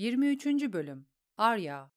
23. 0.00 0.46
Bölüm 0.46 1.06
Arya 1.36 1.92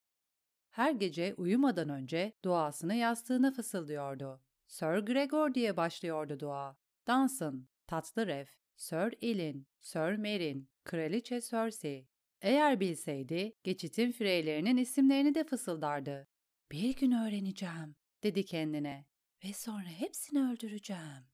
Her 0.70 0.92
gece 0.92 1.34
uyumadan 1.38 1.90
önce 1.90 2.34
duasını 2.44 2.96
yastığına 2.96 3.52
fısıldıyordu. 3.52 4.42
Sir 4.68 4.98
Gregor 4.98 5.54
diye 5.54 5.78
başlıyordu 5.78 6.40
dua. 6.40 6.78
Dansın, 7.08 7.70
tatlı 7.88 8.28
ref, 8.28 8.50
Sir 8.76 9.14
Elin, 9.22 9.68
Sir 9.82 10.16
Merin, 10.16 10.70
Kraliçe 10.84 11.42
Cersei. 11.42 12.08
Eğer 12.42 12.80
bilseydi, 12.80 13.54
geçitin 13.64 14.12
freylerinin 14.12 14.78
isimlerini 14.78 15.36
de 15.36 15.44
fısıldardı. 15.44 16.28
Bir 16.72 16.96
gün 16.96 17.12
öğreneceğim, 17.12 17.96
dedi 18.24 18.46
kendine. 18.46 19.06
Ve 19.44 19.54
sonra 19.54 19.90
hepsini 19.90 20.52
öldüreceğim. 20.52 21.26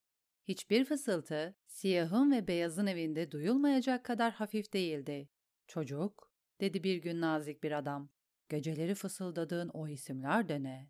Hiçbir 0.47 0.85
fısıltı, 0.85 1.55
siyahın 1.67 2.31
ve 2.31 2.47
beyazın 2.47 2.87
evinde 2.87 3.31
duyulmayacak 3.31 4.05
kadar 4.05 4.33
hafif 4.33 4.73
değildi. 4.73 5.29
Çocuk, 5.67 6.28
dedi 6.59 6.83
bir 6.83 6.97
gün 6.97 7.21
nazik 7.21 7.63
bir 7.63 7.71
adam. 7.71 8.09
Geceleri 8.49 8.95
fısıldadığın 8.95 9.69
o 9.69 9.87
isimler 9.87 10.49
de 10.49 10.63
ne? 10.63 10.89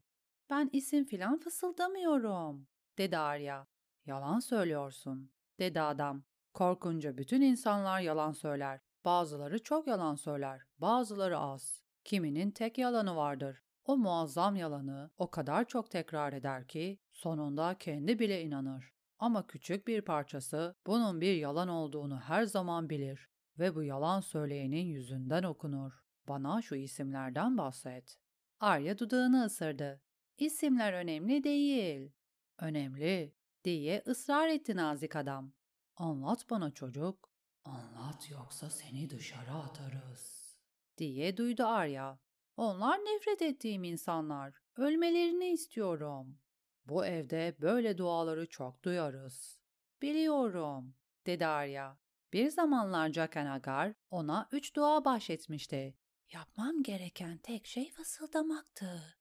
Ben 0.49 0.69
isim 0.73 1.05
filan 1.05 1.39
fısıldamıyorum, 1.39 2.67
dedi 2.97 3.17
Arya. 3.17 3.67
Yalan 4.05 4.39
söylüyorsun, 4.39 5.31
dedi 5.59 5.81
adam. 5.81 6.23
Korkunca 6.53 7.17
bütün 7.17 7.41
insanlar 7.41 8.01
yalan 8.01 8.31
söyler. 8.31 8.79
Bazıları 9.05 9.63
çok 9.63 9.87
yalan 9.87 10.15
söyler, 10.15 10.61
bazıları 10.77 11.37
az. 11.37 11.83
Kiminin 12.03 12.51
tek 12.51 12.77
yalanı 12.77 13.15
vardır. 13.15 13.63
O 13.85 13.97
muazzam 13.97 14.55
yalanı 14.55 15.11
o 15.17 15.31
kadar 15.31 15.67
çok 15.67 15.91
tekrar 15.91 16.33
eder 16.33 16.67
ki 16.67 16.99
sonunda 17.13 17.75
kendi 17.79 18.19
bile 18.19 18.41
inanır. 18.43 18.93
Ama 19.19 19.47
küçük 19.47 19.87
bir 19.87 20.01
parçası 20.01 20.75
bunun 20.87 21.21
bir 21.21 21.35
yalan 21.35 21.67
olduğunu 21.67 22.19
her 22.19 22.43
zaman 22.43 22.89
bilir 22.89 23.29
ve 23.59 23.75
bu 23.75 23.83
yalan 23.83 24.19
söyleyenin 24.19 24.85
yüzünden 24.85 25.43
okunur. 25.43 25.93
Bana 26.27 26.61
şu 26.61 26.75
isimlerden 26.75 27.57
bahset. 27.57 28.17
Arya 28.59 28.99
dudağını 28.99 29.45
ısırdı. 29.45 30.01
İsimler 30.37 30.93
önemli 30.93 31.43
değil. 31.43 32.11
Önemli, 32.59 33.35
diye 33.63 34.03
ısrar 34.07 34.47
etti 34.47 34.75
nazik 34.75 35.15
adam. 35.15 35.53
Anlat 35.95 36.49
bana 36.49 36.71
çocuk. 36.71 37.29
Anlat 37.65 38.29
yoksa 38.31 38.69
seni 38.69 39.09
dışarı 39.09 39.51
atarız. 39.51 40.55
Diye 40.97 41.37
duydu 41.37 41.63
Arya. 41.65 42.19
Onlar 42.57 42.97
nefret 42.97 43.41
ettiğim 43.41 43.83
insanlar. 43.83 44.53
Ölmelerini 44.75 45.45
istiyorum. 45.45 46.39
Bu 46.85 47.05
evde 47.05 47.55
böyle 47.61 47.97
duaları 47.97 48.49
çok 48.49 48.83
duyarız. 48.83 49.59
Biliyorum, 50.01 50.95
dedi 51.25 51.45
Arya. 51.45 51.97
Bir 52.33 52.49
zamanlar 52.49 53.13
Jaqen 53.13 53.45
Agar 53.45 53.93
ona 54.11 54.47
üç 54.51 54.75
dua 54.75 55.05
bahşetmişti. 55.05 55.95
Yapmam 56.33 56.83
gereken 56.83 57.37
tek 57.37 57.65
şey 57.65 57.91
fısıldamaktı. 57.91 59.17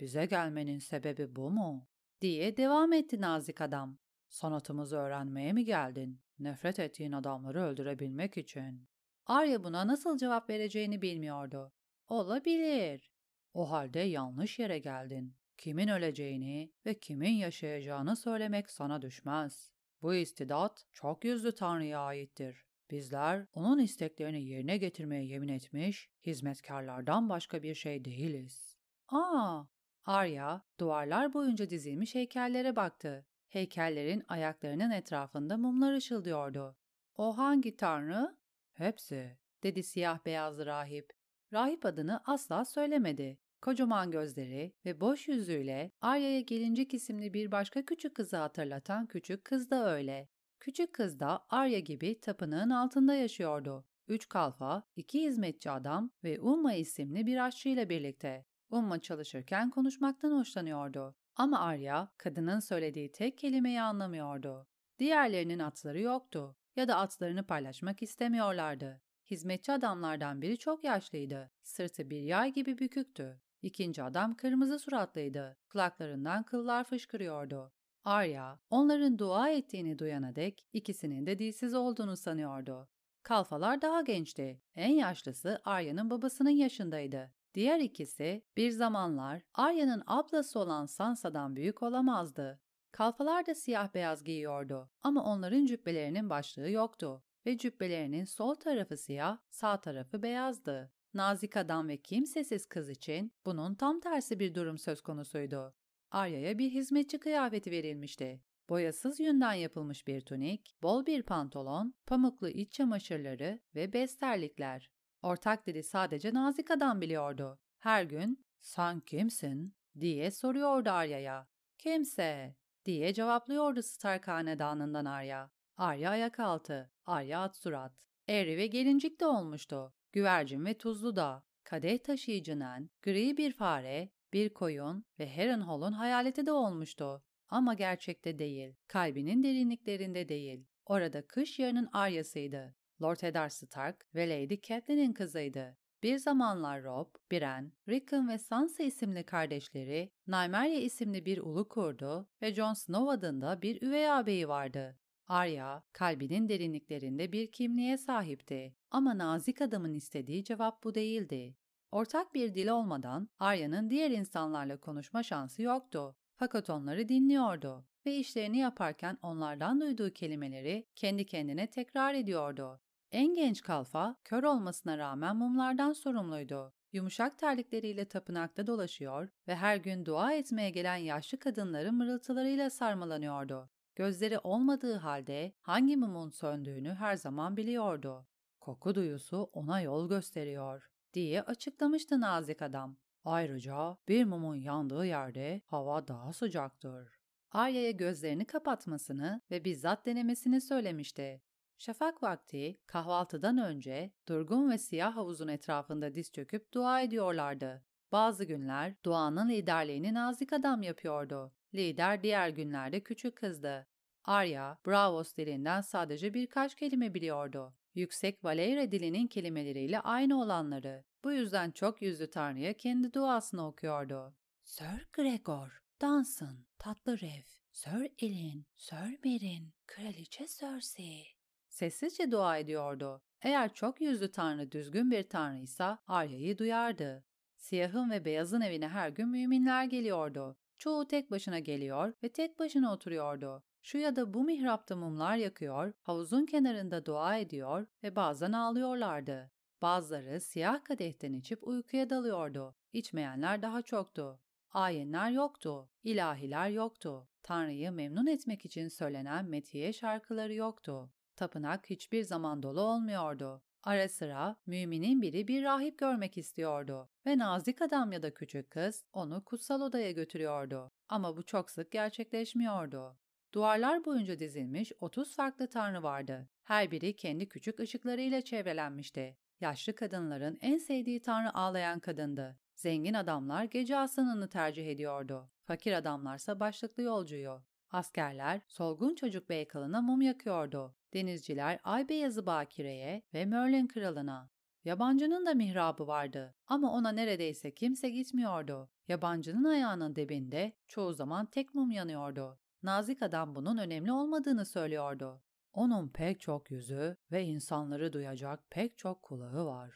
Bize 0.00 0.26
gelmenin 0.26 0.78
sebebi 0.78 1.36
bu 1.36 1.50
mu? 1.50 1.88
diye 2.20 2.56
devam 2.56 2.92
etti 2.92 3.20
nazik 3.20 3.60
adam. 3.60 3.98
Sanatımızı 4.28 4.96
öğrenmeye 4.96 5.52
mi 5.52 5.64
geldin? 5.64 6.20
Nefret 6.38 6.78
ettiğin 6.78 7.12
adamları 7.12 7.62
öldürebilmek 7.62 8.36
için. 8.36 8.88
Arya 9.26 9.64
buna 9.64 9.86
nasıl 9.86 10.18
cevap 10.18 10.50
vereceğini 10.50 11.02
bilmiyordu. 11.02 11.72
Olabilir. 12.08 13.10
O 13.54 13.70
halde 13.70 14.00
yanlış 14.00 14.58
yere 14.58 14.78
geldin. 14.78 15.36
Kimin 15.56 15.88
öleceğini 15.88 16.72
ve 16.86 16.98
kimin 16.98 17.32
yaşayacağını 17.32 18.16
söylemek 18.16 18.70
sana 18.70 19.02
düşmez. 19.02 19.72
Bu 20.02 20.14
istidat 20.14 20.86
çok 20.92 21.24
yüzlü 21.24 21.54
Tanrı'ya 21.54 22.00
aittir. 22.00 22.66
Bizler 22.90 23.46
onun 23.54 23.78
isteklerini 23.78 24.44
yerine 24.44 24.76
getirmeye 24.76 25.24
yemin 25.24 25.48
etmiş 25.48 26.10
hizmetkarlardan 26.26 27.28
başka 27.28 27.62
bir 27.62 27.74
şey 27.74 28.04
değiliz. 28.04 28.76
Aa, 29.08 29.64
Arya 30.04 30.62
duvarlar 30.80 31.32
boyunca 31.34 31.70
dizilmiş 31.70 32.14
heykellere 32.14 32.76
baktı. 32.76 33.26
Heykellerin 33.48 34.24
ayaklarının 34.28 34.90
etrafında 34.90 35.56
mumlar 35.56 35.92
ışıldıyordu. 35.92 36.76
O 37.16 37.38
hangi 37.38 37.76
tanrı? 37.76 38.38
Hepsi, 38.72 39.38
dedi 39.62 39.82
siyah 39.82 40.26
beyazlı 40.26 40.66
rahip. 40.66 41.12
Rahip 41.52 41.86
adını 41.86 42.20
asla 42.24 42.64
söylemedi. 42.64 43.38
Kocaman 43.60 44.10
gözleri 44.10 44.72
ve 44.84 45.00
boş 45.00 45.28
yüzüyle 45.28 45.90
Arya'ya 46.00 46.40
gelincik 46.40 46.94
isimli 46.94 47.34
bir 47.34 47.52
başka 47.52 47.84
küçük 47.84 48.14
kızı 48.14 48.36
hatırlatan 48.36 49.06
küçük 49.06 49.44
kız 49.44 49.70
da 49.70 49.94
öyle. 49.94 50.28
Küçük 50.60 50.92
kız 50.92 51.20
da 51.20 51.46
Arya 51.50 51.78
gibi 51.78 52.20
tapınağın 52.20 52.70
altında 52.70 53.14
yaşıyordu. 53.14 53.84
Üç 54.08 54.28
kalfa, 54.28 54.82
iki 54.96 55.22
hizmetçi 55.22 55.70
adam 55.70 56.10
ve 56.24 56.40
Umma 56.40 56.74
isimli 56.74 57.26
bir 57.26 57.46
aşçıyla 57.46 57.88
birlikte. 57.88 58.46
Umma 58.70 58.98
çalışırken 59.00 59.70
konuşmaktan 59.70 60.38
hoşlanıyordu. 60.38 61.16
Ama 61.36 61.60
Arya, 61.60 62.12
kadının 62.16 62.60
söylediği 62.60 63.12
tek 63.12 63.38
kelimeyi 63.38 63.80
anlamıyordu. 63.80 64.66
Diğerlerinin 64.98 65.58
atları 65.58 66.00
yoktu 66.00 66.56
ya 66.76 66.88
da 66.88 66.96
atlarını 66.96 67.46
paylaşmak 67.46 68.02
istemiyorlardı. 68.02 69.00
Hizmetçi 69.30 69.72
adamlardan 69.72 70.42
biri 70.42 70.58
çok 70.58 70.84
yaşlıydı. 70.84 71.50
Sırtı 71.62 72.10
bir 72.10 72.20
yay 72.20 72.52
gibi 72.52 72.78
büküktü. 72.78 73.40
İkinci 73.62 74.02
adam 74.02 74.34
kırmızı 74.34 74.78
suratlıydı. 74.78 75.56
Kulaklarından 75.68 76.42
kıllar 76.42 76.84
fışkırıyordu. 76.84 77.72
Arya, 78.04 78.58
onların 78.70 79.18
dua 79.18 79.50
ettiğini 79.50 79.98
duyana 79.98 80.36
dek 80.36 80.66
ikisinin 80.72 81.26
de 81.26 81.38
dilsiz 81.38 81.74
olduğunu 81.74 82.16
sanıyordu. 82.16 82.88
Kalfalar 83.22 83.82
daha 83.82 84.02
gençti. 84.02 84.60
En 84.76 84.92
yaşlısı 84.92 85.60
Arya'nın 85.64 86.10
babasının 86.10 86.50
yaşındaydı. 86.50 87.32
Diğer 87.54 87.80
ikisi 87.80 88.42
bir 88.56 88.70
zamanlar 88.70 89.42
Arya'nın 89.54 90.02
ablası 90.06 90.58
olan 90.60 90.86
Sansa'dan 90.86 91.56
büyük 91.56 91.82
olamazdı. 91.82 92.60
Kalfalar 92.92 93.46
da 93.46 93.54
siyah 93.54 93.94
beyaz 93.94 94.24
giyiyordu 94.24 94.90
ama 95.02 95.24
onların 95.24 95.66
cübbelerinin 95.66 96.30
başlığı 96.30 96.70
yoktu 96.70 97.22
ve 97.46 97.58
cübbelerinin 97.58 98.24
sol 98.24 98.54
tarafı 98.54 98.96
siyah, 98.96 99.38
sağ 99.50 99.80
tarafı 99.80 100.22
beyazdı. 100.22 100.92
Nazik 101.14 101.56
adam 101.56 101.88
ve 101.88 101.96
kimsesiz 101.96 102.66
kız 102.66 102.90
için 102.90 103.32
bunun 103.46 103.74
tam 103.74 104.00
tersi 104.00 104.38
bir 104.38 104.54
durum 104.54 104.78
söz 104.78 105.00
konusuydu. 105.00 105.74
Arya'ya 106.10 106.58
bir 106.58 106.70
hizmetçi 106.70 107.18
kıyafeti 107.18 107.70
verilmişti. 107.70 108.42
Boyasız 108.68 109.20
yünden 109.20 109.52
yapılmış 109.52 110.06
bir 110.06 110.20
tunik, 110.20 110.76
bol 110.82 111.06
bir 111.06 111.22
pantolon, 111.22 111.94
pamuklu 112.06 112.48
iç 112.48 112.72
çamaşırları 112.72 113.60
ve 113.74 113.92
bez 113.92 114.16
terlikler. 114.16 114.90
Ortak 115.22 115.66
dili 115.66 115.82
sadece 115.82 116.34
nazik 116.34 116.70
adam 116.70 117.00
biliyordu. 117.00 117.58
Her 117.78 118.04
gün 118.04 118.46
"Sen 118.60 119.00
kimsin?" 119.00 119.74
diye 120.00 120.30
soruyordu 120.30 120.90
Arya'ya. 120.90 121.48
"Kimse." 121.78 122.56
diye 122.84 123.14
cevaplıyordu 123.14 123.82
Stark 123.82 124.28
hanedanından 124.28 125.04
Arya. 125.04 125.50
Arya 125.76 126.10
ayak 126.10 126.40
altı, 126.40 126.90
Arya 127.04 127.42
at 127.42 127.56
surat. 127.56 127.92
Eri 128.28 128.56
ve 128.56 128.66
gelincik 128.66 129.20
de 129.20 129.26
olmuştu. 129.26 129.94
Güvercin 130.18 130.64
ve 130.64 130.74
tuzlu 130.74 131.16
da. 131.16 131.42
Kadeh 131.64 131.98
taşıyıcının, 131.98 132.90
gri 133.02 133.36
bir 133.36 133.52
fare, 133.52 134.10
bir 134.32 134.48
koyun 134.48 135.04
ve 135.18 135.36
Harrenhal'un 135.36 135.92
hayaleti 135.92 136.46
de 136.46 136.52
olmuştu. 136.52 137.22
Ama 137.48 137.74
gerçekte 137.74 138.38
değil, 138.38 138.74
kalbinin 138.88 139.42
derinliklerinde 139.42 140.28
değil. 140.28 140.66
Orada 140.86 141.26
kış 141.26 141.58
yarının 141.58 141.88
Arya'sıydı. 141.92 142.74
Lord 143.02 143.20
Eddard 143.22 143.50
Stark 143.50 144.06
ve 144.14 144.28
Lady 144.28 144.60
Catelyn'in 144.60 145.12
kızıydı. 145.12 145.76
Bir 146.02 146.18
zamanlar 146.18 146.82
Rob, 146.82 147.08
Brienne, 147.32 147.70
Rickon 147.88 148.28
ve 148.28 148.38
Sansa 148.38 148.82
isimli 148.82 149.24
kardeşleri, 149.24 150.12
Nymeria 150.26 150.80
isimli 150.80 151.26
bir 151.26 151.38
ulu 151.38 151.68
kurdu 151.68 152.28
ve 152.42 152.54
Jon 152.54 152.74
Snow 152.74 153.10
adında 153.12 153.62
bir 153.62 153.82
üvey 153.82 154.10
ağabeyi 154.10 154.48
vardı. 154.48 154.98
Arya, 155.28 155.82
kalbinin 155.92 156.48
derinliklerinde 156.48 157.32
bir 157.32 157.52
kimliğe 157.52 157.98
sahipti 157.98 158.74
ama 158.90 159.18
nazik 159.18 159.60
adamın 159.60 159.94
istediği 159.94 160.44
cevap 160.44 160.84
bu 160.84 160.94
değildi. 160.94 161.56
Ortak 161.92 162.34
bir 162.34 162.54
dil 162.54 162.68
olmadan 162.68 163.28
Arya'nın 163.38 163.90
diğer 163.90 164.10
insanlarla 164.10 164.76
konuşma 164.76 165.22
şansı 165.22 165.62
yoktu. 165.62 166.16
Fakat 166.36 166.70
onları 166.70 167.08
dinliyordu 167.08 167.86
ve 168.06 168.16
işlerini 168.16 168.58
yaparken 168.58 169.18
onlardan 169.22 169.80
duyduğu 169.80 170.10
kelimeleri 170.10 170.86
kendi 170.96 171.26
kendine 171.26 171.66
tekrar 171.66 172.14
ediyordu. 172.14 172.80
En 173.12 173.34
genç 173.34 173.62
kalfa, 173.62 174.16
kör 174.24 174.42
olmasına 174.42 174.98
rağmen 174.98 175.36
mumlardan 175.36 175.92
sorumluydu. 175.92 176.72
Yumuşak 176.92 177.38
terlikleriyle 177.38 178.04
tapınakta 178.04 178.66
dolaşıyor 178.66 179.28
ve 179.48 179.56
her 179.56 179.76
gün 179.76 180.04
dua 180.04 180.32
etmeye 180.32 180.70
gelen 180.70 180.96
yaşlı 180.96 181.38
kadınların 181.38 181.94
mırıltılarıyla 181.94 182.70
sarmalanıyordu. 182.70 183.70
Gözleri 183.98 184.38
olmadığı 184.38 184.94
halde 184.94 185.52
hangi 185.60 185.96
mumun 185.96 186.30
söndüğünü 186.30 186.94
her 186.94 187.16
zaman 187.16 187.56
biliyordu. 187.56 188.26
Koku 188.60 188.94
duyusu 188.94 189.50
ona 189.52 189.80
yol 189.80 190.08
gösteriyor 190.08 190.90
diye 191.14 191.42
açıklamıştı 191.42 192.20
nazik 192.20 192.62
adam. 192.62 192.96
Ayrıca 193.24 193.96
bir 194.08 194.24
mumun 194.24 194.54
yandığı 194.54 195.06
yerde 195.06 195.62
hava 195.66 196.08
daha 196.08 196.32
sıcaktır. 196.32 197.20
Arya'ya 197.50 197.90
gözlerini 197.90 198.44
kapatmasını 198.44 199.40
ve 199.50 199.64
bizzat 199.64 200.06
denemesini 200.06 200.60
söylemişti. 200.60 201.42
Şafak 201.78 202.22
vakti 202.22 202.78
kahvaltıdan 202.86 203.58
önce 203.58 204.12
durgun 204.28 204.70
ve 204.70 204.78
siyah 204.78 205.16
havuzun 205.16 205.48
etrafında 205.48 206.14
diz 206.14 206.32
çöküp 206.32 206.74
dua 206.74 207.00
ediyorlardı. 207.00 207.84
Bazı 208.12 208.44
günler 208.44 208.94
duanın 209.04 209.48
liderliğini 209.48 210.14
nazik 210.14 210.52
adam 210.52 210.82
yapıyordu. 210.82 211.52
Lider 211.74 212.22
diğer 212.22 212.48
günlerde 212.48 213.00
küçük 213.00 213.36
kızdı. 213.36 213.86
Arya, 214.24 214.78
Bravos 214.86 215.36
dilinden 215.36 215.80
sadece 215.80 216.34
birkaç 216.34 216.74
kelime 216.74 217.14
biliyordu. 217.14 217.74
Yüksek 217.94 218.44
Valeyre 218.44 218.92
dilinin 218.92 219.26
kelimeleriyle 219.26 220.00
aynı 220.00 220.40
olanları. 220.40 221.04
Bu 221.24 221.32
yüzden 221.32 221.70
çok 221.70 222.02
yüzlü 222.02 222.30
Tanrı'ya 222.30 222.72
kendi 222.72 223.12
duasını 223.12 223.66
okuyordu. 223.66 224.34
Sir 224.62 225.08
Gregor, 225.12 225.82
Danson, 226.00 226.66
Tatlı 226.78 227.20
Rev, 227.20 227.44
Sir 227.72 228.10
Elin, 228.18 228.66
Sir 228.76 229.18
Merin, 229.24 229.72
Kraliçe 229.86 230.46
Cersei. 230.46 231.26
Sessizce 231.68 232.30
dua 232.30 232.58
ediyordu. 232.58 233.22
Eğer 233.42 233.74
çok 233.74 234.00
yüzlü 234.00 234.30
tanrı 234.30 234.72
düzgün 234.72 235.10
bir 235.10 235.28
tanrıysa 235.28 235.98
Arya'yı 236.06 236.58
duyardı. 236.58 237.24
Siyahın 237.56 238.10
ve 238.10 238.24
beyazın 238.24 238.60
evine 238.60 238.88
her 238.88 239.08
gün 239.08 239.28
müminler 239.28 239.84
geliyordu. 239.84 240.56
Çoğu 240.78 241.08
tek 241.08 241.30
başına 241.30 241.58
geliyor 241.58 242.12
ve 242.22 242.28
tek 242.28 242.58
başına 242.58 242.92
oturuyordu. 242.92 243.62
Şu 243.82 243.98
ya 243.98 244.16
da 244.16 244.34
bu 244.34 244.44
mihrapta 244.44 244.96
mumlar 244.96 245.36
yakıyor, 245.36 245.92
havuzun 246.02 246.46
kenarında 246.46 247.06
dua 247.06 247.36
ediyor 247.36 247.86
ve 248.02 248.16
bazen 248.16 248.52
ağlıyorlardı. 248.52 249.50
Bazıları 249.82 250.40
siyah 250.40 250.84
kadehten 250.84 251.32
içip 251.32 251.68
uykuya 251.68 252.10
dalıyordu. 252.10 252.76
İçmeyenler 252.92 253.62
daha 253.62 253.82
çoktu. 253.82 254.40
Ayinler 254.70 255.30
yoktu, 255.30 255.90
ilahiler 256.02 256.68
yoktu. 256.68 257.28
Tanrı'yı 257.42 257.92
memnun 257.92 258.26
etmek 258.26 258.64
için 258.64 258.88
söylenen 258.88 259.44
metiye 259.44 259.92
şarkıları 259.92 260.54
yoktu. 260.54 261.12
Tapınak 261.36 261.90
hiçbir 261.90 262.22
zaman 262.22 262.62
dolu 262.62 262.80
olmuyordu. 262.80 263.62
Ara 263.82 264.08
sıra 264.08 264.56
müminin 264.66 265.22
biri 265.22 265.48
bir 265.48 265.62
rahip 265.62 265.98
görmek 265.98 266.38
istiyordu 266.38 267.08
ve 267.26 267.38
nazik 267.38 267.82
adam 267.82 268.12
ya 268.12 268.22
da 268.22 268.34
küçük 268.34 268.70
kız 268.70 269.04
onu 269.12 269.44
kutsal 269.44 269.80
odaya 269.80 270.10
götürüyordu. 270.10 270.92
Ama 271.08 271.36
bu 271.36 271.42
çok 271.42 271.70
sık 271.70 271.90
gerçekleşmiyordu. 271.90 273.16
Duvarlar 273.54 274.04
boyunca 274.04 274.38
dizilmiş 274.38 274.92
30 275.00 275.36
farklı 275.36 275.68
tanrı 275.68 276.02
vardı. 276.02 276.48
Her 276.62 276.90
biri 276.90 277.16
kendi 277.16 277.48
küçük 277.48 277.80
ışıklarıyla 277.80 278.42
çevrelenmişti. 278.42 279.36
Yaşlı 279.60 279.94
kadınların 279.94 280.58
en 280.60 280.78
sevdiği 280.78 281.22
tanrı 281.22 281.54
ağlayan 281.54 282.00
kadındı. 282.00 282.58
Zengin 282.74 283.14
adamlar 283.14 283.64
gece 283.64 283.96
aslanını 283.96 284.48
tercih 284.48 284.86
ediyordu. 284.86 285.50
Fakir 285.64 285.92
adamlarsa 285.92 286.60
başlıklı 286.60 287.02
yolcuyu. 287.02 287.62
Askerler 287.90 288.60
solgun 288.68 289.14
çocuk 289.14 289.48
beykalına 289.48 290.00
mum 290.00 290.20
yakıyordu. 290.20 290.94
Denizciler 291.14 291.80
ay 291.84 292.08
beyazı 292.08 292.46
bakireye 292.46 293.22
ve 293.34 293.44
Merlin 293.44 293.86
kralına. 293.86 294.50
Yabancının 294.84 295.46
da 295.46 295.54
mihrabı 295.54 296.06
vardı 296.06 296.54
ama 296.66 296.92
ona 296.92 297.12
neredeyse 297.12 297.74
kimse 297.74 298.10
gitmiyordu. 298.10 298.90
Yabancının 299.08 299.64
ayağının 299.64 300.16
dibinde 300.16 300.72
çoğu 300.88 301.12
zaman 301.12 301.46
tek 301.46 301.74
mum 301.74 301.90
yanıyordu. 301.90 302.58
Nazik 302.82 303.22
adam 303.22 303.54
bunun 303.54 303.78
önemli 303.78 304.12
olmadığını 304.12 304.64
söylüyordu. 304.64 305.42
Onun 305.72 306.08
pek 306.08 306.40
çok 306.40 306.70
yüzü 306.70 307.16
ve 307.32 307.44
insanları 307.44 308.12
duyacak 308.12 308.70
pek 308.70 308.98
çok 308.98 309.22
kulağı 309.22 309.66
var. 309.66 309.94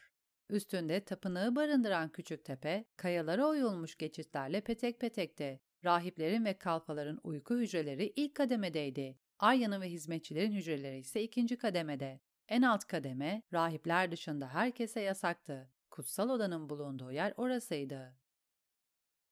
Üstünde 0.50 1.04
tapınağı 1.04 1.56
barındıran 1.56 2.08
küçük 2.08 2.44
tepe, 2.44 2.84
kayalara 2.96 3.46
oyulmuş 3.46 3.98
geçitlerle 3.98 4.60
petek 4.60 5.00
petekti. 5.00 5.60
Rahiplerin 5.84 6.44
ve 6.44 6.58
kalfaların 6.58 7.20
uyku 7.22 7.56
hücreleri 7.56 8.12
ilk 8.16 8.34
kademedeydi. 8.34 9.18
Arya'nın 9.38 9.80
ve 9.80 9.90
hizmetçilerin 9.90 10.52
hücreleri 10.52 10.98
ise 10.98 11.22
ikinci 11.22 11.58
kademede. 11.58 12.20
En 12.48 12.62
alt 12.62 12.84
kademe, 12.84 13.42
rahipler 13.52 14.12
dışında 14.12 14.48
herkese 14.48 15.00
yasaktı. 15.00 15.70
Kutsal 15.90 16.30
odanın 16.30 16.68
bulunduğu 16.68 17.12
yer 17.12 17.34
orasıydı. 17.36 18.16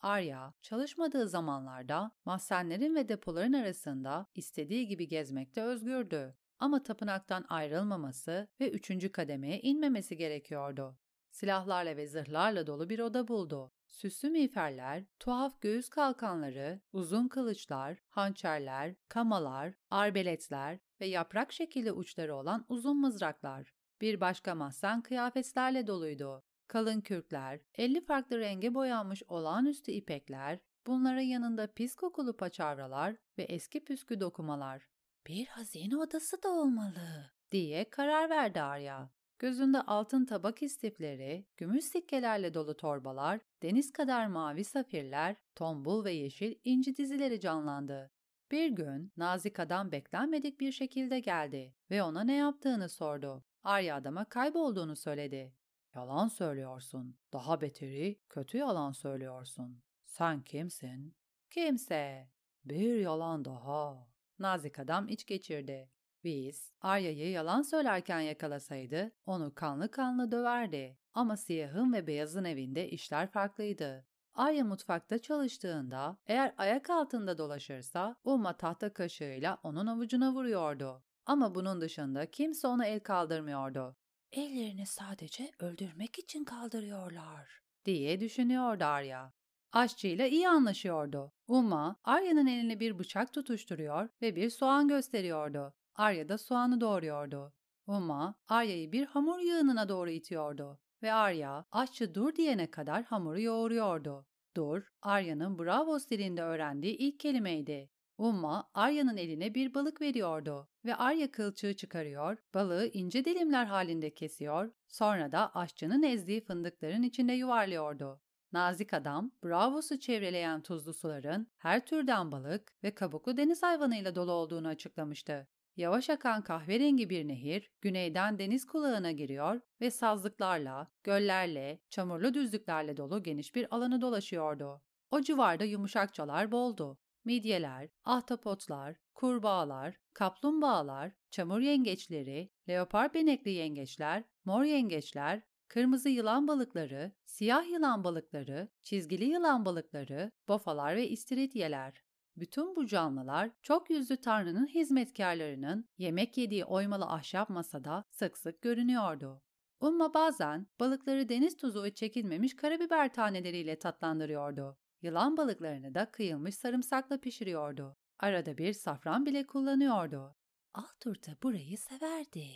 Arya, 0.00 0.54
çalışmadığı 0.62 1.28
zamanlarda 1.28 2.10
mahzenlerin 2.24 2.94
ve 2.94 3.08
depoların 3.08 3.52
arasında 3.52 4.26
istediği 4.34 4.88
gibi 4.88 5.08
gezmekte 5.08 5.62
özgürdü. 5.62 6.36
Ama 6.58 6.82
tapınaktan 6.82 7.44
ayrılmaması 7.48 8.48
ve 8.60 8.70
üçüncü 8.70 9.12
kademeye 9.12 9.60
inmemesi 9.60 10.16
gerekiyordu. 10.16 10.98
Silahlarla 11.40 11.96
ve 11.96 12.06
zırhlarla 12.06 12.66
dolu 12.66 12.88
bir 12.88 12.98
oda 12.98 13.28
buldu. 13.28 13.72
Süslü 13.86 14.30
miğferler, 14.30 15.04
tuhaf 15.18 15.60
göğüs 15.60 15.88
kalkanları, 15.88 16.80
uzun 16.92 17.28
kılıçlar, 17.28 17.98
hançerler, 18.08 18.94
kamalar, 19.08 19.74
arbeletler 19.90 20.78
ve 21.00 21.06
yaprak 21.06 21.52
şekilli 21.52 21.92
uçları 21.92 22.34
olan 22.34 22.64
uzun 22.68 23.00
mızraklar. 23.00 23.74
Bir 24.00 24.20
başka 24.20 24.54
mahzen 24.54 25.02
kıyafetlerle 25.02 25.86
doluydu. 25.86 26.42
Kalın 26.68 27.00
kürkler, 27.00 27.60
50 27.74 28.04
farklı 28.04 28.38
renge 28.38 28.74
boyanmış 28.74 29.22
olağanüstü 29.28 29.92
ipekler, 29.92 30.58
bunlara 30.86 31.20
yanında 31.20 31.72
pis 31.72 31.94
kokulu 31.94 32.36
paçavralar 32.36 33.16
ve 33.38 33.42
eski 33.42 33.84
püskü 33.84 34.20
dokumalar. 34.20 34.88
Bir 35.26 35.46
hazine 35.46 35.96
odası 35.96 36.42
da 36.42 36.48
olmalı 36.48 37.30
diye 37.50 37.90
karar 37.90 38.30
verdi 38.30 38.62
Arya. 38.62 39.10
Gözünde 39.40 39.80
altın 39.80 40.24
tabak 40.24 40.62
istifleri, 40.62 41.46
gümüş 41.56 41.84
sikkelerle 41.84 42.54
dolu 42.54 42.76
torbalar, 42.76 43.40
deniz 43.62 43.92
kadar 43.92 44.26
mavi 44.26 44.64
safirler, 44.64 45.36
tombul 45.54 46.04
ve 46.04 46.12
yeşil 46.12 46.54
inci 46.64 46.96
dizileri 46.96 47.40
canlandı. 47.40 48.10
Bir 48.50 48.70
gün 48.70 49.12
nazik 49.16 49.60
adam 49.60 49.92
beklenmedik 49.92 50.60
bir 50.60 50.72
şekilde 50.72 51.20
geldi 51.20 51.74
ve 51.90 52.02
ona 52.02 52.24
ne 52.24 52.34
yaptığını 52.34 52.88
sordu. 52.88 53.44
Arya 53.62 53.96
adama 53.96 54.24
kaybolduğunu 54.24 54.96
söyledi. 54.96 55.54
Yalan 55.94 56.28
söylüyorsun. 56.28 57.18
Daha 57.32 57.60
beteri 57.60 58.20
kötü 58.28 58.58
yalan 58.58 58.92
söylüyorsun. 58.92 59.82
Sen 60.04 60.42
kimsin? 60.42 61.16
Kimse. 61.50 62.30
Bir 62.64 62.94
yalan 62.94 63.44
daha. 63.44 64.08
Nazik 64.38 64.78
adam 64.78 65.08
iç 65.08 65.26
geçirdi. 65.26 65.90
Biz, 66.24 66.72
Arya'yı 66.80 67.30
yalan 67.30 67.62
söylerken 67.62 68.20
yakalasaydı 68.20 69.12
onu 69.26 69.54
kanlı 69.54 69.90
kanlı 69.90 70.32
döverdi. 70.32 70.98
Ama 71.14 71.36
siyahın 71.36 71.92
ve 71.92 72.06
beyazın 72.06 72.44
evinde 72.44 72.90
işler 72.90 73.30
farklıydı. 73.30 74.06
Arya 74.34 74.64
mutfakta 74.64 75.18
çalıştığında 75.18 76.16
eğer 76.26 76.54
ayak 76.56 76.90
altında 76.90 77.38
dolaşırsa 77.38 78.16
Uma 78.24 78.56
tahta 78.56 78.92
kaşığıyla 78.92 79.58
onun 79.62 79.86
avucuna 79.86 80.32
vuruyordu. 80.32 81.04
Ama 81.26 81.54
bunun 81.54 81.80
dışında 81.80 82.30
kimse 82.30 82.68
ona 82.68 82.86
el 82.86 83.00
kaldırmıyordu. 83.00 83.96
Ellerini 84.32 84.86
sadece 84.86 85.50
öldürmek 85.60 86.18
için 86.18 86.44
kaldırıyorlar 86.44 87.62
diye 87.84 88.20
düşünüyordu 88.20 88.84
Arya. 88.84 89.32
Aşçıyla 89.72 90.26
iyi 90.26 90.48
anlaşıyordu. 90.48 91.32
Uma, 91.48 91.96
Arya'nın 92.04 92.46
eline 92.46 92.80
bir 92.80 92.98
bıçak 92.98 93.32
tutuşturuyor 93.32 94.08
ve 94.22 94.36
bir 94.36 94.50
soğan 94.50 94.88
gösteriyordu. 94.88 95.74
Arya 96.00 96.28
da 96.28 96.38
soğanı 96.38 96.80
doğruyordu. 96.80 97.52
Uma, 97.86 98.34
Arya'yı 98.48 98.92
bir 98.92 99.06
hamur 99.06 99.40
yığınına 99.40 99.88
doğru 99.88 100.10
itiyordu 100.10 100.80
ve 101.02 101.12
Arya, 101.12 101.64
aşçı 101.72 102.14
dur 102.14 102.36
diyene 102.36 102.70
kadar 102.70 103.04
hamuru 103.04 103.40
yoğuruyordu. 103.40 104.26
Dur, 104.56 104.82
Arya'nın 105.02 105.58
Bravos 105.58 106.08
dilinde 106.08 106.42
öğrendiği 106.42 106.96
ilk 106.96 107.20
kelimeydi. 107.20 107.90
Umma, 108.18 108.70
Arya'nın 108.74 109.16
eline 109.16 109.54
bir 109.54 109.74
balık 109.74 110.00
veriyordu 110.00 110.68
ve 110.84 110.94
Arya 110.94 111.30
kılçığı 111.30 111.76
çıkarıyor, 111.76 112.38
balığı 112.54 112.86
ince 112.86 113.24
dilimler 113.24 113.64
halinde 113.64 114.14
kesiyor, 114.14 114.72
sonra 114.88 115.32
da 115.32 115.54
aşçının 115.54 116.02
ezdiği 116.02 116.44
fındıkların 116.44 117.02
içinde 117.02 117.32
yuvarlıyordu. 117.32 118.20
Nazik 118.52 118.94
adam, 118.94 119.32
Bravos'u 119.44 119.98
çevreleyen 120.00 120.62
tuzlu 120.62 120.94
suların 120.94 121.46
her 121.58 121.86
türden 121.86 122.32
balık 122.32 122.72
ve 122.84 122.94
kabuklu 122.94 123.36
deniz 123.36 123.62
hayvanıyla 123.62 124.14
dolu 124.14 124.32
olduğunu 124.32 124.68
açıklamıştı. 124.68 125.48
Yavaş 125.80 126.10
akan 126.10 126.42
kahverengi 126.42 127.10
bir 127.10 127.28
nehir 127.28 127.70
güneyden 127.80 128.38
deniz 128.38 128.66
kulağına 128.66 129.12
giriyor 129.12 129.60
ve 129.80 129.90
sazlıklarla, 129.90 130.92
göllerle, 131.04 131.80
çamurlu 131.90 132.34
düzlüklerle 132.34 132.96
dolu 132.96 133.22
geniş 133.22 133.54
bir 133.54 133.74
alanı 133.74 134.00
dolaşıyordu. 134.00 134.82
O 135.10 135.20
civarda 135.20 135.64
yumuşakçalar 135.64 136.52
boldu. 136.52 136.98
Midyeler, 137.24 137.88
ahtapotlar, 138.04 138.96
kurbağalar, 139.14 139.96
kaplumbağalar, 140.12 141.12
çamur 141.30 141.60
yengeçleri, 141.60 142.50
leopar 142.68 143.14
benekli 143.14 143.50
yengeçler, 143.50 144.24
mor 144.44 144.64
yengeçler, 144.64 145.42
kırmızı 145.68 146.08
yılan 146.08 146.48
balıkları, 146.48 147.12
siyah 147.24 147.70
yılan 147.70 148.04
balıkları, 148.04 148.68
çizgili 148.82 149.24
yılan 149.24 149.64
balıkları, 149.64 150.30
bofalar 150.48 150.96
ve 150.96 151.08
istiridyeler. 151.08 152.09
Bütün 152.36 152.76
bu 152.76 152.86
canlılar 152.86 153.50
çok 153.62 153.90
yüzlü 153.90 154.16
tanrının 154.16 154.66
hizmetkarlarının 154.66 155.88
yemek 155.98 156.38
yediği 156.38 156.64
oymalı 156.64 157.04
ahşap 157.04 157.50
masada 157.50 158.04
sık 158.10 158.38
sık 158.38 158.62
görünüyordu. 158.62 159.42
Umma 159.80 160.14
bazen 160.14 160.66
balıkları 160.80 161.28
deniz 161.28 161.56
tuzu 161.56 161.82
ve 161.82 161.94
çekilmemiş 161.94 162.56
karabiber 162.56 163.12
taneleriyle 163.12 163.78
tatlandırıyordu. 163.78 164.78
Yılan 165.02 165.36
balıklarını 165.36 165.94
da 165.94 166.10
kıyılmış 166.10 166.54
sarımsakla 166.54 167.20
pişiriyordu. 167.20 167.96
Arada 168.18 168.58
bir 168.58 168.72
safran 168.72 169.26
bile 169.26 169.46
kullanıyordu. 169.46 170.36
Alturta 170.74 171.32
burayı 171.42 171.78
severdi 171.78 172.48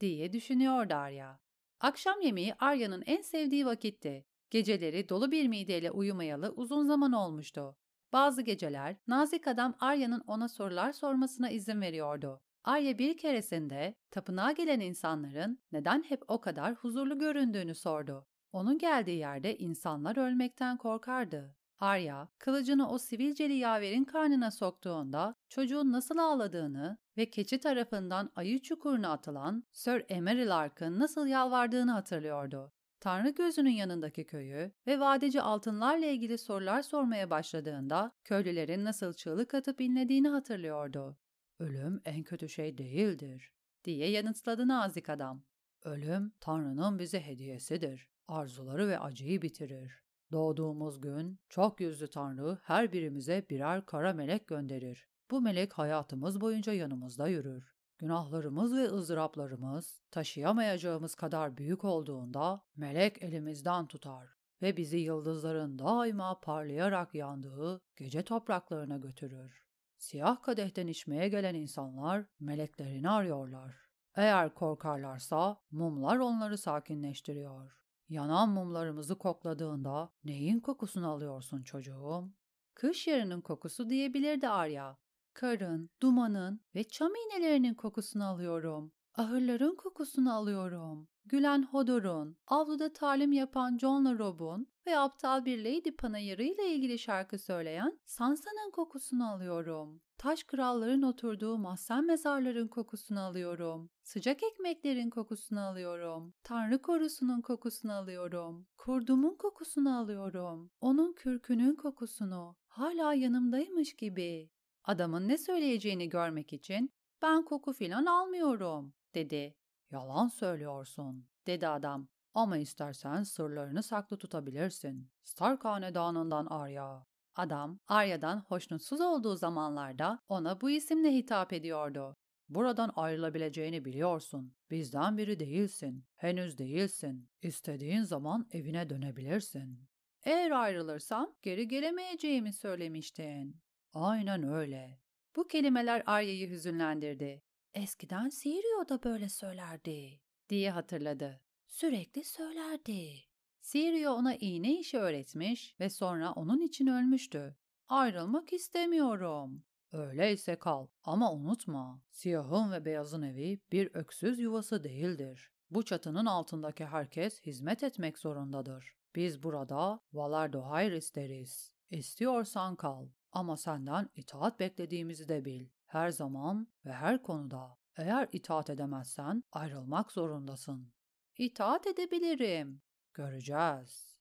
diye 0.00 0.32
düşünüyordu 0.32 0.94
Arya. 0.94 1.40
Akşam 1.80 2.20
yemeği 2.20 2.54
Arya'nın 2.54 3.02
en 3.06 3.22
sevdiği 3.22 3.66
vakitti. 3.66 4.26
Geceleri 4.50 5.08
dolu 5.08 5.30
bir 5.30 5.48
mideyle 5.48 5.90
uyumayalı 5.90 6.52
uzun 6.56 6.84
zaman 6.84 7.12
olmuştu. 7.12 7.76
Bazı 8.12 8.42
geceler 8.42 8.96
nazik 9.06 9.48
adam 9.48 9.74
Arya'nın 9.80 10.22
ona 10.26 10.48
sorular 10.48 10.92
sormasına 10.92 11.50
izin 11.50 11.80
veriyordu. 11.80 12.40
Arya 12.64 12.98
bir 12.98 13.18
keresinde 13.18 13.94
tapınağa 14.10 14.52
gelen 14.52 14.80
insanların 14.80 15.58
neden 15.72 16.02
hep 16.02 16.22
o 16.28 16.40
kadar 16.40 16.74
huzurlu 16.74 17.18
göründüğünü 17.18 17.74
sordu. 17.74 18.26
Onun 18.52 18.78
geldiği 18.78 19.18
yerde 19.18 19.58
insanlar 19.58 20.16
ölmekten 20.16 20.76
korkardı. 20.76 21.56
Arya, 21.78 22.28
kılıcını 22.38 22.90
o 22.90 22.98
sivilceli 22.98 23.54
yaverin 23.54 24.04
karnına 24.04 24.50
soktuğunda 24.50 25.34
çocuğun 25.48 25.92
nasıl 25.92 26.18
ağladığını 26.18 26.98
ve 27.16 27.30
keçi 27.30 27.60
tarafından 27.60 28.30
ayı 28.36 28.62
çukuruna 28.62 29.12
atılan 29.12 29.64
Sir 29.72 30.04
Emery 30.08 30.46
Lark'ın 30.46 30.98
nasıl 30.98 31.26
yalvardığını 31.26 31.90
hatırlıyordu. 31.90 32.72
Tanrı 33.00 33.30
gözünün 33.30 33.70
yanındaki 33.70 34.26
köyü 34.26 34.72
ve 34.86 35.00
vadeci 35.00 35.42
altınlarla 35.42 36.06
ilgili 36.06 36.38
sorular 36.38 36.82
sormaya 36.82 37.30
başladığında 37.30 38.12
köylülerin 38.24 38.84
nasıl 38.84 39.12
çığlık 39.12 39.54
atıp 39.54 39.80
inlediğini 39.80 40.28
hatırlıyordu. 40.28 41.16
Ölüm 41.58 42.00
en 42.04 42.22
kötü 42.22 42.48
şey 42.48 42.78
değildir, 42.78 43.52
diye 43.84 44.10
yanıtladı 44.10 44.68
nazik 44.68 45.08
adam. 45.08 45.42
Ölüm 45.84 46.32
Tanrı'nın 46.40 46.98
bize 46.98 47.20
hediyesidir. 47.20 48.08
Arzuları 48.28 48.88
ve 48.88 48.98
acıyı 48.98 49.42
bitirir. 49.42 50.02
Doğduğumuz 50.32 51.00
gün 51.00 51.38
çok 51.48 51.80
yüzlü 51.80 52.10
Tanrı 52.10 52.58
her 52.62 52.92
birimize 52.92 53.46
birer 53.50 53.86
kara 53.86 54.12
melek 54.12 54.46
gönderir. 54.46 55.08
Bu 55.30 55.40
melek 55.40 55.72
hayatımız 55.72 56.40
boyunca 56.40 56.72
yanımızda 56.72 57.28
yürür. 57.28 57.74
Günahlarımız 58.00 58.76
ve 58.76 58.84
ızdıraplarımız 58.84 60.00
taşıyamayacağımız 60.10 61.14
kadar 61.14 61.56
büyük 61.56 61.84
olduğunda 61.84 62.62
melek 62.76 63.22
elimizden 63.22 63.86
tutar 63.86 64.28
ve 64.62 64.76
bizi 64.76 64.98
yıldızların 64.98 65.78
daima 65.78 66.40
parlayarak 66.40 67.14
yandığı 67.14 67.80
gece 67.96 68.22
topraklarına 68.22 68.96
götürür. 68.96 69.64
Siyah 69.96 70.42
kadehten 70.42 70.86
içmeye 70.86 71.28
gelen 71.28 71.54
insanlar 71.54 72.24
meleklerini 72.40 73.10
arıyorlar. 73.10 73.76
Eğer 74.14 74.54
korkarlarsa 74.54 75.60
mumlar 75.70 76.16
onları 76.16 76.58
sakinleştiriyor. 76.58 77.72
Yanan 78.08 78.48
mumlarımızı 78.48 79.18
kokladığında 79.18 80.10
neyin 80.24 80.60
kokusunu 80.60 81.10
alıyorsun 81.10 81.62
çocuğum? 81.62 82.32
Kış 82.74 83.06
yarının 83.06 83.40
kokusu 83.40 83.90
diyebilirdi 83.90 84.48
Arya. 84.48 84.98
Karın, 85.40 85.90
dumanın 86.02 86.60
ve 86.74 86.84
çam 86.84 87.12
iğnelerinin 87.14 87.74
kokusunu 87.74 88.24
alıyorum. 88.24 88.92
Ahırların 89.14 89.74
kokusunu 89.76 90.34
alıyorum. 90.34 91.08
Gülen 91.24 91.62
Hodor'un, 91.62 92.36
avluda 92.46 92.92
talim 92.92 93.32
yapan 93.32 93.78
John'la 93.78 94.18
Rob'un 94.18 94.66
ve 94.86 94.98
aptal 94.98 95.44
bir 95.44 95.58
Lady 95.58 95.90
Panayırı 95.90 96.42
ile 96.42 96.74
ilgili 96.74 96.98
şarkı 96.98 97.38
söyleyen 97.38 97.98
Sansa'nın 98.04 98.70
kokusunu 98.70 99.30
alıyorum. 99.30 100.00
Taş 100.18 100.44
kralların 100.44 101.02
oturduğu 101.02 101.58
mahzen 101.58 102.06
mezarların 102.06 102.68
kokusunu 102.68 103.20
alıyorum. 103.20 103.90
Sıcak 104.02 104.42
ekmeklerin 104.42 105.10
kokusunu 105.10 105.60
alıyorum. 105.60 106.34
Tanrı 106.42 106.82
korusunun 106.82 107.40
kokusunu 107.40 107.92
alıyorum. 107.92 108.66
Kurdumun 108.78 109.36
kokusunu 109.36 109.98
alıyorum. 109.98 110.70
Onun 110.80 111.12
kürkünün 111.12 111.74
kokusunu. 111.74 112.56
Hala 112.68 113.14
yanımdaymış 113.14 113.96
gibi. 113.96 114.50
Adamın 114.84 115.28
ne 115.28 115.38
söyleyeceğini 115.38 116.08
görmek 116.08 116.52
için 116.52 116.90
ben 117.22 117.44
koku 117.44 117.72
filan 117.72 118.06
almıyorum 118.06 118.94
dedi. 119.14 119.54
Yalan 119.90 120.28
söylüyorsun 120.28 121.28
dedi 121.46 121.68
adam. 121.68 122.08
Ama 122.34 122.58
istersen 122.58 123.22
sırlarını 123.22 123.82
saklı 123.82 124.16
tutabilirsin. 124.18 125.10
Stark 125.24 125.64
hanedanından 125.64 126.46
Arya. 126.46 127.06
Adam, 127.34 127.78
Arya'dan 127.88 128.40
hoşnutsuz 128.40 129.00
olduğu 129.00 129.36
zamanlarda 129.36 130.18
ona 130.28 130.60
bu 130.60 130.70
isimle 130.70 131.14
hitap 131.14 131.52
ediyordu. 131.52 132.16
Buradan 132.48 132.92
ayrılabileceğini 132.96 133.84
biliyorsun. 133.84 134.54
Bizden 134.70 135.18
biri 135.18 135.40
değilsin. 135.40 136.04
Henüz 136.16 136.58
değilsin. 136.58 137.28
İstediğin 137.42 138.02
zaman 138.02 138.48
evine 138.52 138.90
dönebilirsin. 138.90 139.88
Eğer 140.24 140.50
ayrılırsam 140.50 141.34
geri 141.42 141.68
gelemeyeceğimi 141.68 142.52
söylemiştin. 142.52 143.60
Aynen 143.92 144.42
öyle. 144.42 145.00
Bu 145.36 145.48
kelimeler 145.48 146.02
Arya'yı 146.06 146.50
hüzünlendirdi. 146.50 147.42
Eskiden 147.74 148.28
Sirio 148.28 148.88
da 148.88 149.02
böyle 149.02 149.28
söylerdi 149.28 150.20
diye 150.48 150.70
hatırladı. 150.70 151.40
Sürekli 151.66 152.24
söylerdi. 152.24 153.30
Sirio 153.60 154.12
ona 154.12 154.34
iğne 154.34 154.80
işi 154.80 154.98
öğretmiş 154.98 155.80
ve 155.80 155.90
sonra 155.90 156.32
onun 156.32 156.60
için 156.60 156.86
ölmüştü. 156.86 157.56
Ayrılmak 157.88 158.52
istemiyorum. 158.52 159.64
Öyleyse 159.92 160.56
kal 160.56 160.86
ama 161.04 161.32
unutma, 161.32 162.02
siyahın 162.10 162.72
ve 162.72 162.84
beyazın 162.84 163.22
evi 163.22 163.60
bir 163.72 163.90
öksüz 163.94 164.38
yuvası 164.38 164.84
değildir. 164.84 165.50
Bu 165.70 165.84
çatının 165.84 166.26
altındaki 166.26 166.84
herkes 166.84 167.42
hizmet 167.42 167.82
etmek 167.82 168.18
zorundadır. 168.18 168.96
Biz 169.14 169.42
burada 169.42 170.00
Valardo 170.12 170.62
Hayris 170.62 171.14
deriz. 171.14 171.72
İstiyorsan 171.90 172.76
kal 172.76 173.08
ama 173.32 173.56
senden 173.56 174.08
itaat 174.14 174.60
beklediğimizi 174.60 175.28
de 175.28 175.44
bil. 175.44 175.68
Her 175.86 176.10
zaman 176.10 176.68
ve 176.86 176.92
her 176.92 177.22
konuda. 177.22 177.76
Eğer 177.96 178.28
itaat 178.32 178.70
edemezsen 178.70 179.44
ayrılmak 179.52 180.12
zorundasın. 180.12 180.92
İtaat 181.38 181.86
edebilirim. 181.86 182.82
Göreceğiz. 183.14 184.20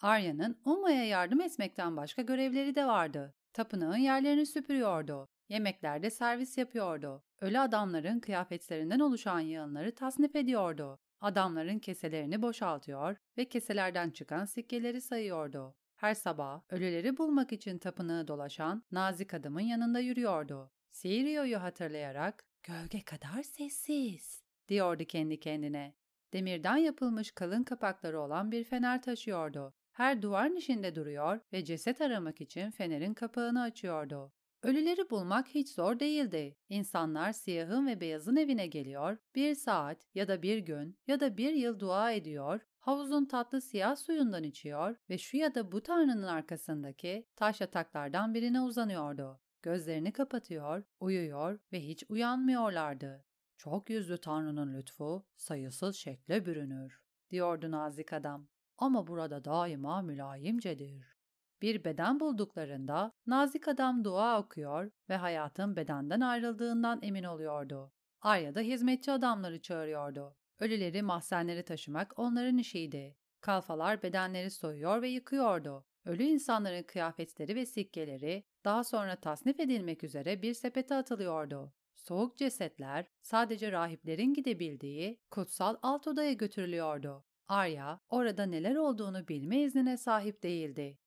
Arya'nın 0.00 0.60
Uma'ya 0.64 1.04
yardım 1.04 1.40
etmekten 1.40 1.96
başka 1.96 2.22
görevleri 2.22 2.74
de 2.74 2.86
vardı. 2.86 3.34
Tapınağın 3.52 3.96
yerlerini 3.96 4.46
süpürüyordu. 4.46 5.28
Yemeklerde 5.48 6.10
servis 6.10 6.58
yapıyordu. 6.58 7.24
Ölü 7.40 7.58
adamların 7.58 8.20
kıyafetlerinden 8.20 9.00
oluşan 9.00 9.40
yığınları 9.40 9.94
tasnif 9.94 10.36
ediyordu. 10.36 11.00
Adamların 11.20 11.78
keselerini 11.78 12.42
boşaltıyor 12.42 13.16
ve 13.38 13.48
keselerden 13.48 14.10
çıkan 14.10 14.44
sikkeleri 14.44 15.00
sayıyordu. 15.00 15.74
Her 15.98 16.14
sabah 16.14 16.60
ölüleri 16.70 17.16
bulmak 17.16 17.52
için 17.52 17.78
tapınağı 17.78 18.28
dolaşan 18.28 18.82
nazik 18.90 19.34
adamın 19.34 19.60
yanında 19.60 20.00
yürüyordu. 20.00 20.70
Sirio'yu 20.90 21.62
hatırlayarak 21.62 22.44
gölge 22.62 23.00
kadar 23.04 23.42
sessiz 23.42 24.42
diyordu 24.68 25.04
kendi 25.04 25.40
kendine. 25.40 25.94
Demirden 26.32 26.76
yapılmış 26.76 27.30
kalın 27.30 27.64
kapakları 27.64 28.20
olan 28.20 28.52
bir 28.52 28.64
fener 28.64 29.02
taşıyordu. 29.02 29.74
Her 29.92 30.22
duvar 30.22 30.54
nişinde 30.54 30.94
duruyor 30.94 31.40
ve 31.52 31.64
ceset 31.64 32.00
aramak 32.00 32.40
için 32.40 32.70
fenerin 32.70 33.14
kapağını 33.14 33.62
açıyordu. 33.62 34.32
Ölüleri 34.62 35.10
bulmak 35.10 35.48
hiç 35.48 35.68
zor 35.68 36.00
değildi. 36.00 36.56
İnsanlar 36.68 37.32
siyahın 37.32 37.86
ve 37.86 38.00
beyazın 38.00 38.36
evine 38.36 38.66
geliyor, 38.66 39.18
bir 39.34 39.54
saat 39.54 40.06
ya 40.14 40.28
da 40.28 40.42
bir 40.42 40.58
gün 40.58 40.98
ya 41.06 41.20
da 41.20 41.36
bir 41.36 41.52
yıl 41.52 41.80
dua 41.80 42.12
ediyor, 42.12 42.60
havuzun 42.88 43.24
tatlı 43.24 43.60
siyah 43.60 43.96
suyundan 43.96 44.42
içiyor 44.42 44.96
ve 45.10 45.18
şu 45.18 45.36
ya 45.36 45.54
da 45.54 45.72
bu 45.72 45.82
tanrının 45.82 46.22
arkasındaki 46.22 47.26
taş 47.36 47.60
yataklardan 47.60 48.34
birine 48.34 48.60
uzanıyordu. 48.60 49.40
Gözlerini 49.62 50.12
kapatıyor, 50.12 50.84
uyuyor 51.00 51.58
ve 51.72 51.86
hiç 51.86 52.04
uyanmıyorlardı. 52.08 53.24
Çok 53.56 53.90
yüzlü 53.90 54.18
Tanrı'nın 54.18 54.74
lütfu 54.74 55.26
sayısız 55.36 55.96
şekle 55.96 56.46
bürünür, 56.46 57.02
diyordu 57.30 57.70
nazik 57.70 58.12
adam. 58.12 58.48
Ama 58.78 59.06
burada 59.06 59.44
daima 59.44 60.02
mülayimcedir. 60.02 61.16
Bir 61.62 61.84
beden 61.84 62.20
bulduklarında 62.20 63.12
nazik 63.26 63.68
adam 63.68 64.04
dua 64.04 64.40
okuyor 64.40 64.90
ve 65.08 65.16
hayatın 65.16 65.76
bedenden 65.76 66.20
ayrıldığından 66.20 66.98
emin 67.02 67.24
oluyordu. 67.24 67.92
Arya 68.20 68.54
da 68.54 68.60
hizmetçi 68.60 69.12
adamları 69.12 69.62
çağırıyordu. 69.62 70.37
Ölüleri 70.60 71.02
mahzenleri 71.02 71.62
taşımak 71.62 72.18
onların 72.18 72.58
işiydi. 72.58 73.16
Kalfalar 73.40 74.02
bedenleri 74.02 74.50
soyuyor 74.50 75.02
ve 75.02 75.08
yıkıyordu. 75.08 75.86
Ölü 76.04 76.22
insanların 76.22 76.82
kıyafetleri 76.82 77.54
ve 77.54 77.66
sikkeleri 77.66 78.44
daha 78.64 78.84
sonra 78.84 79.16
tasnif 79.16 79.60
edilmek 79.60 80.04
üzere 80.04 80.42
bir 80.42 80.54
sepete 80.54 80.94
atılıyordu. 80.94 81.72
Soğuk 81.94 82.38
cesetler 82.38 83.06
sadece 83.22 83.72
rahiplerin 83.72 84.34
gidebildiği 84.34 85.20
kutsal 85.30 85.76
alt 85.82 86.06
odaya 86.06 86.32
götürülüyordu. 86.32 87.24
Arya 87.48 88.00
orada 88.08 88.46
neler 88.46 88.76
olduğunu 88.76 89.28
bilme 89.28 89.60
iznine 89.60 89.96
sahip 89.96 90.42
değildi. 90.42 90.98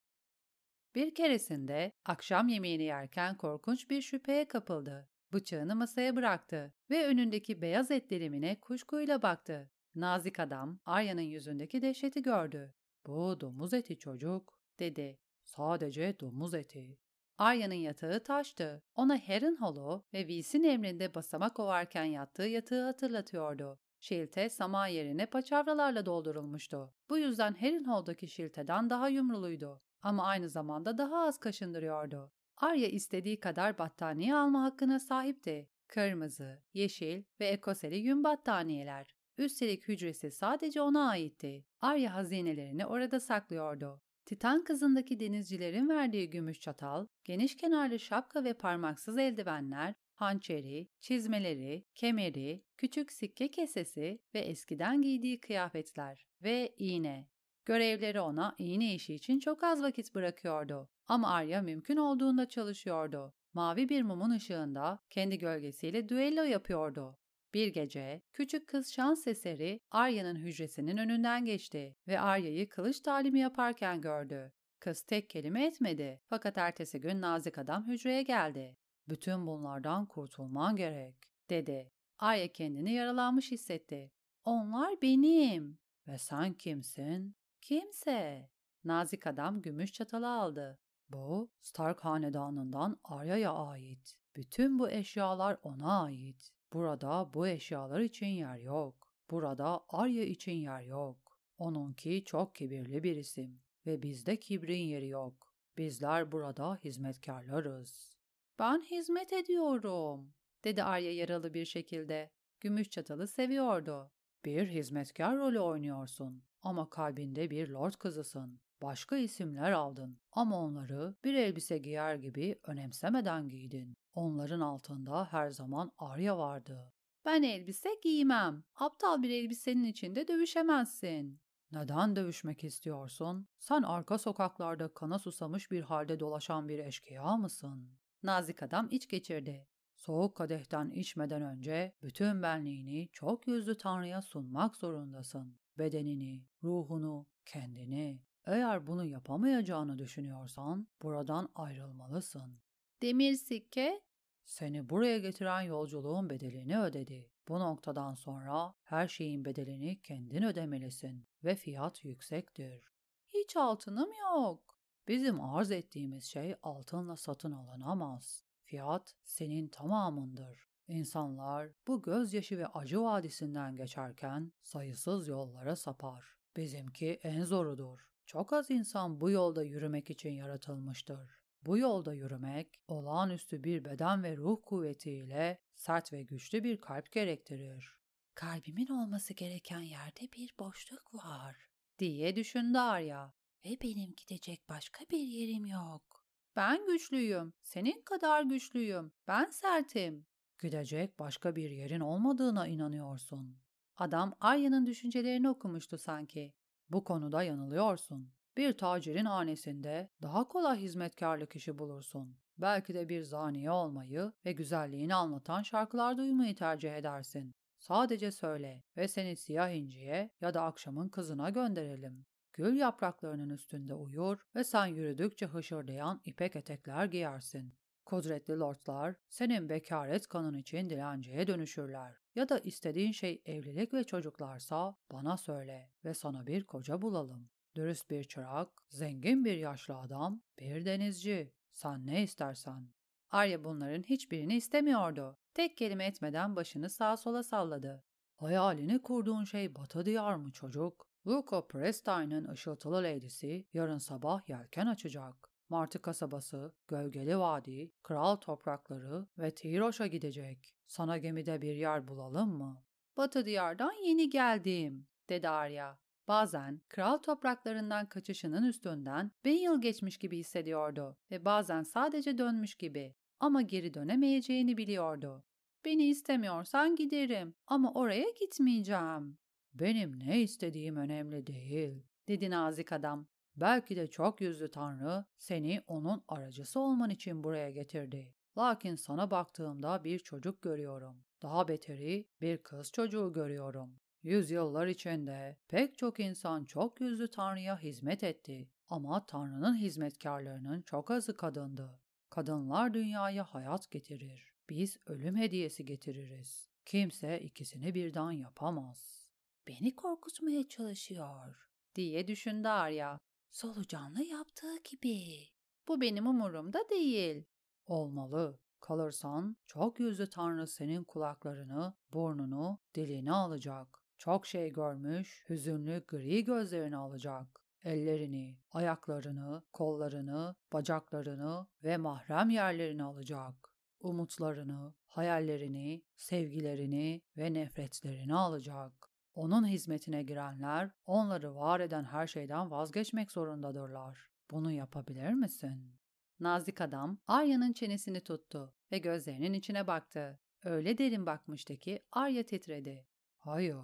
Bir 0.96 1.16
keresinde 1.16 1.92
akşam 2.06 2.48
yemeğini 2.48 2.84
yerken 2.84 3.38
korkunç 3.38 3.90
bir 3.90 4.02
şüpheye 4.02 4.48
kapıldı. 4.48 5.11
Bıçağını 5.34 5.76
masaya 5.76 6.16
bıraktı 6.16 6.74
ve 6.90 7.08
önündeki 7.08 7.62
beyaz 7.62 7.92
et 7.92 8.10
dilimine 8.10 8.60
kuşkuyla 8.60 9.22
baktı. 9.22 9.70
Nazik 9.96 10.40
adam 10.40 10.80
Arya'nın 10.86 11.22
yüzündeki 11.22 11.82
dehşeti 11.82 12.22
gördü. 12.22 12.74
Bu 13.08 13.42
domuz 13.42 13.74
eti 13.74 14.00
çocuk, 14.00 14.60
dedi. 14.80 15.20
Sadece 15.44 16.20
domuz 16.20 16.54
eti. 16.54 16.98
Arya'nın 17.38 17.74
yatağı 17.74 18.24
taştı. 18.24 18.84
Ona 18.96 19.28
Harrenhal'u 19.28 20.06
ve 20.14 20.20
Whils'in 20.20 20.64
emrinde 20.64 21.16
basamak 21.16 21.60
ovarken 21.60 22.04
yattığı 22.04 22.44
yatağı 22.44 22.86
hatırlatıyordu. 22.86 23.80
Şilte 24.00 24.50
sama 24.50 24.88
yerine 24.88 25.26
paçavralarla 25.26 26.06
doldurulmuştu. 26.06 26.94
Bu 27.10 27.18
yüzden 27.18 27.54
Harrenhal'daki 27.54 28.28
şilteden 28.28 28.90
daha 28.90 29.10
yumruluydu. 29.10 29.82
Ama 30.02 30.26
aynı 30.26 30.50
zamanda 30.50 30.98
daha 30.98 31.26
az 31.28 31.38
kaşındırıyordu. 31.38 32.32
Arya 32.62 32.88
istediği 32.88 33.40
kadar 33.40 33.78
battaniye 33.78 34.36
alma 34.36 34.64
hakkına 34.64 35.00
sahipti. 35.00 35.70
Kırmızı, 35.88 36.62
yeşil 36.74 37.24
ve 37.40 37.48
ekoseli 37.48 37.98
yün 37.98 38.24
battaniyeler. 38.24 39.16
Üstelik 39.38 39.88
hücresi 39.88 40.32
sadece 40.32 40.82
ona 40.82 41.10
aitti. 41.10 41.66
Arya 41.80 42.16
hazinelerini 42.16 42.86
orada 42.86 43.20
saklıyordu. 43.20 44.02
Titan 44.26 44.64
kızındaki 44.64 45.20
denizcilerin 45.20 45.90
verdiği 45.90 46.30
gümüş 46.30 46.60
çatal, 46.60 47.08
geniş 47.24 47.58
kenarlı 47.58 48.00
şapka 48.00 48.44
ve 48.44 48.54
parmaksız 48.54 49.18
eldivenler, 49.18 49.94
hançeri, 50.14 50.88
çizmeleri, 51.00 51.86
kemeri, 51.96 52.64
küçük 52.78 53.12
sikke 53.12 53.52
kesesi 53.52 54.20
ve 54.34 54.40
eskiden 54.40 55.02
giydiği 55.02 55.40
kıyafetler 55.40 56.28
ve 56.44 56.76
iğne. 56.78 57.28
Görevleri 57.72 58.22
ona 58.22 58.56
iğne 58.58 58.96
işi 58.96 59.14
için 59.14 59.40
çok 59.40 59.64
az 59.64 59.84
vakit 59.84 60.16
bırakıyordu 60.16 60.90
ama 61.08 61.34
Arya 61.34 61.62
mümkün 61.62 61.98
olduğunda 61.98 62.50
çalışıyordu. 62.50 63.34
Mavi 63.54 63.90
bir 63.90 64.02
mumun 64.02 64.32
ışığında 64.32 65.00
kendi 65.10 65.38
gölgesiyle 65.38 66.10
düello 66.10 66.44
yapıyordu. 66.44 67.18
Bir 67.54 67.68
gece 67.68 68.22
küçük 68.34 68.68
kız 68.68 68.94
şans 68.94 69.28
eseri 69.28 69.80
Arya'nın 69.92 70.36
hücresinin 70.36 70.98
önünden 70.98 71.46
geçti 71.46 71.96
ve 72.08 72.20
Arya'yı 72.20 72.70
kılıç 72.70 73.00
talimi 73.00 73.40
yaparken 73.40 74.02
gördü. 74.02 74.52
Kız 74.80 75.02
tek 75.02 75.30
kelime 75.30 75.66
etmedi 75.66 76.22
fakat 76.30 76.58
ertesi 76.58 77.02
gün 77.02 77.22
nazik 77.22 77.58
adam 77.58 77.88
hücreye 77.88 78.24
geldi. 78.24 78.78
Bütün 79.10 79.48
bunlardan 79.48 80.06
kurtulman 80.06 80.76
gerek, 80.76 81.16
dedi. 81.50 81.92
Arya 82.20 82.52
kendini 82.52 82.94
yaralanmış 82.94 83.52
hissetti. 83.52 84.12
Onlar 84.46 85.02
benim. 85.02 85.80
Ve 86.08 86.18
sen 86.18 86.54
kimsin? 86.54 87.41
Kimse. 87.62 88.50
Nazik 88.84 89.28
adam 89.28 89.62
gümüş 89.62 89.94
çatalı 89.94 90.30
aldı. 90.30 90.80
Bu 91.10 91.52
Stark 91.62 92.06
hanedanından 92.06 93.00
Arya'ya 93.04 93.54
ait. 93.54 94.16
Bütün 94.36 94.80
bu 94.80 94.90
eşyalar 94.90 95.58
ona 95.64 96.02
ait. 96.02 96.52
Burada 96.74 97.34
bu 97.34 97.48
eşyalar 97.48 98.00
için 98.00 98.28
yer 98.28 98.58
yok. 98.58 99.14
Burada 99.32 99.86
Arya 99.90 100.24
için 100.24 100.52
yer 100.52 100.82
yok. 100.82 101.40
Onunki 101.58 102.24
çok 102.26 102.56
kibirli 102.56 103.04
bir 103.04 103.16
isim 103.16 103.62
ve 103.86 104.02
bizde 104.02 104.40
kibrin 104.40 104.82
yeri 104.82 105.08
yok. 105.08 105.54
Bizler 105.78 106.32
burada 106.32 106.76
hizmetkarlarız. 106.76 108.18
Ben 108.60 108.82
hizmet 108.82 109.34
ediyorum, 109.34 110.34
dedi 110.64 110.84
Arya 110.84 111.16
yaralı 111.16 111.54
bir 111.54 111.66
şekilde. 111.66 112.32
Gümüş 112.60 112.90
çatalı 112.90 113.28
seviyordu. 113.28 114.12
Bir 114.46 114.68
hizmetkar 114.68 115.38
rolü 115.38 115.60
oynuyorsun 115.60 116.44
ama 116.62 116.90
kalbinde 116.90 117.50
bir 117.50 117.70
lord 117.70 117.94
kızısın. 117.94 118.60
Başka 118.82 119.18
isimler 119.18 119.72
aldın 119.72 120.20
ama 120.32 120.60
onları 120.60 121.16
bir 121.24 121.34
elbise 121.34 121.78
giyer 121.78 122.16
gibi 122.16 122.60
önemsemeden 122.64 123.50
giydin. 123.50 123.94
Onların 124.14 124.60
altında 124.60 125.26
her 125.26 125.50
zaman 125.50 125.92
Arya 125.98 126.38
vardı. 126.38 126.94
Ben 127.26 127.44
elbise 127.44 127.90
giymem. 128.04 128.64
Aptal 128.76 129.24
bir 129.24 129.30
elbisenin 129.30 129.84
içinde 129.84 130.28
dövüşemezsin. 130.28 131.42
Neden 131.72 132.16
dövüşmek 132.16 132.64
istiyorsun? 132.64 133.48
Sen 133.60 133.82
arka 133.82 134.18
sokaklarda 134.18 134.94
kana 134.94 135.20
susamış 135.20 135.72
bir 135.72 135.82
halde 135.82 136.20
dolaşan 136.20 136.70
bir 136.70 136.80
eşkıya 136.80 137.38
mısın? 137.38 137.98
Nazik 138.24 138.64
adam 138.64 138.88
iç 138.92 139.08
geçirdi. 139.08 139.68
Soğuk 139.96 140.36
kadehten 140.36 140.90
içmeden 140.90 141.42
önce 141.42 141.94
bütün 142.02 142.44
benliğini 142.44 143.10
çok 143.12 143.48
yüzlü 143.48 143.78
Tanrı'ya 143.78 144.22
sunmak 144.22 144.76
zorundasın. 144.76 145.61
Bedenini, 145.78 146.46
ruhunu, 146.64 147.28
kendini. 147.46 148.22
Eğer 148.46 148.88
bunu 148.88 149.06
yapamayacağını 149.06 150.00
düşünüyorsan 150.00 150.88
buradan 151.02 151.50
ayrılmalısın. 151.56 152.60
Demir 153.02 153.34
sikke 153.34 154.02
seni 154.46 154.90
buraya 154.90 155.20
getiren 155.20 155.62
yolculuğun 155.62 156.30
bedelini 156.30 156.80
ödedi. 156.80 157.32
Bu 157.48 157.60
noktadan 157.60 158.14
sonra 158.14 158.74
her 158.84 159.08
şeyin 159.08 159.46
bedelini 159.46 160.02
kendin 160.02 160.44
ödemelisin 160.44 161.28
ve 161.44 161.56
fiyat 161.56 162.06
yüksektir. 162.06 162.84
Hiç 163.28 163.56
altınım 163.56 164.10
yok. 164.22 164.80
Bizim 165.08 165.42
arz 165.42 165.72
ettiğimiz 165.72 166.24
şey 166.24 166.56
altınla 166.64 167.18
satın 167.18 167.52
alınamaz. 167.52 168.44
Fiyat 168.64 169.16
senin 169.24 169.68
tamamındır. 169.68 170.71
İnsanlar 170.92 171.70
bu 171.88 172.02
gözyaşı 172.02 172.58
ve 172.58 172.68
acı 172.68 173.02
vadisinden 173.02 173.76
geçerken 173.76 174.52
sayısız 174.62 175.28
yollara 175.28 175.76
sapar. 175.76 176.26
Bizimki 176.58 177.20
en 177.24 177.44
zorudur. 177.44 178.00
Çok 178.26 178.54
az 178.54 178.72
insan 178.72 179.22
bu 179.22 179.30
yolda 179.30 179.64
yürümek 179.64 180.10
için 180.10 180.30
yaratılmıştır. 180.30 181.32
Bu 181.66 181.78
yolda 181.78 182.14
yürümek, 182.14 182.82
olağanüstü 182.88 183.64
bir 183.64 183.86
beden 183.86 184.24
ve 184.24 184.38
ruh 184.38 184.58
kuvvetiyle 184.66 185.60
sert 185.76 186.14
ve 186.14 186.24
güçlü 186.24 186.64
bir 186.64 186.82
kalp 186.82 187.12
gerektirir. 187.12 187.98
Kalbimin 188.36 188.88
olması 188.88 189.34
gereken 189.34 189.82
yerde 189.82 190.32
bir 190.38 190.54
boşluk 190.60 191.14
var, 191.14 191.56
diye 192.00 192.36
düşündü 192.36 192.78
Arya. 192.78 193.34
Ve 193.66 193.70
benim 193.84 194.14
gidecek 194.18 194.70
başka 194.70 195.06
bir 195.12 195.20
yerim 195.20 195.66
yok. 195.66 196.26
Ben 196.56 196.86
güçlüyüm, 196.86 197.54
senin 197.62 198.02
kadar 198.02 198.44
güçlüyüm, 198.44 199.12
ben 199.28 199.50
sertim. 199.50 200.26
Gidecek 200.62 201.20
başka 201.20 201.56
bir 201.56 201.70
yerin 201.70 202.00
olmadığına 202.00 202.68
inanıyorsun. 202.68 203.58
Adam 203.98 204.34
Arya'nın 204.40 204.86
düşüncelerini 204.86 205.50
okumuştu 205.50 205.98
sanki. 205.98 206.54
Bu 206.90 207.04
konuda 207.04 207.44
yanılıyorsun. 207.44 208.34
Bir 208.58 208.78
tacirin 208.78 209.26
hanesinde 209.26 210.10
daha 210.22 210.48
kolay 210.48 210.80
hizmetkarlık 210.80 211.56
işi 211.56 211.78
bulursun. 211.80 212.38
Belki 212.58 212.94
de 212.94 213.10
bir 213.10 213.24
zaniye 213.24 213.72
olmayı 213.72 214.32
ve 214.46 214.52
güzelliğini 214.52 215.16
anlatan 215.16 215.64
şarkılar 215.64 216.18
duymayı 216.18 216.56
tercih 216.56 216.96
edersin. 216.96 217.56
Sadece 217.80 218.32
söyle 218.32 218.84
ve 218.98 219.08
seni 219.08 219.36
siyah 219.36 219.70
inciye 219.70 220.30
ya 220.42 220.54
da 220.54 220.64
akşamın 220.64 221.10
kızına 221.10 221.50
gönderelim. 221.50 222.26
Gül 222.54 222.78
yapraklarının 222.78 223.50
üstünde 223.50 223.94
uyur 223.94 224.46
ve 224.56 224.64
sen 224.64 224.86
yürüdükçe 224.86 225.46
hışırdayan 225.46 226.22
ipek 226.26 226.56
etekler 226.56 227.06
giyersin. 227.06 227.74
Kudretli 228.12 228.60
lordlar 228.60 229.16
senin 229.30 229.70
bekaret 229.70 230.28
kanın 230.28 230.54
için 230.54 230.90
dilenciye 230.90 231.48
dönüşürler. 231.48 232.16
Ya 232.36 232.50
da 232.50 232.60
istediğin 232.60 233.12
şey 233.12 233.42
evlilik 233.46 233.94
ve 233.94 234.04
çocuklarsa 234.04 234.96
bana 235.12 235.38
söyle 235.38 235.92
ve 236.06 236.14
sana 236.14 236.48
bir 236.48 236.64
koca 236.64 237.02
bulalım. 237.02 237.50
Dürüst 237.76 238.10
bir 238.10 238.24
çırak, 238.24 238.70
zengin 238.90 239.46
bir 239.46 239.58
yaşlı 239.58 239.98
adam, 239.98 240.42
bir 240.60 240.86
denizci. 240.86 241.54
Sen 241.74 242.06
ne 242.06 242.24
istersen. 242.24 242.90
Arya 243.30 243.64
bunların 243.64 244.04
hiçbirini 244.04 244.56
istemiyordu. 244.56 245.38
Tek 245.54 245.78
kelime 245.78 246.06
etmeden 246.06 246.56
başını 246.56 246.90
sağa 246.90 247.18
sola 247.18 247.44
salladı. 247.44 248.04
Hayalini 248.36 249.02
kurduğun 249.02 249.44
şey 249.44 249.76
Batı 249.76 250.06
diyar 250.06 250.36
mı 250.36 250.52
çocuk? 250.52 251.08
Luca 251.28 251.68
Prestine'ın 251.68 252.48
ışıltılı 252.48 253.04
lady'si 253.04 253.68
yarın 253.74 253.98
sabah 253.98 254.50
yelken 254.50 254.88
açacak. 254.88 255.51
Martı 255.72 256.02
kasabası, 256.02 256.74
Gölgeli 256.88 257.40
Vadi, 257.40 257.92
Kral 258.04 258.36
toprakları 258.36 259.28
ve 259.38 259.52
Tiroş'a 259.52 260.08
gidecek. 260.08 260.76
Sana 260.88 261.18
gemide 261.18 261.62
bir 261.62 261.76
yer 261.76 262.08
bulalım 262.08 262.50
mı? 262.50 262.84
Batı 263.18 263.46
diyardan 263.46 263.94
yeni 264.06 264.30
geldim, 264.30 265.08
dedi 265.30 265.50
Arya. 265.50 266.00
Bazen 266.28 266.82
kral 266.90 267.18
topraklarından 267.18 268.06
kaçışının 268.06 268.64
üstünden 268.64 269.32
bin 269.46 269.58
yıl 269.58 269.82
geçmiş 269.82 270.18
gibi 270.18 270.38
hissediyordu 270.38 271.18
ve 271.32 271.46
bazen 271.46 271.84
sadece 271.84 272.38
dönmüş 272.38 272.76
gibi 272.76 273.16
ama 273.40 273.62
geri 273.62 273.94
dönemeyeceğini 273.94 274.78
biliyordu. 274.78 275.44
Beni 275.86 276.04
istemiyorsan 276.04 276.96
giderim 276.96 277.56
ama 277.68 277.94
oraya 277.94 278.30
gitmeyeceğim. 278.40 279.38
Benim 279.74 280.20
ne 280.20 280.42
istediğim 280.42 280.96
önemli 280.96 281.48
değil, 281.48 282.04
dedi 282.28 282.50
nazik 282.50 282.92
adam. 282.92 283.31
Belki 283.56 283.96
de 283.96 284.08
çok 284.08 284.42
yüzlü 284.42 284.72
Tanrı 284.72 285.26
seni 285.38 285.82
onun 285.88 286.24
aracısı 286.28 286.80
olman 286.80 287.10
için 287.10 287.44
buraya 287.44 287.72
getirdi. 287.72 288.34
Lakin 288.58 288.96
sana 288.96 289.32
baktığımda 289.32 290.04
bir 290.04 290.20
çocuk 290.20 290.62
görüyorum. 290.62 291.24
Daha 291.42 291.68
beteri 291.68 292.28
bir 292.42 292.58
kız 292.58 292.92
çocuğu 292.92 293.34
görüyorum. 293.34 294.00
Yüzyıllar 294.24 294.88
içinde 294.88 295.58
pek 295.68 295.98
çok 295.98 296.20
insan 296.20 296.66
çok 296.66 297.02
yüzlü 297.02 297.32
Tanrı'ya 297.32 297.80
hizmet 297.80 298.24
etti 298.24 298.70
ama 298.90 299.26
Tanrı'nın 299.26 299.76
hizmetkarlarının 299.76 300.82
çok 300.82 301.12
azı 301.12 301.38
kadındı. 301.38 302.00
Kadınlar 302.30 302.94
dünyaya 302.94 303.44
hayat 303.44 303.92
getirir. 303.92 304.54
Biz 304.70 304.98
ölüm 305.06 305.36
hediyesi 305.36 305.86
getiririz. 305.86 306.70
Kimse 306.86 307.40
ikisini 307.40 307.94
birden 307.94 308.32
yapamaz. 308.32 309.28
Beni 309.68 309.96
korkutmaya 309.96 310.68
çalışıyor 310.68 311.70
diye 311.96 312.28
düşündü 312.28 312.68
Arya. 312.68 313.20
Solucanla 313.52 314.22
yaptığı 314.22 314.78
gibi. 314.78 315.48
Bu 315.88 316.02
benim 316.02 316.28
umurumda 316.28 316.90
değil. 316.90 317.46
Olmalı. 317.86 318.60
Kalırsan 318.80 319.58
çok 319.68 320.00
yüzlü 320.00 320.30
tanrı 320.30 320.68
senin 320.68 321.04
kulaklarını, 321.04 321.94
burnunu, 322.14 322.80
dilini 322.96 323.32
alacak. 323.34 323.88
Çok 324.18 324.46
şey 324.48 324.74
görmüş, 324.74 325.46
hüzünlü 325.50 326.04
gri 326.08 326.46
gözlerini 326.46 326.98
alacak. 326.98 327.62
Ellerini, 327.84 328.58
ayaklarını, 328.72 329.64
kollarını, 329.74 330.56
bacaklarını 330.74 331.68
ve 331.84 331.98
mahrem 331.98 332.50
yerlerini 332.50 333.04
alacak. 333.04 333.74
Umutlarını, 334.00 334.94
hayallerini, 335.08 336.04
sevgilerini 336.16 337.22
ve 337.38 337.54
nefretlerini 337.54 338.36
alacak. 338.36 339.11
Onun 339.36 339.68
hizmetine 339.68 340.24
girenler, 340.24 340.92
onları 341.06 341.56
var 341.56 341.80
eden 341.80 342.04
her 342.04 342.28
şeyden 342.28 342.72
vazgeçmek 342.72 343.32
zorundadırlar. 343.32 344.32
Bunu 344.52 344.72
yapabilir 344.72 345.34
misin? 345.34 345.96
Nazik 346.40 346.82
adam 346.82 347.18
Arya'nın 347.28 347.74
çenesini 347.74 348.22
tuttu 348.22 348.74
ve 348.92 348.98
gözlerinin 348.98 349.54
içine 349.54 349.88
baktı. 349.88 350.40
Öyle 350.64 350.98
derin 350.98 351.26
bakmıştı 351.26 351.78
ki 351.78 352.04
Arya 352.12 352.46
titredi. 352.46 353.08
Hayır, 353.38 353.78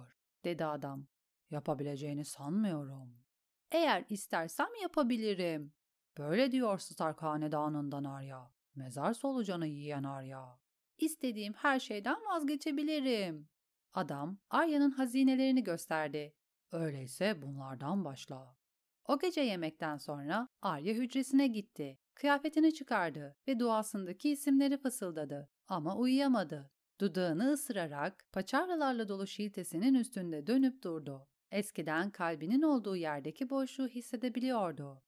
dedi 0.44 0.64
adam. 0.64 1.06
Yapabileceğini 1.50 2.24
sanmıyorum. 2.24 3.24
Eğer 3.72 4.04
istersem 4.08 4.68
yapabilirim. 4.82 5.72
Böyle 6.18 6.52
diyor 6.52 6.78
Stark 6.78 7.22
hanedanından 7.22 8.04
Arya. 8.04 8.52
Mezar 8.74 9.14
solucanı 9.14 9.66
yiyen 9.66 10.02
Arya. 10.02 10.58
İstediğim 10.98 11.52
her 11.52 11.80
şeyden 11.80 12.16
vazgeçebilirim. 12.30 13.48
Adam 13.94 14.38
Arya'nın 14.50 14.90
hazinelerini 14.90 15.64
gösterdi. 15.64 16.34
Öyleyse 16.72 17.42
bunlardan 17.42 18.04
başla. 18.04 18.56
O 19.04 19.18
gece 19.18 19.40
yemekten 19.40 19.96
sonra 19.96 20.48
Arya 20.62 20.94
hücresine 20.94 21.46
gitti. 21.46 21.98
Kıyafetini 22.14 22.74
çıkardı 22.74 23.36
ve 23.48 23.58
duasındaki 23.58 24.30
isimleri 24.30 24.78
fısıldadı 24.78 25.48
ama 25.68 25.96
uyuyamadı. 25.96 26.70
Dudağını 27.00 27.52
ısırarak 27.52 28.24
paçavralarla 28.32 29.08
dolu 29.08 29.26
şiltesinin 29.26 29.94
üstünde 29.94 30.46
dönüp 30.46 30.82
durdu. 30.82 31.28
Eskiden 31.50 32.10
kalbinin 32.10 32.62
olduğu 32.62 32.96
yerdeki 32.96 33.50
boşluğu 33.50 33.88
hissedebiliyordu. 33.88 35.02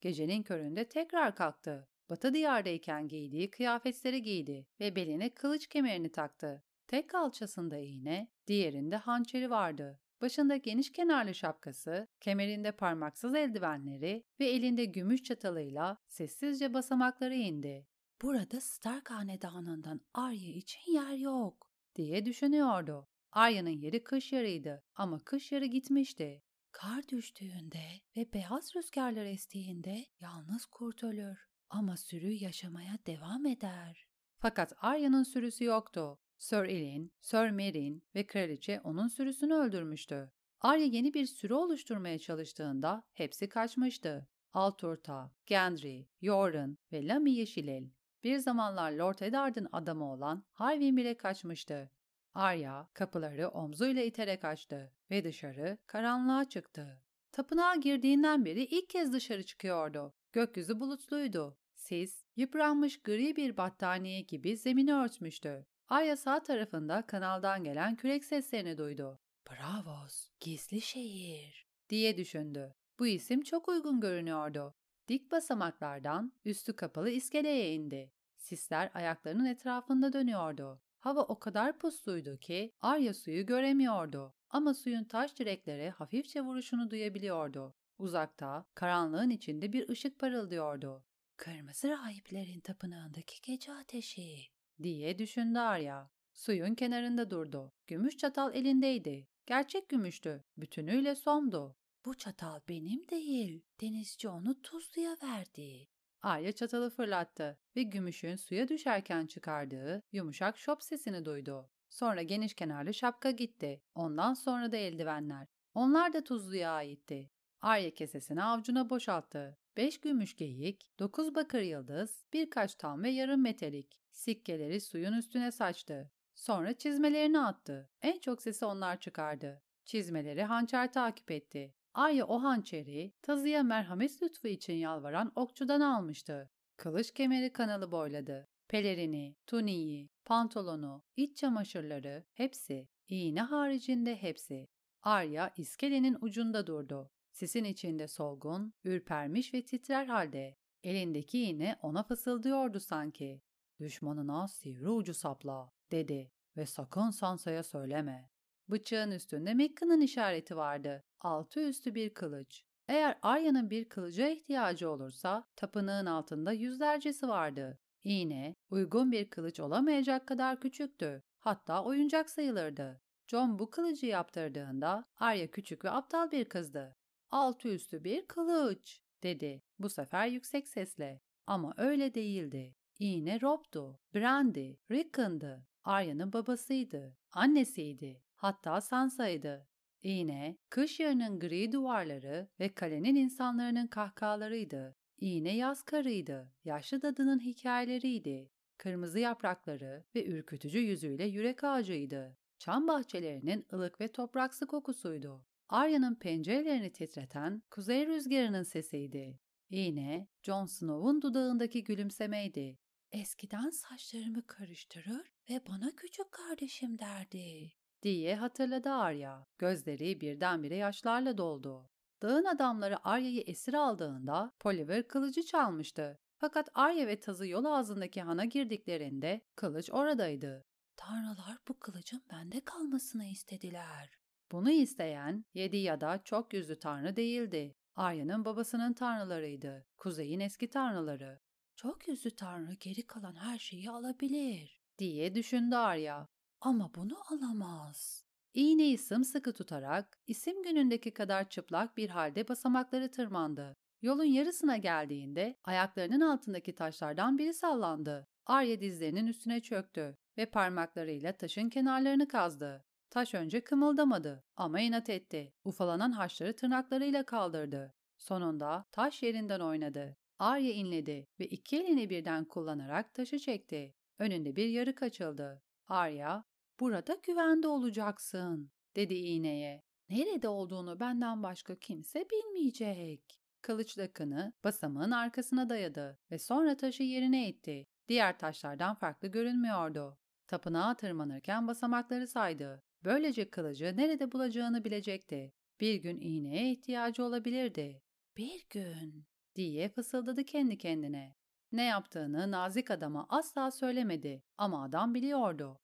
Gecenin 0.00 0.42
köründe 0.42 0.88
tekrar 0.88 1.34
kalktı. 1.34 1.88
Batı 2.10 2.34
diyardayken 2.34 3.08
giydiği 3.08 3.50
kıyafetleri 3.50 4.22
giydi 4.22 4.66
ve 4.80 4.96
beline 4.96 5.30
kılıç 5.30 5.66
kemerini 5.66 6.12
taktı. 6.12 6.62
Tek 6.88 7.10
kalçasında 7.10 7.78
iğne, 7.78 8.28
diğerinde 8.46 8.96
hançeri 8.96 9.50
vardı. 9.50 10.00
Başında 10.20 10.56
geniş 10.56 10.92
kenarlı 10.92 11.34
şapkası, 11.34 12.08
kemerinde 12.20 12.72
parmaksız 12.72 13.34
eldivenleri 13.34 14.24
ve 14.40 14.46
elinde 14.46 14.84
gümüş 14.84 15.22
çatalıyla 15.22 15.98
sessizce 16.08 16.74
basamakları 16.74 17.34
indi. 17.34 17.86
Burada 18.22 18.60
Stark 18.60 19.10
hanedanından 19.10 20.00
Arya 20.14 20.52
için 20.52 20.92
yer 20.92 21.16
yok 21.16 21.72
diye 21.94 22.26
düşünüyordu. 22.26 23.08
Arya'nın 23.32 23.70
yeri 23.70 24.04
kış 24.04 24.32
yarıydı 24.32 24.82
ama 24.94 25.24
kış 25.24 25.52
yarı 25.52 25.66
gitmişti. 25.66 26.42
Kar 26.72 27.08
düştüğünde 27.08 27.86
ve 28.16 28.32
beyaz 28.32 28.76
rüzgarlar 28.76 29.24
estiğinde 29.24 30.06
yalnız 30.20 30.66
kurt 30.66 31.04
ölür 31.04 31.38
ama 31.70 31.96
sürü 31.96 32.30
yaşamaya 32.30 32.98
devam 33.06 33.46
eder. 33.46 34.06
Fakat 34.38 34.72
Arya'nın 34.80 35.22
sürüsü 35.22 35.64
yoktu. 35.64 36.18
Sir 36.38 36.64
Ilyn, 36.64 37.12
Sir 37.20 37.50
Meryn 37.50 38.02
ve 38.14 38.26
kraliçe 38.26 38.80
onun 38.84 39.08
sürüsünü 39.08 39.54
öldürmüştü. 39.54 40.30
Arya 40.60 40.86
yeni 40.86 41.14
bir 41.14 41.26
sürü 41.26 41.54
oluşturmaya 41.54 42.18
çalıştığında 42.18 43.02
hepsi 43.14 43.48
kaçmıştı. 43.48 44.28
Alturta, 44.52 45.32
Gendry, 45.46 46.08
Yoren 46.20 46.78
ve 46.92 47.08
Lamy 47.08 47.32
Yeşilel. 47.32 47.90
Bir 48.24 48.38
zamanlar 48.38 48.92
Lord 48.92 49.18
Eddard'ın 49.18 49.68
adamı 49.72 50.12
olan 50.12 50.44
Harwin 50.52 50.96
bile 50.96 51.16
kaçmıştı. 51.16 51.90
Arya 52.34 52.88
kapıları 52.94 53.48
omzuyla 53.48 54.02
iterek 54.02 54.44
açtı 54.44 54.92
ve 55.10 55.24
dışarı 55.24 55.78
karanlığa 55.86 56.48
çıktı. 56.48 57.02
Tapınağa 57.32 57.74
girdiğinden 57.74 58.44
beri 58.44 58.64
ilk 58.64 58.88
kez 58.88 59.12
dışarı 59.12 59.46
çıkıyordu. 59.46 60.14
Gökyüzü 60.32 60.80
bulutluydu. 60.80 61.58
Sis, 61.74 62.24
yıpranmış 62.36 63.02
gri 63.02 63.36
bir 63.36 63.56
battaniye 63.56 64.20
gibi 64.20 64.56
zemini 64.56 64.94
örtmüştü. 64.94 65.66
Arya 65.88 66.16
sağ 66.16 66.42
tarafında 66.42 67.02
kanaldan 67.02 67.64
gelen 67.64 67.96
kürek 67.96 68.24
seslerini 68.24 68.78
duydu. 68.78 69.20
Bravos, 69.50 70.28
gizli 70.40 70.80
şehir 70.80 71.66
diye 71.88 72.16
düşündü. 72.16 72.74
Bu 72.98 73.06
isim 73.06 73.42
çok 73.42 73.68
uygun 73.68 74.00
görünüyordu. 74.00 74.74
Dik 75.08 75.30
basamaklardan 75.30 76.32
üstü 76.44 76.76
kapalı 76.76 77.10
iskeleye 77.10 77.74
indi. 77.74 78.12
Sisler 78.36 78.90
ayaklarının 78.94 79.44
etrafında 79.44 80.12
dönüyordu. 80.12 80.80
Hava 80.98 81.22
o 81.22 81.38
kadar 81.38 81.78
pusluydu 81.78 82.36
ki 82.36 82.72
Arya 82.80 83.14
suyu 83.14 83.46
göremiyordu. 83.46 84.34
Ama 84.50 84.74
suyun 84.74 85.04
taş 85.04 85.38
direklere 85.38 85.90
hafifçe 85.90 86.40
vuruşunu 86.40 86.90
duyabiliyordu. 86.90 87.74
Uzakta, 87.98 88.66
karanlığın 88.74 89.30
içinde 89.30 89.72
bir 89.72 89.88
ışık 89.88 90.18
parıldıyordu. 90.18 91.04
Kırmızı 91.36 91.88
rahiplerin 91.88 92.60
tapınağındaki 92.60 93.42
gece 93.42 93.72
ateşi 93.72 94.57
diye 94.82 95.18
düşündü 95.18 95.58
Arya. 95.58 96.10
Suyun 96.32 96.74
kenarında 96.74 97.30
durdu. 97.30 97.72
Gümüş 97.86 98.16
çatal 98.16 98.54
elindeydi. 98.54 99.28
Gerçek 99.46 99.88
gümüştü. 99.88 100.44
Bütünüyle 100.56 101.14
somdu. 101.14 101.76
Bu 102.04 102.14
çatal 102.14 102.60
benim 102.68 103.08
değil. 103.08 103.62
Denizci 103.80 104.28
onu 104.28 104.62
tuzluya 104.62 105.16
verdi. 105.22 105.88
Arya 106.22 106.52
çatalı 106.52 106.90
fırlattı 106.90 107.58
ve 107.76 107.82
gümüşün 107.82 108.36
suya 108.36 108.68
düşerken 108.68 109.26
çıkardığı 109.26 110.02
yumuşak 110.12 110.58
şop 110.58 110.82
sesini 110.82 111.24
duydu. 111.24 111.70
Sonra 111.90 112.22
geniş 112.22 112.54
kenarlı 112.54 112.94
şapka 112.94 113.30
gitti. 113.30 113.82
Ondan 113.94 114.34
sonra 114.34 114.72
da 114.72 114.76
eldivenler. 114.76 115.46
Onlar 115.74 116.12
da 116.12 116.24
tuzluya 116.24 116.72
aitti. 116.72 117.30
Arya 117.60 117.94
kesesini 117.94 118.42
avcuna 118.42 118.90
boşalttı. 118.90 119.58
Beş 119.78 120.00
gümüş 120.00 120.36
geyik, 120.36 120.98
dokuz 120.98 121.34
bakır 121.34 121.60
yıldız, 121.60 122.24
birkaç 122.32 122.74
tam 122.74 123.02
ve 123.02 123.10
yarım 123.10 123.42
metalik. 123.42 123.98
Sikkeleri 124.10 124.80
suyun 124.80 125.12
üstüne 125.12 125.52
saçtı. 125.52 126.10
Sonra 126.34 126.78
çizmelerini 126.78 127.40
attı. 127.40 127.90
En 128.02 128.18
çok 128.18 128.42
sesi 128.42 128.64
onlar 128.64 129.00
çıkardı. 129.00 129.62
Çizmeleri 129.84 130.42
hançer 130.42 130.92
takip 130.92 131.30
etti. 131.30 131.74
Arya 131.94 132.26
o 132.26 132.42
hançeri 132.42 133.12
tazıya 133.22 133.62
merhamet 133.62 134.22
lütfu 134.22 134.48
için 134.48 134.74
yalvaran 134.74 135.32
okçudan 135.34 135.80
almıştı. 135.80 136.50
Kılıç 136.76 137.14
kemeri 137.14 137.52
kanalı 137.52 137.92
boyladı. 137.92 138.48
Pelerini, 138.68 139.36
tuniği, 139.46 140.10
pantolonu, 140.24 141.02
iç 141.16 141.36
çamaşırları 141.36 142.24
hepsi, 142.32 142.88
iğne 143.08 143.42
haricinde 143.42 144.22
hepsi. 144.22 144.68
Arya 145.02 145.52
iskelenin 145.56 146.18
ucunda 146.20 146.66
durdu. 146.66 147.10
Sisin 147.38 147.64
içinde 147.64 148.08
solgun, 148.08 148.74
ürpermiş 148.84 149.54
ve 149.54 149.64
titrer 149.64 150.06
halde. 150.06 150.56
Elindeki 150.82 151.40
iğne 151.42 151.76
ona 151.82 152.02
fısıldıyordu 152.02 152.80
sanki. 152.80 153.42
Düşmanına 153.80 154.48
sivri 154.48 154.88
ucu 154.88 155.14
sapla, 155.14 155.72
dedi 155.90 156.32
ve 156.56 156.66
sakın 156.66 157.10
Sansa'ya 157.10 157.62
söyleme. 157.62 158.30
Bıçağın 158.68 159.10
üstünde 159.10 159.54
Mekka'nın 159.54 160.00
işareti 160.00 160.56
vardı. 160.56 161.04
Altı 161.20 161.60
üstü 161.60 161.94
bir 161.94 162.14
kılıç. 162.14 162.64
Eğer 162.88 163.18
Arya'nın 163.22 163.70
bir 163.70 163.88
kılıca 163.88 164.28
ihtiyacı 164.28 164.90
olursa 164.90 165.44
tapınağın 165.56 166.06
altında 166.06 166.52
yüzlercesi 166.52 167.28
vardı. 167.28 167.78
İğne, 168.04 168.56
uygun 168.70 169.12
bir 169.12 169.30
kılıç 169.30 169.60
olamayacak 169.60 170.26
kadar 170.26 170.60
küçüktü. 170.60 171.22
Hatta 171.38 171.84
oyuncak 171.84 172.30
sayılırdı. 172.30 173.00
John 173.26 173.58
bu 173.58 173.70
kılıcı 173.70 174.06
yaptırdığında 174.06 175.04
Arya 175.16 175.50
küçük 175.50 175.84
ve 175.84 175.90
aptal 175.90 176.30
bir 176.30 176.44
kızdı. 176.44 176.97
Altı 177.30 177.68
üstü 177.68 178.04
bir 178.04 178.26
kılıç, 178.26 179.00
dedi. 179.22 179.62
Bu 179.78 179.90
sefer 179.90 180.26
yüksek 180.26 180.68
sesle. 180.68 181.20
Ama 181.46 181.74
öyle 181.76 182.14
değildi. 182.14 182.74
İğne 182.98 183.40
Rob'du, 183.40 184.00
Brandy, 184.14 184.74
Rickon'dı, 184.90 185.66
Arya'nın 185.84 186.32
babasıydı, 186.32 187.16
annesiydi, 187.32 188.22
hatta 188.34 188.80
Sansa'ydı. 188.80 189.68
İğne, 190.02 190.58
kış 190.70 191.00
yarının 191.00 191.38
gri 191.38 191.72
duvarları 191.72 192.48
ve 192.60 192.74
kalenin 192.74 193.14
insanların 193.14 193.86
kahkahalarıydı. 193.86 194.96
İğne 195.20 195.56
yaz 195.56 195.82
karıydı, 195.82 196.52
yaşlı 196.64 197.02
dadının 197.02 197.40
hikayeleriydi. 197.40 198.50
Kırmızı 198.76 199.18
yaprakları 199.18 200.04
ve 200.14 200.26
ürkütücü 200.26 200.78
yüzüyle 200.78 201.24
yürek 201.24 201.64
ağacıydı. 201.64 202.36
Çam 202.58 202.88
bahçelerinin 202.88 203.66
ılık 203.72 204.00
ve 204.00 204.08
topraksı 204.08 204.66
kokusuydu. 204.66 205.44
Arya'nın 205.68 206.14
pencerelerini 206.14 206.92
titreten 206.92 207.62
kuzey 207.70 208.06
rüzgarının 208.06 208.62
sesiydi. 208.62 209.40
İğne, 209.70 210.28
Jon 210.42 210.66
Snow'un 210.66 211.22
dudağındaki 211.22 211.84
gülümsemeydi. 211.84 212.78
Eskiden 213.12 213.70
saçlarımı 213.70 214.46
karıştırır 214.46 215.32
ve 215.50 215.60
bana 215.68 215.96
küçük 215.96 216.32
kardeşim 216.32 216.98
derdi 216.98 217.72
diye 218.02 218.36
hatırladı 218.36 218.90
Arya. 218.90 219.46
Gözleri 219.58 220.20
birdenbire 220.20 220.76
yaşlarla 220.76 221.38
doldu. 221.38 221.90
Dağın 222.22 222.44
adamları 222.44 223.06
Arya'yı 223.06 223.40
esir 223.46 223.74
aldığında 223.74 224.52
Poliver 224.58 225.08
kılıcı 225.08 225.42
çalmıştı. 225.42 226.18
Fakat 226.36 226.68
Arya 226.74 227.06
ve 227.06 227.20
Tazı 227.20 227.46
yol 227.46 227.64
ağzındaki 227.64 228.22
hana 228.22 228.44
girdiklerinde 228.44 229.40
kılıç 229.56 229.90
oradaydı. 229.90 230.64
Tanrılar 230.96 231.58
bu 231.68 231.78
kılıcın 231.78 232.22
bende 232.32 232.60
kalmasını 232.60 233.24
istediler. 233.24 234.17
Bunu 234.52 234.70
isteyen 234.70 235.44
yedi 235.54 235.76
ya 235.76 236.00
da 236.00 236.20
çok 236.24 236.54
yüzlü 236.54 236.78
tanrı 236.78 237.16
değildi. 237.16 237.76
Arya'nın 237.96 238.44
babasının 238.44 238.92
tanrılarıydı. 238.92 239.86
Kuzey'in 239.96 240.40
eski 240.40 240.70
tanrıları. 240.70 241.40
Çok 241.76 242.08
yüzlü 242.08 242.30
tanrı 242.30 242.72
geri 242.72 243.06
kalan 243.06 243.34
her 243.34 243.58
şeyi 243.58 243.90
alabilir 243.90 244.82
diye 244.98 245.34
düşündü 245.34 245.74
Arya. 245.74 246.28
Ama 246.60 246.94
bunu 246.94 247.16
alamaz. 247.32 248.24
İğneyi 248.54 248.98
sımsıkı 248.98 249.52
tutarak 249.52 250.18
isim 250.26 250.62
günündeki 250.62 251.14
kadar 251.14 251.48
çıplak 251.48 251.96
bir 251.96 252.08
halde 252.08 252.48
basamakları 252.48 253.10
tırmandı. 253.10 253.76
Yolun 254.02 254.24
yarısına 254.24 254.76
geldiğinde 254.76 255.56
ayaklarının 255.64 256.20
altındaki 256.20 256.74
taşlardan 256.74 257.38
biri 257.38 257.54
sallandı. 257.54 258.28
Arya 258.46 258.80
dizlerinin 258.80 259.26
üstüne 259.26 259.60
çöktü 259.60 260.16
ve 260.38 260.46
parmaklarıyla 260.46 261.32
taşın 261.32 261.68
kenarlarını 261.68 262.28
kazdı. 262.28 262.84
Taş 263.10 263.34
önce 263.34 263.60
kımıldamadı 263.60 264.44
ama 264.56 264.80
inat 264.80 265.10
etti. 265.10 265.52
Ufalanan 265.64 266.12
haşları 266.12 266.56
tırnaklarıyla 266.56 267.22
kaldırdı. 267.22 267.94
Sonunda 268.18 268.84
taş 268.92 269.22
yerinden 269.22 269.60
oynadı. 269.60 270.16
Arya 270.38 270.72
inledi 270.72 271.28
ve 271.40 271.46
iki 271.46 271.76
elini 271.76 272.10
birden 272.10 272.44
kullanarak 272.44 273.14
taşı 273.14 273.38
çekti. 273.38 273.94
Önünde 274.18 274.56
bir 274.56 274.68
yarık 274.68 275.02
açıldı. 275.02 275.62
Arya, 275.86 276.44
burada 276.80 277.18
güvende 277.22 277.68
olacaksın, 277.68 278.70
dedi 278.96 279.14
iğneye. 279.14 279.82
Nerede 280.10 280.48
olduğunu 280.48 281.00
benden 281.00 281.42
başka 281.42 281.74
kimse 281.78 282.26
bilmeyecek. 282.30 283.40
Kılıç 283.62 283.98
lakını 283.98 284.52
basamağın 284.64 285.10
arkasına 285.10 285.68
dayadı 285.68 286.18
ve 286.30 286.38
sonra 286.38 286.76
taşı 286.76 287.02
yerine 287.02 287.48
itti. 287.48 287.86
Diğer 288.08 288.38
taşlardan 288.38 288.94
farklı 288.94 289.28
görünmüyordu. 289.28 290.18
Tapınağa 290.46 290.94
tırmanırken 290.94 291.66
basamakları 291.68 292.26
saydı. 292.26 292.82
Böylece 293.04 293.50
kılıcı 293.50 293.96
nerede 293.96 294.32
bulacağını 294.32 294.84
bilecekti. 294.84 295.52
Bir 295.80 295.94
gün 295.94 296.20
iğneye 296.20 296.72
ihtiyacı 296.72 297.24
olabilirdi. 297.24 298.02
Bir 298.36 298.66
gün 298.70 299.26
diye 299.54 299.88
fısıldadı 299.88 300.44
kendi 300.44 300.78
kendine. 300.78 301.36
Ne 301.72 301.84
yaptığını 301.84 302.50
nazik 302.50 302.90
adama 302.90 303.26
asla 303.28 303.70
söylemedi 303.70 304.42
ama 304.58 304.84
adam 304.84 305.14
biliyordu. 305.14 305.80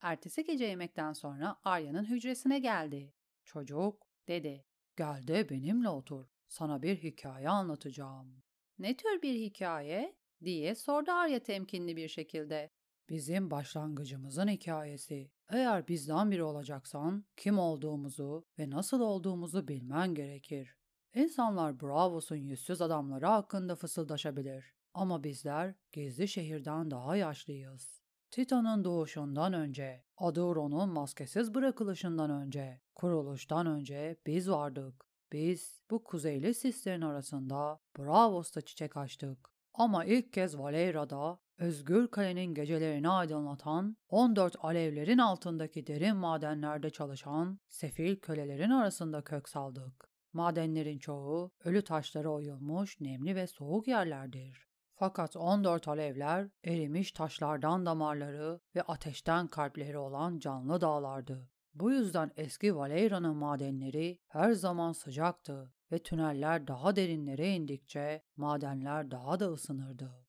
Ertesi 0.00 0.44
gece 0.44 0.64
yemekten 0.64 1.12
sonra 1.12 1.56
Arya'nın 1.64 2.04
hücresine 2.04 2.58
geldi. 2.58 3.14
Çocuk, 3.44 4.06
dedi. 4.28 4.64
Gel 4.96 5.26
de 5.26 5.48
benimle 5.48 5.88
otur. 5.88 6.26
Sana 6.48 6.82
bir 6.82 6.96
hikaye 6.96 7.48
anlatacağım. 7.48 8.42
Ne 8.78 8.96
tür 8.96 9.22
bir 9.22 9.34
hikaye? 9.34 10.16
diye 10.44 10.74
sordu 10.74 11.10
Arya 11.10 11.42
temkinli 11.42 11.96
bir 11.96 12.08
şekilde. 12.08 12.70
Bizim 13.08 13.50
başlangıcımızın 13.50 14.48
hikayesi. 14.48 15.30
Eğer 15.48 15.88
bizden 15.88 16.30
biri 16.30 16.42
olacaksan 16.42 17.24
kim 17.36 17.58
olduğumuzu 17.58 18.44
ve 18.58 18.70
nasıl 18.70 19.00
olduğumuzu 19.00 19.68
bilmen 19.68 20.14
gerekir. 20.14 20.76
İnsanlar 21.14 21.80
Bravos'un 21.80 22.36
yüzsüz 22.36 22.82
adamları 22.82 23.26
hakkında 23.26 23.76
fısıldaşabilir. 23.76 24.74
Ama 24.94 25.24
bizler 25.24 25.74
gizli 25.92 26.28
şehirden 26.28 26.90
daha 26.90 27.16
yaşlıyız. 27.16 28.02
Titan'ın 28.30 28.84
doğuşundan 28.84 29.52
önce, 29.52 30.04
Aduron'un 30.16 30.88
maskesiz 30.88 31.54
bırakılışından 31.54 32.30
önce, 32.30 32.80
kuruluştan 32.94 33.66
önce 33.66 34.16
biz 34.26 34.50
vardık. 34.50 35.04
Biz 35.32 35.82
bu 35.90 36.04
kuzeyli 36.04 36.54
sislerin 36.54 37.00
arasında 37.00 37.80
Bravos'ta 37.98 38.60
çiçek 38.60 38.96
açtık. 38.96 39.52
Ama 39.74 40.04
ilk 40.04 40.32
kez 40.32 40.58
Valeira'da 40.58 41.38
Özgür 41.62 42.08
Kale'nin 42.08 42.54
gecelerini 42.54 43.08
aydınlatan, 43.08 43.96
14 44.08 44.56
alevlerin 44.64 45.18
altındaki 45.18 45.86
derin 45.86 46.16
madenlerde 46.16 46.90
çalışan 46.90 47.60
sefil 47.68 48.16
kölelerin 48.16 48.70
arasında 48.70 49.22
kök 49.22 49.48
saldık. 49.48 50.10
Madenlerin 50.32 50.98
çoğu 50.98 51.50
ölü 51.64 51.84
taşlara 51.84 52.28
oyulmuş 52.28 53.00
nemli 53.00 53.36
ve 53.36 53.46
soğuk 53.46 53.88
yerlerdir. 53.88 54.66
Fakat 54.94 55.36
14 55.36 55.88
alevler 55.88 56.48
erimiş 56.64 57.12
taşlardan 57.12 57.86
damarları 57.86 58.60
ve 58.74 58.82
ateşten 58.82 59.48
kalpleri 59.48 59.98
olan 59.98 60.38
canlı 60.38 60.80
dağlardı. 60.80 61.50
Bu 61.74 61.92
yüzden 61.92 62.30
eski 62.36 62.76
Valeira'nın 62.76 63.36
madenleri 63.36 64.18
her 64.28 64.52
zaman 64.52 64.92
sıcaktı 64.92 65.72
ve 65.92 65.98
tüneller 65.98 66.66
daha 66.66 66.96
derinlere 66.96 67.48
indikçe 67.48 68.22
madenler 68.36 69.10
daha 69.10 69.40
da 69.40 69.52
ısınırdı. 69.52 70.21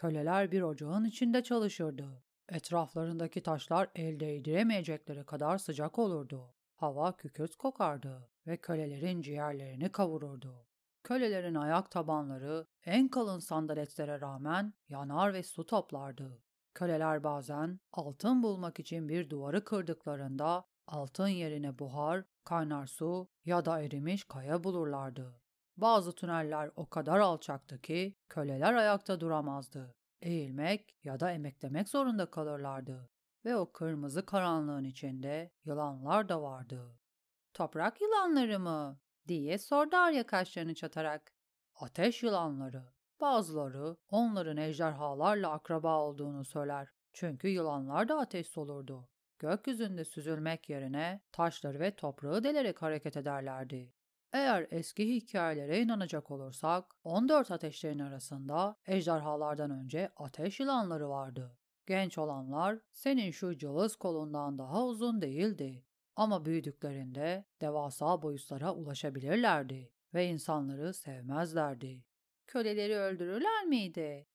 Köleler 0.00 0.52
bir 0.52 0.62
ocağın 0.62 1.04
içinde 1.04 1.42
çalışırdı. 1.42 2.22
Etraflarındaki 2.48 3.42
taşlar 3.42 3.90
el 3.94 4.20
değdiremeyecekleri 4.20 5.24
kadar 5.24 5.58
sıcak 5.58 5.98
olurdu. 5.98 6.54
Hava 6.74 7.16
kükürt 7.16 7.56
kokardı 7.56 8.30
ve 8.46 8.56
kölelerin 8.56 9.22
ciğerlerini 9.22 9.92
kavururdu. 9.92 10.66
Kölelerin 11.02 11.54
ayak 11.54 11.90
tabanları 11.90 12.66
en 12.84 13.08
kalın 13.08 13.38
sandaletlere 13.38 14.20
rağmen 14.20 14.74
yanar 14.88 15.34
ve 15.34 15.42
su 15.42 15.66
toplardı. 15.66 16.42
Köleler 16.74 17.24
bazen 17.24 17.80
altın 17.92 18.42
bulmak 18.42 18.80
için 18.80 19.08
bir 19.08 19.30
duvarı 19.30 19.64
kırdıklarında 19.64 20.64
altın 20.86 21.28
yerine 21.28 21.78
buhar, 21.78 22.24
kaynar 22.44 22.86
su 22.86 23.28
ya 23.44 23.64
da 23.64 23.82
erimiş 23.82 24.24
kaya 24.24 24.64
bulurlardı. 24.64 25.39
Bazı 25.80 26.14
tüneller 26.14 26.70
o 26.76 26.90
kadar 26.90 27.18
alçaktı 27.18 27.80
ki 27.80 28.16
köleler 28.28 28.74
ayakta 28.74 29.20
duramazdı. 29.20 29.94
Eğilmek 30.22 30.96
ya 31.04 31.20
da 31.20 31.32
emeklemek 31.32 31.88
zorunda 31.88 32.30
kalırlardı. 32.30 33.10
Ve 33.44 33.56
o 33.56 33.72
kırmızı 33.72 34.26
karanlığın 34.26 34.84
içinde 34.84 35.50
yılanlar 35.64 36.28
da 36.28 36.42
vardı. 36.42 36.98
Toprak 37.54 38.00
yılanları 38.00 38.58
mı? 38.60 39.00
diye 39.28 39.58
sordu 39.58 39.96
Arya 39.96 40.26
kaşlarını 40.26 40.74
çatarak. 40.74 41.32
Ateş 41.74 42.22
yılanları. 42.22 42.84
Bazıları 43.20 43.96
onların 44.10 44.56
ejderhalarla 44.56 45.50
akraba 45.50 46.00
olduğunu 46.00 46.44
söyler. 46.44 46.88
Çünkü 47.12 47.48
yılanlar 47.48 48.08
da 48.08 48.18
ateş 48.18 48.48
solurdu. 48.48 49.08
Gökyüzünde 49.38 50.04
süzülmek 50.04 50.68
yerine 50.68 51.20
taşları 51.32 51.80
ve 51.80 51.96
toprağı 51.96 52.44
delerek 52.44 52.82
hareket 52.82 53.16
ederlerdi. 53.16 53.92
Eğer 54.32 54.66
eski 54.70 55.14
hikayelere 55.14 55.80
inanacak 55.80 56.30
olursak 56.30 56.84
14 57.04 57.50
ateşlerin 57.50 57.98
arasında 57.98 58.76
ejderhalardan 58.86 59.70
önce 59.70 60.10
ateş 60.16 60.60
yılanları 60.60 61.08
vardı. 61.08 61.58
Genç 61.86 62.18
olanlar 62.18 62.78
senin 62.92 63.30
şu 63.30 63.58
cılız 63.58 63.96
kolundan 63.96 64.58
daha 64.58 64.84
uzun 64.84 65.22
değildi. 65.22 65.84
Ama 66.16 66.44
büyüdüklerinde 66.44 67.44
devasa 67.60 68.22
boyutlara 68.22 68.74
ulaşabilirlerdi 68.74 69.92
ve 70.14 70.26
insanları 70.26 70.94
sevmezlerdi. 70.94 72.04
Köleleri 72.46 72.96
öldürürler 72.96 73.64
miydi? 73.64 74.26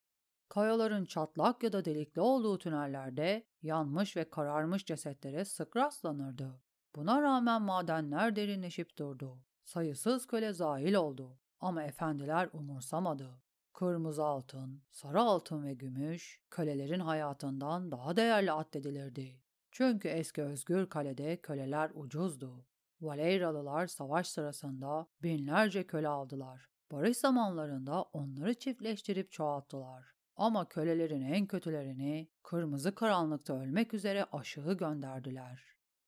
Kayaların 0.50 1.06
çatlak 1.06 1.64
ya 1.64 1.74
da 1.74 1.86
delikli 1.86 2.22
olduğu 2.22 2.58
tünellerde 2.58 3.48
yanmış 3.62 4.18
ve 4.18 4.30
kararmış 4.30 4.86
cesetlere 4.86 5.46
sık 5.46 5.78
rastlanırdı. 5.78 6.62
Buna 6.96 7.22
rağmen 7.22 7.62
madenler 7.62 8.36
derinleşip 8.36 8.98
durdu. 8.98 9.45
Sayısız 9.66 10.28
köle 10.28 10.54
zahil 10.54 10.94
oldu 10.94 11.40
ama 11.60 11.84
efendiler 11.84 12.50
umursamadı. 12.54 13.42
Kırmızı 13.74 14.26
altın, 14.26 14.82
sarı 14.92 15.22
altın 15.22 15.66
ve 15.66 15.74
gümüş 15.74 16.42
kölelerin 16.52 17.00
hayatından 17.00 17.92
daha 17.92 18.16
değerli 18.16 18.52
addedilirdi. 18.52 19.42
Çünkü 19.72 20.08
eski 20.08 20.44
özgür 20.44 20.90
kalede 20.90 21.42
köleler 21.42 21.92
ucuzdu. 21.94 22.66
Valeyralılar 23.02 23.88
savaş 23.88 24.28
sırasında 24.28 25.08
binlerce 25.24 25.88
köle 25.88 26.08
aldılar. 26.08 26.70
Barış 26.92 27.18
zamanlarında 27.18 28.02
onları 28.02 28.54
çiftleştirip 28.54 29.32
çoğalttılar. 29.32 30.16
Ama 30.36 30.70
kölelerin 30.70 31.22
en 31.22 31.48
kötülerini 31.48 32.30
kırmızı 32.44 32.96
karanlıkta 32.96 33.62
ölmek 33.62 33.94
üzere 33.94 34.26
aşağı 34.32 34.74
gönderdiler. 34.74 35.64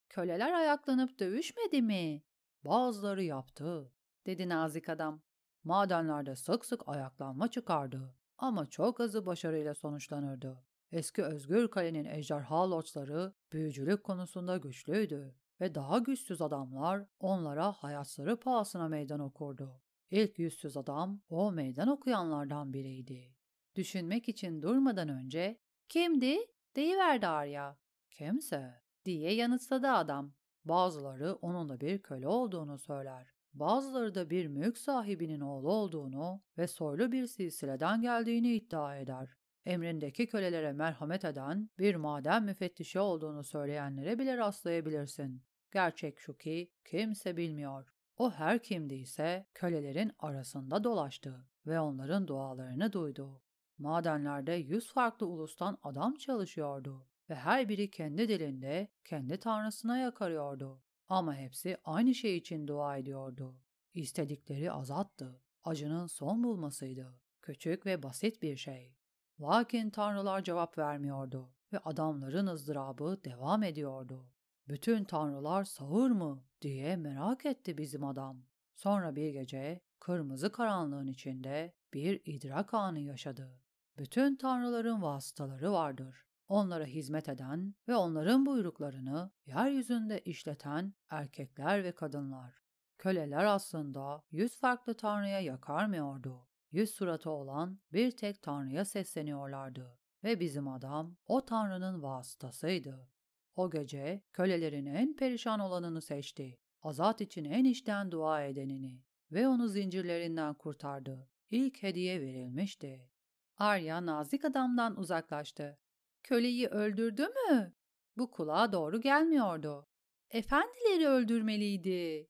Köleler 0.09 0.53
ayaklanıp 0.53 1.19
dövüşmedi 1.19 1.81
mi? 1.81 2.23
Bazıları 2.67 3.23
yaptı, 3.23 3.91
dedi 4.25 4.49
nazik 4.49 4.89
adam. 4.89 5.21
Madenlerde 5.63 6.35
sık 6.35 6.65
sık 6.65 6.87
ayaklanma 6.87 7.51
çıkardı 7.51 8.15
ama 8.37 8.69
çok 8.69 8.99
azı 8.99 9.25
başarıyla 9.25 9.73
sonuçlanırdı. 9.73 10.63
Eski 10.91 11.23
Özgür 11.23 11.67
Kale'nin 11.67 12.05
ejderha 12.05 12.71
loçları 12.71 13.33
büyücülük 13.51 14.03
konusunda 14.03 14.57
güçlüydü 14.57 15.35
ve 15.61 15.75
daha 15.75 15.97
güçsüz 15.97 16.41
adamlar 16.41 17.05
onlara 17.19 17.71
hayatları 17.71 18.39
pahasına 18.39 18.87
meydan 18.87 19.19
okurdu. 19.19 19.81
İlk 20.11 20.39
yüzsüz 20.39 20.77
adam 20.77 21.21
o 21.29 21.51
meydan 21.51 21.87
okuyanlardan 21.87 22.73
biriydi. 22.73 23.35
Düşünmek 23.75 24.29
için 24.29 24.61
durmadan 24.61 25.09
önce 25.09 25.59
kimdi 25.89 26.37
deyiverdi 26.75 27.27
Arya. 27.27 27.77
Kimse 28.11 28.81
diye 29.05 29.33
yanıtladı 29.33 29.87
adam. 29.87 30.36
Bazıları 30.67 31.33
onun 31.33 31.69
da 31.69 31.79
bir 31.79 32.01
köle 32.01 32.27
olduğunu 32.27 32.77
söyler. 32.77 33.33
Bazıları 33.53 34.15
da 34.15 34.29
bir 34.29 34.47
mülk 34.47 34.77
sahibinin 34.77 35.39
oğlu 35.39 35.71
olduğunu 35.71 36.41
ve 36.57 36.67
soylu 36.67 37.11
bir 37.11 37.27
silsileden 37.27 38.01
geldiğini 38.01 38.53
iddia 38.53 38.97
eder. 38.97 39.29
Emrindeki 39.65 40.27
kölelere 40.27 40.73
merhamet 40.73 41.25
eden 41.25 41.69
bir 41.79 41.95
maden 41.95 42.43
müfettişi 42.43 42.99
olduğunu 42.99 43.43
söyleyenlere 43.43 44.19
bile 44.19 44.37
rastlayabilirsin. 44.37 45.43
Gerçek 45.73 46.19
şu 46.19 46.37
ki 46.37 46.71
kimse 46.85 47.37
bilmiyor. 47.37 47.93
O 48.17 48.31
her 48.31 48.63
kimdiyse 48.63 49.45
kölelerin 49.53 50.11
arasında 50.19 50.83
dolaştı 50.83 51.45
ve 51.65 51.79
onların 51.79 52.27
dualarını 52.27 52.93
duydu. 52.93 53.41
Madenlerde 53.77 54.53
yüz 54.53 54.93
farklı 54.93 55.27
ulustan 55.27 55.77
adam 55.83 56.15
çalışıyordu 56.15 57.07
ve 57.29 57.35
her 57.35 57.69
biri 57.69 57.91
kendi 57.91 58.29
dilinde 58.29 58.87
kendi 59.05 59.37
tanrısına 59.37 59.97
yakarıyordu. 59.97 60.81
Ama 61.09 61.35
hepsi 61.35 61.77
aynı 61.83 62.15
şey 62.15 62.37
için 62.37 62.67
dua 62.67 62.97
ediyordu. 62.97 63.55
İstedikleri 63.93 64.71
azattı, 64.71 65.41
acının 65.63 66.07
son 66.07 66.43
bulmasıydı. 66.43 67.19
Küçük 67.41 67.85
ve 67.85 68.03
basit 68.03 68.41
bir 68.41 68.57
şey. 68.57 68.95
Lakin 69.41 69.89
tanrılar 69.89 70.43
cevap 70.43 70.77
vermiyordu 70.77 71.53
ve 71.73 71.79
adamların 71.79 72.47
ızdırabı 72.47 73.19
devam 73.25 73.63
ediyordu. 73.63 74.31
Bütün 74.67 75.03
tanrılar 75.03 75.63
sağır 75.63 76.11
mı 76.11 76.43
diye 76.61 76.95
merak 76.95 77.45
etti 77.45 77.77
bizim 77.77 78.03
adam. 78.03 78.45
Sonra 78.73 79.15
bir 79.15 79.29
gece 79.29 79.81
kırmızı 79.99 80.51
karanlığın 80.51 81.07
içinde 81.07 81.73
bir 81.93 82.21
idrak 82.25 82.73
anı 82.73 82.99
yaşadı. 82.99 83.61
Bütün 83.97 84.35
tanrıların 84.35 85.01
vasıtaları 85.01 85.71
vardır. 85.71 86.26
Onlara 86.47 86.85
hizmet 86.85 87.29
eden 87.29 87.75
ve 87.87 87.95
onların 87.95 88.45
buyruklarını 88.45 89.31
yeryüzünde 89.45 90.21
işleten 90.21 90.93
erkekler 91.09 91.83
ve 91.83 91.91
kadınlar. 91.91 92.53
Köleler 92.97 93.43
aslında 93.43 94.23
yüz 94.31 94.59
farklı 94.59 94.97
tanrıya 94.97 95.39
yakarmıyordu. 95.39 96.47
Yüz 96.71 96.89
suratı 96.89 97.29
olan 97.29 97.79
bir 97.93 98.11
tek 98.11 98.41
tanrıya 98.41 98.85
sesleniyorlardı 98.85 99.99
ve 100.23 100.39
bizim 100.39 100.67
adam 100.67 101.17
o 101.25 101.45
tanrının 101.45 102.03
vasıtasıydı. 102.03 103.09
O 103.55 103.69
gece 103.69 104.23
kölelerin 104.33 104.85
en 104.85 105.15
perişan 105.15 105.59
olanını 105.59 106.01
seçti. 106.01 106.59
Azat 106.81 107.21
için 107.21 107.45
en 107.45 107.65
içten 107.65 108.11
dua 108.11 108.43
edenini 108.43 109.03
ve 109.31 109.47
onu 109.47 109.67
zincirlerinden 109.67 110.53
kurtardı. 110.53 111.29
İlk 111.49 111.83
hediye 111.83 112.21
verilmişti. 112.21 113.11
Arya 113.57 114.05
nazik 114.05 114.45
adamdan 114.45 114.99
uzaklaştı. 114.99 115.79
Köleyi 116.27 116.67
öldürdü 116.67 117.27
mü? 117.27 117.73
Bu 118.17 118.31
kulağa 118.31 118.73
doğru 118.73 119.01
gelmiyordu. 119.01 119.87
Efendileri 120.29 121.07
öldürmeliydi. 121.07 122.29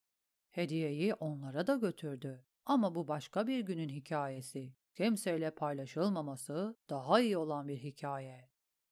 Hediyeyi 0.50 1.14
onlara 1.14 1.68
da 1.68 1.76
götürdü. 1.76 2.46
Ama 2.66 2.96
bu 2.96 3.08
başka 3.08 3.48
bir 3.48 3.60
günün 3.60 3.90
hikayesi. 3.90 4.74
Kimseyle 4.96 5.52
paylaşılmaması 5.52 6.78
daha 6.90 7.22
iyi 7.22 7.38
olan 7.38 7.68
bir 7.68 7.78
hikaye. 7.78 8.50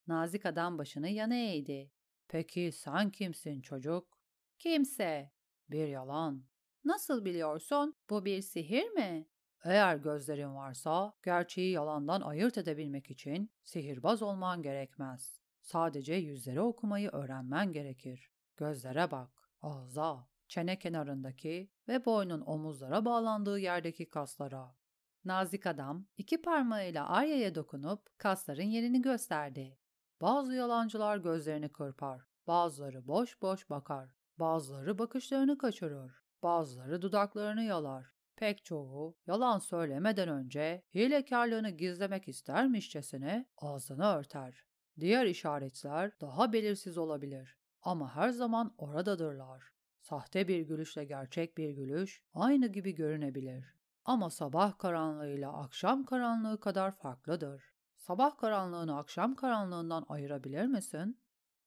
Nazik 0.08 0.46
adam 0.46 0.78
başını 0.78 1.10
yana 1.10 1.36
eğdi. 1.36 1.91
Peki 2.28 2.72
sen 2.72 3.12
kimsin 3.12 3.62
çocuk? 3.62 4.20
Kimse. 4.60 5.32
Bir 5.70 5.88
yalan. 5.88 6.46
Nasıl 6.86 7.26
biliyorsun? 7.26 7.96
Bu 8.10 8.26
bir 8.26 8.41
sihir 8.41 8.89
mi? 8.89 9.28
Eğer 9.65 9.95
gözlerin 9.95 10.56
varsa 10.56 11.13
gerçeği 11.23 11.71
yalandan 11.71 12.21
ayırt 12.21 12.58
edebilmek 12.58 13.12
için 13.12 13.51
sihirbaz 13.63 14.21
olman 14.21 14.62
gerekmez. 14.62 15.41
Sadece 15.62 16.13
yüzleri 16.13 16.62
okumayı 16.62 17.10
öğrenmen 17.10 17.71
gerekir. 17.71 18.32
Gözlere 18.58 19.12
bak, 19.12 19.30
ağza, 19.62 20.28
çene 20.47 20.80
kenarındaki 20.80 21.71
ve 21.88 22.06
boynun 22.06 22.41
omuzlara 22.41 23.06
bağlandığı 23.06 23.60
yerdeki 23.60 24.10
kaslara. 24.10 24.75
Nazik 25.23 25.65
adam 25.65 26.06
iki 26.17 26.41
parmağıyla 26.41 27.10
Arya'ya 27.10 27.56
dokunup 27.56 28.19
kasların 28.19 28.63
yerini 28.63 29.01
gösterdi. 29.01 29.78
Bazı 30.21 30.54
yalancılar 30.54 31.17
gözlerini 31.17 31.69
kırpar, 31.69 32.21
bazıları 32.47 33.08
boş 33.08 33.41
boş 33.41 33.69
bakar, 33.69 34.10
bazıları 34.39 34.99
bakışlarını 34.99 35.58
kaçırır, 35.58 36.23
bazıları 36.43 37.01
dudaklarını 37.01 37.63
yalar, 37.63 38.14
Pek 38.36 38.65
çoğu 38.65 39.17
yalan 39.28 39.60
söylemeden 39.60 40.30
önce 40.30 40.84
hilekarlığını 40.95 41.69
gizlemek 41.69 42.28
istermişçesine 42.28 43.45
ağzını 43.58 44.06
örter. 44.06 44.65
Diğer 45.00 45.26
işaretler 45.26 46.12
daha 46.21 46.54
belirsiz 46.54 46.98
olabilir 46.98 47.58
ama 47.82 48.15
her 48.15 48.30
zaman 48.30 48.76
oradadırlar. 48.78 49.63
Sahte 50.02 50.48
bir 50.48 50.62
gülüşle 50.62 51.06
gerçek 51.06 51.58
bir 51.58 51.69
gülüş 51.69 52.24
aynı 52.34 52.67
gibi 52.67 52.95
görünebilir. 52.95 53.76
Ama 54.06 54.30
sabah 54.30 54.78
karanlığıyla 54.78 55.54
akşam 55.54 56.06
karanlığı 56.06 56.60
kadar 56.60 56.91
farklıdır. 56.91 57.63
Sabah 57.98 58.38
karanlığını 58.38 58.98
akşam 58.98 59.36
karanlığından 59.36 60.06
ayırabilir 60.10 60.65
misin? 60.65 61.19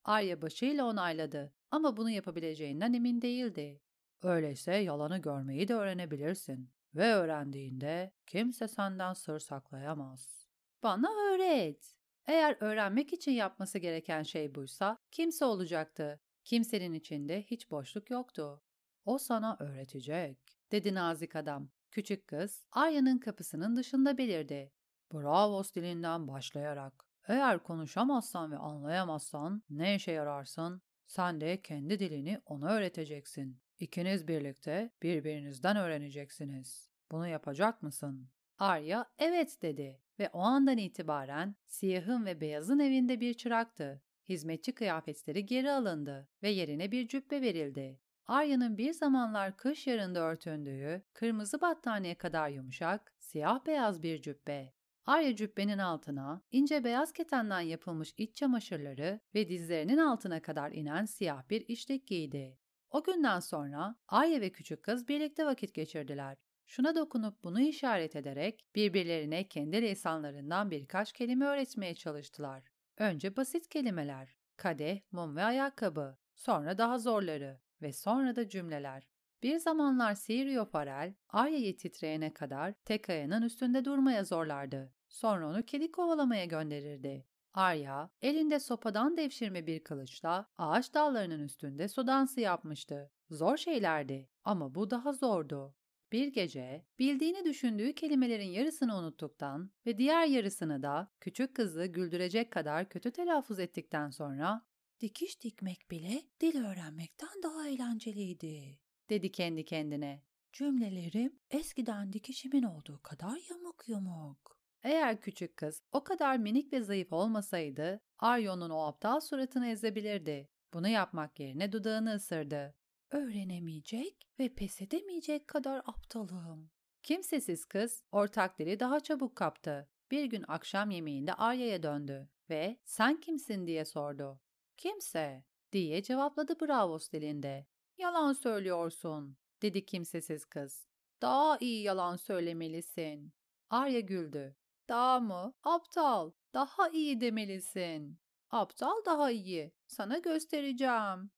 Arya 0.04 0.42
başıyla 0.42 0.84
onayladı 0.84 1.52
ama 1.70 1.96
bunu 1.96 2.10
yapabileceğinden 2.10 2.92
emin 2.92 3.22
değildi. 3.22 3.80
Öyleyse 4.22 4.74
yalanı 4.74 5.18
görmeyi 5.18 5.68
de 5.68 5.74
öğrenebilirsin 5.74 6.70
ve 6.94 7.14
öğrendiğinde 7.14 8.12
kimse 8.26 8.68
senden 8.68 9.12
sır 9.12 9.38
saklayamaz. 9.38 10.48
Bana 10.82 11.08
öğret. 11.32 11.94
Eğer 12.26 12.56
öğrenmek 12.60 13.12
için 13.12 13.32
yapması 13.32 13.78
gereken 13.78 14.22
şey 14.22 14.54
buysa 14.54 14.98
kimse 15.10 15.44
olacaktı. 15.44 16.20
Kimsenin 16.44 16.92
içinde 16.92 17.42
hiç 17.42 17.70
boşluk 17.70 18.10
yoktu. 18.10 18.62
O 19.04 19.18
sana 19.18 19.56
öğretecek, 19.60 20.38
dedi 20.72 20.94
nazik 20.94 21.36
adam. 21.36 21.70
Küçük 21.90 22.26
kız 22.26 22.64
Arya'nın 22.72 23.18
kapısının 23.18 23.76
dışında 23.76 24.18
belirdi. 24.18 24.72
Bravos 25.14 25.74
dilinden 25.74 26.28
başlayarak. 26.28 27.04
Eğer 27.28 27.62
konuşamazsan 27.62 28.52
ve 28.52 28.56
anlayamazsan 28.56 29.62
ne 29.70 29.94
işe 29.94 30.12
yararsın? 30.12 30.82
Sen 31.06 31.40
de 31.40 31.62
kendi 31.62 31.98
dilini 31.98 32.40
ona 32.46 32.70
öğreteceksin. 32.70 33.60
İkiniz 33.78 34.28
birlikte 34.28 34.90
birbirinizden 35.02 35.76
öğreneceksiniz. 35.76 36.90
Bunu 37.10 37.28
yapacak 37.28 37.82
mısın? 37.82 38.28
Arya 38.58 39.06
evet 39.18 39.62
dedi 39.62 40.00
ve 40.18 40.28
o 40.32 40.40
andan 40.40 40.78
itibaren 40.78 41.56
siyahın 41.66 42.26
ve 42.26 42.40
beyazın 42.40 42.78
evinde 42.78 43.20
bir 43.20 43.34
çıraktı. 43.34 44.02
Hizmetçi 44.28 44.72
kıyafetleri 44.72 45.46
geri 45.46 45.70
alındı 45.70 46.28
ve 46.42 46.50
yerine 46.50 46.92
bir 46.92 47.08
cübbe 47.08 47.40
verildi. 47.40 48.00
Arya'nın 48.26 48.78
bir 48.78 48.92
zamanlar 48.92 49.56
kış 49.56 49.86
yarında 49.86 50.20
örtündüğü, 50.20 51.02
kırmızı 51.12 51.60
battaniye 51.60 52.14
kadar 52.14 52.48
yumuşak, 52.48 53.12
siyah 53.18 53.66
beyaz 53.66 54.02
bir 54.02 54.22
cübbe. 54.22 54.72
Arya 55.06 55.36
cübbenin 55.36 55.78
altına 55.78 56.42
ince 56.50 56.84
beyaz 56.84 57.12
ketenden 57.12 57.60
yapılmış 57.60 58.14
iç 58.16 58.36
çamaşırları 58.36 59.20
ve 59.34 59.48
dizlerinin 59.48 59.98
altına 59.98 60.42
kadar 60.42 60.72
inen 60.72 61.04
siyah 61.04 61.50
bir 61.50 61.68
işlik 61.68 62.06
giydi. 62.06 62.58
O 62.90 63.02
günden 63.02 63.40
sonra 63.40 63.96
Arya 64.08 64.40
ve 64.40 64.52
küçük 64.52 64.82
kız 64.82 65.08
birlikte 65.08 65.46
vakit 65.46 65.74
geçirdiler. 65.74 66.36
Şuna 66.66 66.94
dokunup 66.94 67.44
bunu 67.44 67.60
işaret 67.60 68.16
ederek 68.16 68.64
birbirlerine 68.74 69.48
kendi 69.48 69.82
lisanlarından 69.82 70.70
birkaç 70.70 71.12
kelime 71.12 71.44
öğretmeye 71.44 71.94
çalıştılar. 71.94 72.62
Önce 72.98 73.36
basit 73.36 73.68
kelimeler, 73.68 74.36
kadeh, 74.56 75.00
mum 75.12 75.36
ve 75.36 75.44
ayakkabı, 75.44 76.16
sonra 76.34 76.78
daha 76.78 76.98
zorları 76.98 77.60
ve 77.82 77.92
sonra 77.92 78.36
da 78.36 78.48
cümleler. 78.48 79.08
Bir 79.42 79.56
zamanlar 79.56 80.14
Sirio 80.14 80.64
Farel, 80.64 81.14
Arya'yı 81.28 81.76
titreyene 81.76 82.34
kadar 82.34 82.72
tek 82.84 83.10
ayağının 83.10 83.42
üstünde 83.42 83.84
durmaya 83.84 84.24
zorlardı. 84.24 84.92
Sonra 85.08 85.48
onu 85.48 85.62
kedi 85.62 85.92
kovalamaya 85.92 86.44
gönderirdi. 86.44 87.26
Arya, 87.58 88.10
elinde 88.22 88.60
sopadan 88.60 89.16
devşirme 89.16 89.66
bir 89.66 89.84
kılıçla 89.84 90.46
ağaç 90.58 90.94
dallarının 90.94 91.40
üstünde 91.40 91.88
su 91.88 92.06
dansı 92.06 92.40
yapmıştı. 92.40 93.10
Zor 93.30 93.56
şeylerdi 93.56 94.28
ama 94.44 94.74
bu 94.74 94.90
daha 94.90 95.12
zordu. 95.12 95.74
Bir 96.12 96.28
gece 96.28 96.86
bildiğini 96.98 97.44
düşündüğü 97.44 97.94
kelimelerin 97.94 98.48
yarısını 98.48 98.96
unuttuktan 98.96 99.70
ve 99.86 99.98
diğer 99.98 100.26
yarısını 100.26 100.82
da 100.82 101.12
küçük 101.20 101.54
kızı 101.54 101.86
güldürecek 101.86 102.50
kadar 102.50 102.88
kötü 102.88 103.10
telaffuz 103.10 103.58
ettikten 103.58 104.10
sonra 104.10 104.66
dikiş 105.00 105.42
dikmek 105.42 105.90
bile 105.90 106.22
dil 106.40 106.64
öğrenmekten 106.64 107.42
daha 107.42 107.68
eğlenceliydi, 107.68 108.78
dedi 109.10 109.32
kendi 109.32 109.64
kendine. 109.64 110.22
Cümlelerim 110.52 111.40
eskiden 111.50 112.12
dikişimin 112.12 112.62
olduğu 112.62 113.02
kadar 113.02 113.40
yamuk 113.50 113.84
yumuk. 113.88 114.57
Eğer 114.82 115.20
küçük 115.20 115.56
kız 115.56 115.82
o 115.92 116.04
kadar 116.04 116.36
minik 116.36 116.72
ve 116.72 116.82
zayıf 116.82 117.12
olmasaydı 117.12 118.00
Aryon'un 118.18 118.70
o 118.70 118.78
aptal 118.86 119.20
suratını 119.20 119.66
ezebilirdi. 119.68 120.48
Bunu 120.74 120.88
yapmak 120.88 121.40
yerine 121.40 121.72
dudağını 121.72 122.14
ısırdı. 122.14 122.74
Öğrenemeyecek 123.10 124.28
ve 124.38 124.54
pes 124.54 124.82
edemeyecek 124.82 125.48
kadar 125.48 125.82
aptalım. 125.86 126.70
Kimsesiz 127.02 127.64
kız 127.64 128.04
ortak 128.12 128.58
dili 128.58 128.80
daha 128.80 129.00
çabuk 129.00 129.36
kaptı. 129.36 129.88
Bir 130.10 130.24
gün 130.24 130.44
akşam 130.48 130.90
yemeğinde 130.90 131.34
Arya'ya 131.34 131.82
döndü 131.82 132.28
ve 132.50 132.78
sen 132.84 133.20
kimsin 133.20 133.66
diye 133.66 133.84
sordu. 133.84 134.40
Kimse 134.76 135.44
diye 135.72 136.02
cevapladı 136.02 136.60
Bravos 136.60 137.10
dilinde. 137.10 137.66
Yalan 137.98 138.32
söylüyorsun. 138.32 139.36
dedi 139.62 139.86
kimsesiz 139.86 140.44
kız. 140.44 140.86
Daha 141.22 141.58
iyi 141.60 141.82
yalan 141.82 142.16
söylemelisin. 142.16 143.32
Arya 143.70 144.00
güldü. 144.00 144.56
Daha 144.88 145.20
mı? 145.20 145.54
Aptal. 145.62 146.30
Daha 146.54 146.88
iyi 146.88 147.20
demelisin. 147.20 148.18
Aptal 148.50 149.04
daha 149.06 149.30
iyi. 149.30 149.72
Sana 149.86 150.18
göstereceğim. 150.18 151.30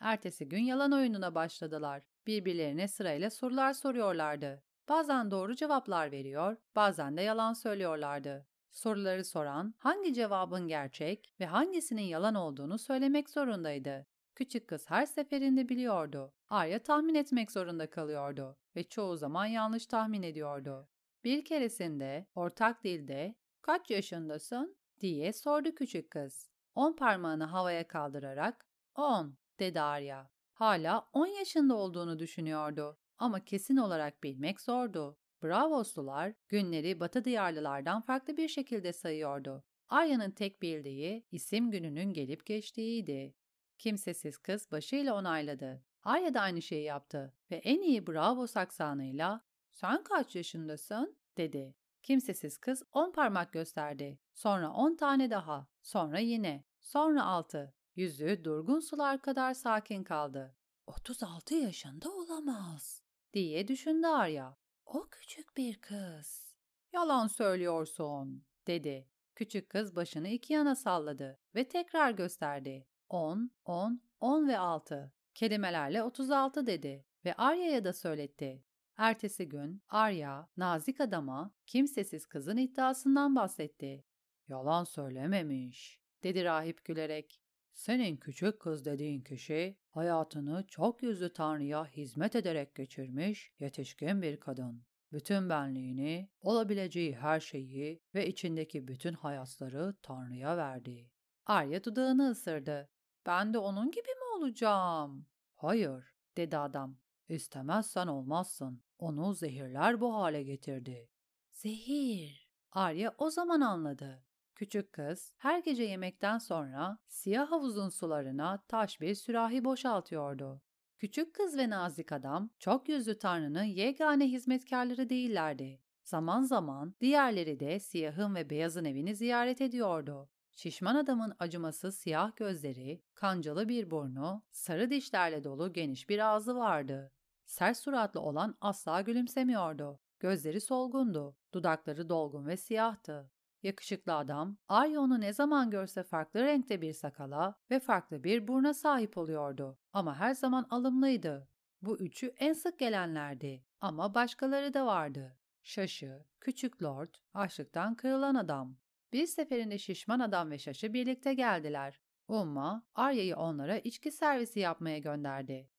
Ertesi 0.00 0.48
gün 0.48 0.62
yalan 0.62 0.92
oyununa 0.92 1.34
başladılar. 1.34 2.02
Birbirlerine 2.26 2.88
sırayla 2.88 3.30
sorular 3.30 3.72
soruyorlardı. 3.72 4.62
Bazen 4.88 5.30
doğru 5.30 5.54
cevaplar 5.56 6.12
veriyor, 6.12 6.56
bazen 6.76 7.16
de 7.16 7.22
yalan 7.22 7.52
söylüyorlardı. 7.52 8.46
Soruları 8.70 9.24
soran 9.24 9.74
hangi 9.78 10.14
cevabın 10.14 10.68
gerçek 10.68 11.34
ve 11.40 11.46
hangisinin 11.46 12.02
yalan 12.02 12.34
olduğunu 12.34 12.78
söylemek 12.78 13.30
zorundaydı. 13.30 14.06
Küçük 14.34 14.68
kız 14.68 14.90
her 14.90 15.06
seferinde 15.06 15.68
biliyordu. 15.68 16.34
Arya 16.48 16.82
tahmin 16.82 17.14
etmek 17.14 17.50
zorunda 17.50 17.90
kalıyordu 17.90 18.56
ve 18.76 18.84
çoğu 18.84 19.16
zaman 19.16 19.46
yanlış 19.46 19.86
tahmin 19.86 20.22
ediyordu. 20.22 20.88
Bir 21.24 21.44
keresinde 21.44 22.26
ortak 22.34 22.84
dilde 22.84 23.34
"Kaç 23.60 23.90
yaşındasın?" 23.90 24.76
diye 25.00 25.32
sordu 25.32 25.74
küçük 25.74 26.10
kız. 26.10 26.50
On 26.74 26.92
parmağını 26.92 27.44
havaya 27.44 27.88
kaldırarak 27.88 28.66
"On." 28.94 29.36
dedi 29.58 29.80
Arya. 29.80 30.30
Hala 30.52 31.08
on 31.12 31.26
yaşında 31.26 31.74
olduğunu 31.74 32.18
düşünüyordu 32.18 32.98
ama 33.18 33.44
kesin 33.44 33.76
olarak 33.76 34.22
bilmek 34.22 34.60
zordu. 34.60 35.18
Bravoslular 35.42 36.34
günleri 36.48 37.00
Batı 37.00 37.24
diyarlılardan 37.24 38.00
farklı 38.00 38.36
bir 38.36 38.48
şekilde 38.48 38.92
sayıyordu. 38.92 39.64
Arya'nın 39.88 40.30
tek 40.30 40.62
bildiği 40.62 41.26
isim 41.30 41.70
gününün 41.70 42.12
gelip 42.12 42.46
geçtiğiydi. 42.46 43.34
Kimsesiz 43.78 44.38
kız 44.38 44.72
başıyla 44.72 45.14
onayladı. 45.14 45.84
Arya 46.02 46.34
da 46.34 46.40
aynı 46.40 46.62
şeyi 46.62 46.84
yaptı 46.84 47.34
ve 47.50 47.56
en 47.56 47.80
iyi 47.80 48.06
bravo 48.06 48.46
saksanıyla 48.46 49.40
''Sen 49.72 50.02
kaç 50.02 50.36
yaşındasın?'' 50.36 51.16
dedi. 51.36 51.74
Kimsesiz 52.02 52.58
kız 52.58 52.82
on 52.92 53.12
parmak 53.12 53.52
gösterdi. 53.52 54.18
Sonra 54.34 54.72
on 54.72 54.96
tane 54.96 55.30
daha. 55.30 55.66
Sonra 55.82 56.18
yine. 56.18 56.64
Sonra 56.80 57.24
altı. 57.24 57.74
Yüzü 57.96 58.44
durgun 58.44 58.80
sular 58.80 59.22
kadar 59.22 59.54
sakin 59.54 60.04
kaldı. 60.04 60.56
36 60.86 61.54
yaşında 61.54 62.10
olamaz 62.10 63.02
diye 63.32 63.68
düşündü 63.68 64.06
Arya. 64.06 64.56
O 64.86 65.08
küçük 65.10 65.56
bir 65.56 65.80
kız. 65.80 66.56
Yalan 66.92 67.26
söylüyorsun 67.26 68.44
dedi. 68.66 69.08
Küçük 69.34 69.70
kız 69.70 69.96
başını 69.96 70.28
iki 70.28 70.52
yana 70.52 70.74
salladı 70.74 71.38
ve 71.54 71.68
tekrar 71.68 72.10
gösterdi. 72.10 72.86
10, 73.08 73.50
10, 73.64 74.02
10 74.20 74.48
ve 74.48 74.58
6. 74.58 75.12
Kelimelerle 75.34 76.02
36 76.02 76.66
dedi 76.66 77.04
ve 77.24 77.34
Arya'ya 77.34 77.84
da 77.84 77.92
söyletti. 77.92 78.64
Ertesi 78.96 79.48
gün 79.48 79.82
Arya, 79.88 80.48
nazik 80.56 81.00
adama 81.00 81.54
kimsesiz 81.66 82.26
kızın 82.26 82.56
iddiasından 82.56 83.36
bahsetti. 83.36 84.04
Yalan 84.48 84.84
söylememiş, 84.84 86.00
dedi 86.22 86.44
rahip 86.44 86.84
gülerek. 86.84 87.42
Senin 87.72 88.16
küçük 88.16 88.60
kız 88.60 88.84
dediğin 88.84 89.20
kişi 89.20 89.78
hayatını 89.88 90.64
çok 90.68 91.02
yüzlü 91.02 91.32
Tanrı'ya 91.32 91.86
hizmet 91.86 92.36
ederek 92.36 92.74
geçirmiş 92.74 93.52
yetişkin 93.58 94.22
bir 94.22 94.40
kadın. 94.40 94.84
Bütün 95.12 95.48
benliğini, 95.48 96.30
olabileceği 96.40 97.16
her 97.16 97.40
şeyi 97.40 98.02
ve 98.14 98.26
içindeki 98.26 98.88
bütün 98.88 99.12
hayatları 99.12 99.94
Tanrı'ya 100.02 100.56
verdi. 100.56 101.10
Arya 101.46 101.84
dudağını 101.84 102.30
ısırdı. 102.30 102.88
Ben 103.26 103.54
de 103.54 103.58
onun 103.58 103.90
gibi 103.90 104.08
mi 104.08 104.36
olacağım? 104.36 105.26
Hayır, 105.54 106.14
dedi 106.36 106.58
adam. 106.58 106.98
İstemezsen 107.34 108.06
olmazsın. 108.06 108.82
Onu 108.98 109.34
zehirler 109.34 110.00
bu 110.00 110.14
hale 110.14 110.42
getirdi. 110.42 111.08
Zehir. 111.52 112.48
Arya 112.72 113.14
o 113.18 113.30
zaman 113.30 113.60
anladı. 113.60 114.24
Küçük 114.54 114.92
kız 114.92 115.34
her 115.36 115.58
gece 115.58 115.82
yemekten 115.82 116.38
sonra 116.38 116.98
siyah 117.08 117.50
havuzun 117.50 117.88
sularına 117.88 118.62
taş 118.68 119.00
bir 119.00 119.14
sürahi 119.14 119.64
boşaltıyordu. 119.64 120.62
Küçük 120.98 121.34
kız 121.34 121.58
ve 121.58 121.70
nazik 121.70 122.12
adam 122.12 122.50
çok 122.58 122.88
yüzlü 122.88 123.18
tanrının 123.18 123.64
yegane 123.64 124.28
hizmetkarları 124.28 125.08
değillerdi. 125.08 125.80
Zaman 126.04 126.42
zaman 126.42 126.94
diğerleri 127.00 127.60
de 127.60 127.80
siyahın 127.80 128.34
ve 128.34 128.50
beyazın 128.50 128.84
evini 128.84 129.16
ziyaret 129.16 129.60
ediyordu. 129.60 130.28
Şişman 130.52 130.94
adamın 130.94 131.32
acımasız 131.38 131.98
siyah 131.98 132.36
gözleri, 132.36 133.02
kancalı 133.14 133.68
bir 133.68 133.90
burnu, 133.90 134.42
sarı 134.50 134.90
dişlerle 134.90 135.44
dolu 135.44 135.72
geniş 135.72 136.08
bir 136.08 136.18
ağzı 136.18 136.56
vardı. 136.56 137.12
Sert 137.52 137.76
suratlı 137.76 138.20
olan 138.20 138.56
asla 138.60 139.00
gülümsemiyordu. 139.00 140.00
Gözleri 140.20 140.60
solgundu, 140.60 141.36
dudakları 141.54 142.08
dolgun 142.08 142.46
ve 142.46 142.56
siyahtı. 142.56 143.30
Yakışıklı 143.62 144.14
adam, 144.14 144.56
Arya 144.68 145.00
onu 145.00 145.20
ne 145.20 145.32
zaman 145.32 145.70
görse 145.70 146.02
farklı 146.02 146.42
renkte 146.42 146.80
bir 146.80 146.92
sakala 146.92 147.54
ve 147.70 147.80
farklı 147.80 148.24
bir 148.24 148.48
burna 148.48 148.74
sahip 148.74 149.18
oluyordu. 149.18 149.78
Ama 149.92 150.16
her 150.16 150.34
zaman 150.34 150.66
alımlıydı. 150.70 151.48
Bu 151.82 151.98
üçü 151.98 152.34
en 152.36 152.52
sık 152.52 152.78
gelenlerdi 152.78 153.64
ama 153.80 154.14
başkaları 154.14 154.74
da 154.74 154.86
vardı. 154.86 155.38
Şaşı, 155.62 156.24
Küçük 156.40 156.82
Lord, 156.82 157.14
açlıktan 157.34 157.94
kırılan 157.94 158.34
adam. 158.34 158.76
Bir 159.12 159.26
seferinde 159.26 159.78
şişman 159.78 160.20
adam 160.20 160.50
ve 160.50 160.58
Şaşı 160.58 160.92
birlikte 160.92 161.34
geldiler. 161.34 162.00
Umma, 162.28 162.86
Arya'yı 162.94 163.36
onlara 163.36 163.78
içki 163.78 164.12
servisi 164.12 164.60
yapmaya 164.60 164.98
gönderdi. 164.98 165.71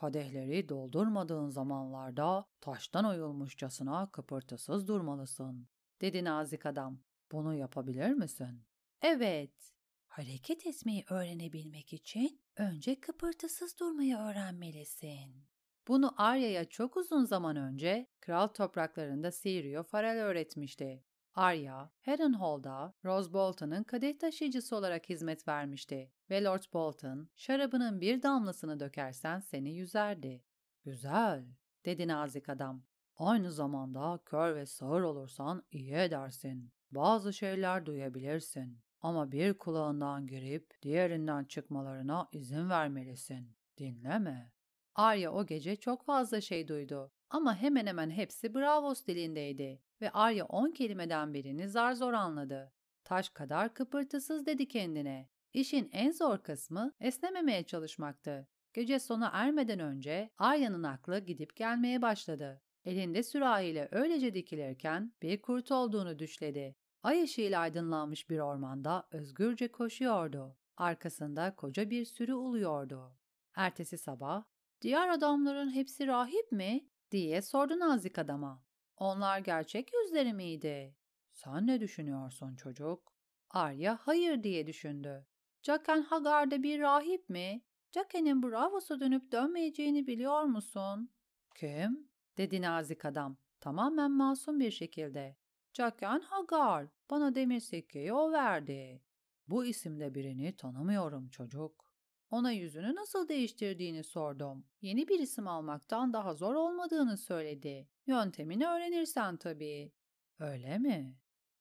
Kadehleri 0.00 0.68
doldurmadığın 0.68 1.48
zamanlarda 1.48 2.44
taştan 2.60 3.04
oyulmuşçasına 3.04 4.10
kıpırtısız 4.12 4.88
durmalısın, 4.88 5.68
dedi 6.00 6.24
nazik 6.24 6.66
adam. 6.66 7.00
Bunu 7.32 7.54
yapabilir 7.54 8.10
misin? 8.10 8.64
Evet. 9.02 9.72
Hareket 10.08 10.66
etmeyi 10.66 11.04
öğrenebilmek 11.10 11.92
için 11.92 12.40
önce 12.56 13.00
kıpırtısız 13.00 13.78
durmayı 13.80 14.16
öğrenmelisin. 14.16 15.46
Bunu 15.88 16.14
Arya'ya 16.16 16.64
çok 16.64 16.96
uzun 16.96 17.24
zaman 17.24 17.56
önce 17.56 18.06
kral 18.20 18.46
topraklarında 18.48 19.32
Sirio 19.32 19.82
Farel 19.82 20.22
öğretmişti. 20.22 21.04
Arya, 21.34 21.90
Harrenhal'da 22.00 22.94
Rose 23.04 23.32
Bolton'un 23.32 23.82
kadeh 23.82 24.18
taşıyıcısı 24.18 24.76
olarak 24.76 25.08
hizmet 25.08 25.48
vermişti 25.48 26.12
ve 26.30 26.44
Lord 26.44 26.62
Bolton, 26.72 27.28
şarabının 27.36 28.00
bir 28.00 28.22
damlasını 28.22 28.80
dökersen 28.80 29.40
seni 29.40 29.70
yüzerdi. 29.70 30.44
Güzel, 30.84 31.44
dedi 31.84 32.08
nazik 32.08 32.48
adam. 32.48 32.82
Aynı 33.16 33.52
zamanda 33.52 34.20
kör 34.26 34.56
ve 34.56 34.66
sağır 34.66 35.02
olursan 35.02 35.62
iyi 35.70 35.94
edersin. 35.94 36.72
Bazı 36.90 37.32
şeyler 37.32 37.86
duyabilirsin 37.86 38.80
ama 39.00 39.32
bir 39.32 39.58
kulağından 39.58 40.26
girip 40.26 40.82
diğerinden 40.82 41.44
çıkmalarına 41.44 42.28
izin 42.32 42.70
vermelisin. 42.70 43.56
Dinleme. 43.78 44.52
Arya 44.94 45.32
o 45.32 45.46
gece 45.46 45.76
çok 45.76 46.04
fazla 46.04 46.40
şey 46.40 46.68
duydu 46.68 47.12
ama 47.30 47.56
hemen 47.56 47.86
hemen 47.86 48.10
hepsi 48.10 48.54
Bravos 48.54 49.06
dilindeydi 49.06 49.82
ve 50.02 50.10
Arya 50.10 50.44
on 50.44 50.70
kelimeden 50.70 51.34
birini 51.34 51.68
zar 51.68 51.92
zor 51.92 52.12
anladı. 52.12 52.72
Taş 53.04 53.28
kadar 53.28 53.74
kıpırtısız 53.74 54.46
dedi 54.46 54.68
kendine. 54.68 55.28
İşin 55.52 55.88
en 55.92 56.10
zor 56.10 56.38
kısmı 56.38 56.92
esnememeye 57.00 57.62
çalışmaktı. 57.62 58.48
Gece 58.72 58.98
sona 58.98 59.30
ermeden 59.32 59.80
önce 59.80 60.30
Arya'nın 60.38 60.82
aklı 60.82 61.18
gidip 61.18 61.56
gelmeye 61.56 62.02
başladı. 62.02 62.62
Elinde 62.84 63.22
sürahiyle 63.22 63.88
öylece 63.90 64.34
dikilirken 64.34 65.12
bir 65.22 65.42
kurt 65.42 65.72
olduğunu 65.72 66.18
düşledi. 66.18 66.76
Ay 67.02 67.22
ışığıyla 67.22 67.60
aydınlanmış 67.60 68.30
bir 68.30 68.38
ormanda 68.38 69.08
özgürce 69.10 69.68
koşuyordu. 69.68 70.56
Arkasında 70.76 71.54
koca 71.56 71.90
bir 71.90 72.04
sürü 72.04 72.34
uluyordu. 72.34 73.16
Ertesi 73.56 73.98
sabah, 73.98 74.44
''Diğer 74.82 75.08
adamların 75.08 75.70
hepsi 75.70 76.06
rahip 76.06 76.52
mi?'' 76.52 76.88
diye 77.10 77.42
sordu 77.42 77.78
nazik 77.78 78.18
adama. 78.18 78.62
''Onlar 79.00 79.38
gerçek 79.38 79.92
yüzleri 79.92 80.32
miydi?'' 80.32 80.94
''Sen 81.32 81.66
ne 81.66 81.80
düşünüyorsun 81.80 82.56
çocuk?'' 82.56 83.12
Arya 83.50 83.98
hayır 84.02 84.42
diye 84.42 84.66
düşündü. 84.66 85.26
''Jaken 85.62 86.02
Hagar'da 86.02 86.62
bir 86.62 86.80
rahip 86.80 87.28
mi? 87.28 87.62
Jaken'in 87.92 88.42
bravosu 88.42 89.00
dönüp 89.00 89.32
dönmeyeceğini 89.32 90.06
biliyor 90.06 90.42
musun?'' 90.42 91.10
''Kim?'' 91.54 92.10
dedi 92.38 92.62
nazik 92.62 93.04
adam 93.04 93.36
tamamen 93.60 94.10
masum 94.10 94.60
bir 94.60 94.70
şekilde. 94.70 95.36
Jaken 95.72 96.20
Hagar. 96.20 96.86
Bana 97.10 97.34
demir 97.34 97.60
sikkeyi 97.60 98.12
o 98.12 98.32
verdi. 98.32 99.02
Bu 99.48 99.64
isimde 99.64 100.14
birini 100.14 100.56
tanımıyorum 100.56 101.28
çocuk. 101.28 101.89
Ona 102.30 102.52
yüzünü 102.52 102.94
nasıl 102.94 103.28
değiştirdiğini 103.28 104.04
sordum. 104.04 104.64
Yeni 104.82 105.08
bir 105.08 105.18
isim 105.18 105.48
almaktan 105.48 106.12
daha 106.12 106.34
zor 106.34 106.54
olmadığını 106.54 107.16
söyledi. 107.16 107.88
Yöntemini 108.06 108.66
öğrenirsen 108.66 109.36
tabii. 109.36 109.92
Öyle 110.38 110.78
mi? 110.78 111.16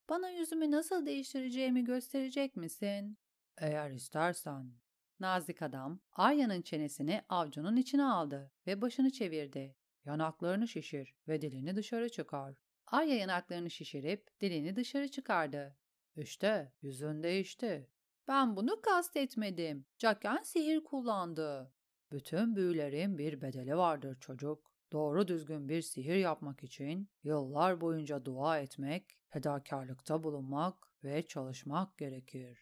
Bana 0.10 0.30
yüzümü 0.30 0.72
nasıl 0.72 1.06
değiştireceğimi 1.06 1.84
gösterecek 1.84 2.56
misin? 2.56 3.18
Eğer 3.58 3.92
istersen. 3.92 4.72
Nazik 5.20 5.62
adam 5.62 6.00
Arya'nın 6.12 6.62
çenesini 6.62 7.22
avcunun 7.30 7.76
içine 7.76 8.06
aldı 8.06 8.52
ve 8.68 8.82
başını 8.82 9.12
çevirdi. 9.12 9.76
Yanaklarını 10.06 10.68
şişir 10.68 11.16
ve 11.28 11.42
dilini 11.42 11.76
dışarı 11.76 12.10
çıkar. 12.10 12.56
Arya 12.88 13.16
yanaklarını 13.16 13.70
şişirip 13.70 14.42
dilini 14.42 14.76
dışarı 14.76 15.08
çıkardı. 15.08 15.78
İşte 16.16 16.74
yüzün 16.82 17.24
değişti. 17.24 17.90
Ben 18.30 18.56
bunu 18.56 18.82
kastetmedim. 18.82 19.86
Jacken 19.98 20.44
sihir 20.44 20.84
kullandı. 20.84 21.74
Bütün 22.12 22.56
büyülerin 22.56 23.18
bir 23.18 23.42
bedeli 23.42 23.78
vardır 23.78 24.20
çocuk. 24.20 24.72
Doğru 24.92 25.28
düzgün 25.28 25.70
bir 25.70 25.82
sihir 25.82 26.16
yapmak 26.16 26.64
için 26.64 27.10
yıllar 27.24 27.82
boyunca 27.82 28.26
dua 28.26 28.60
etmek, 28.60 29.18
fedakarlıkta 29.30 30.24
bulunmak 30.24 30.76
ve 31.04 31.28
çalışmak 31.28 31.98
gerekir. 31.98 32.60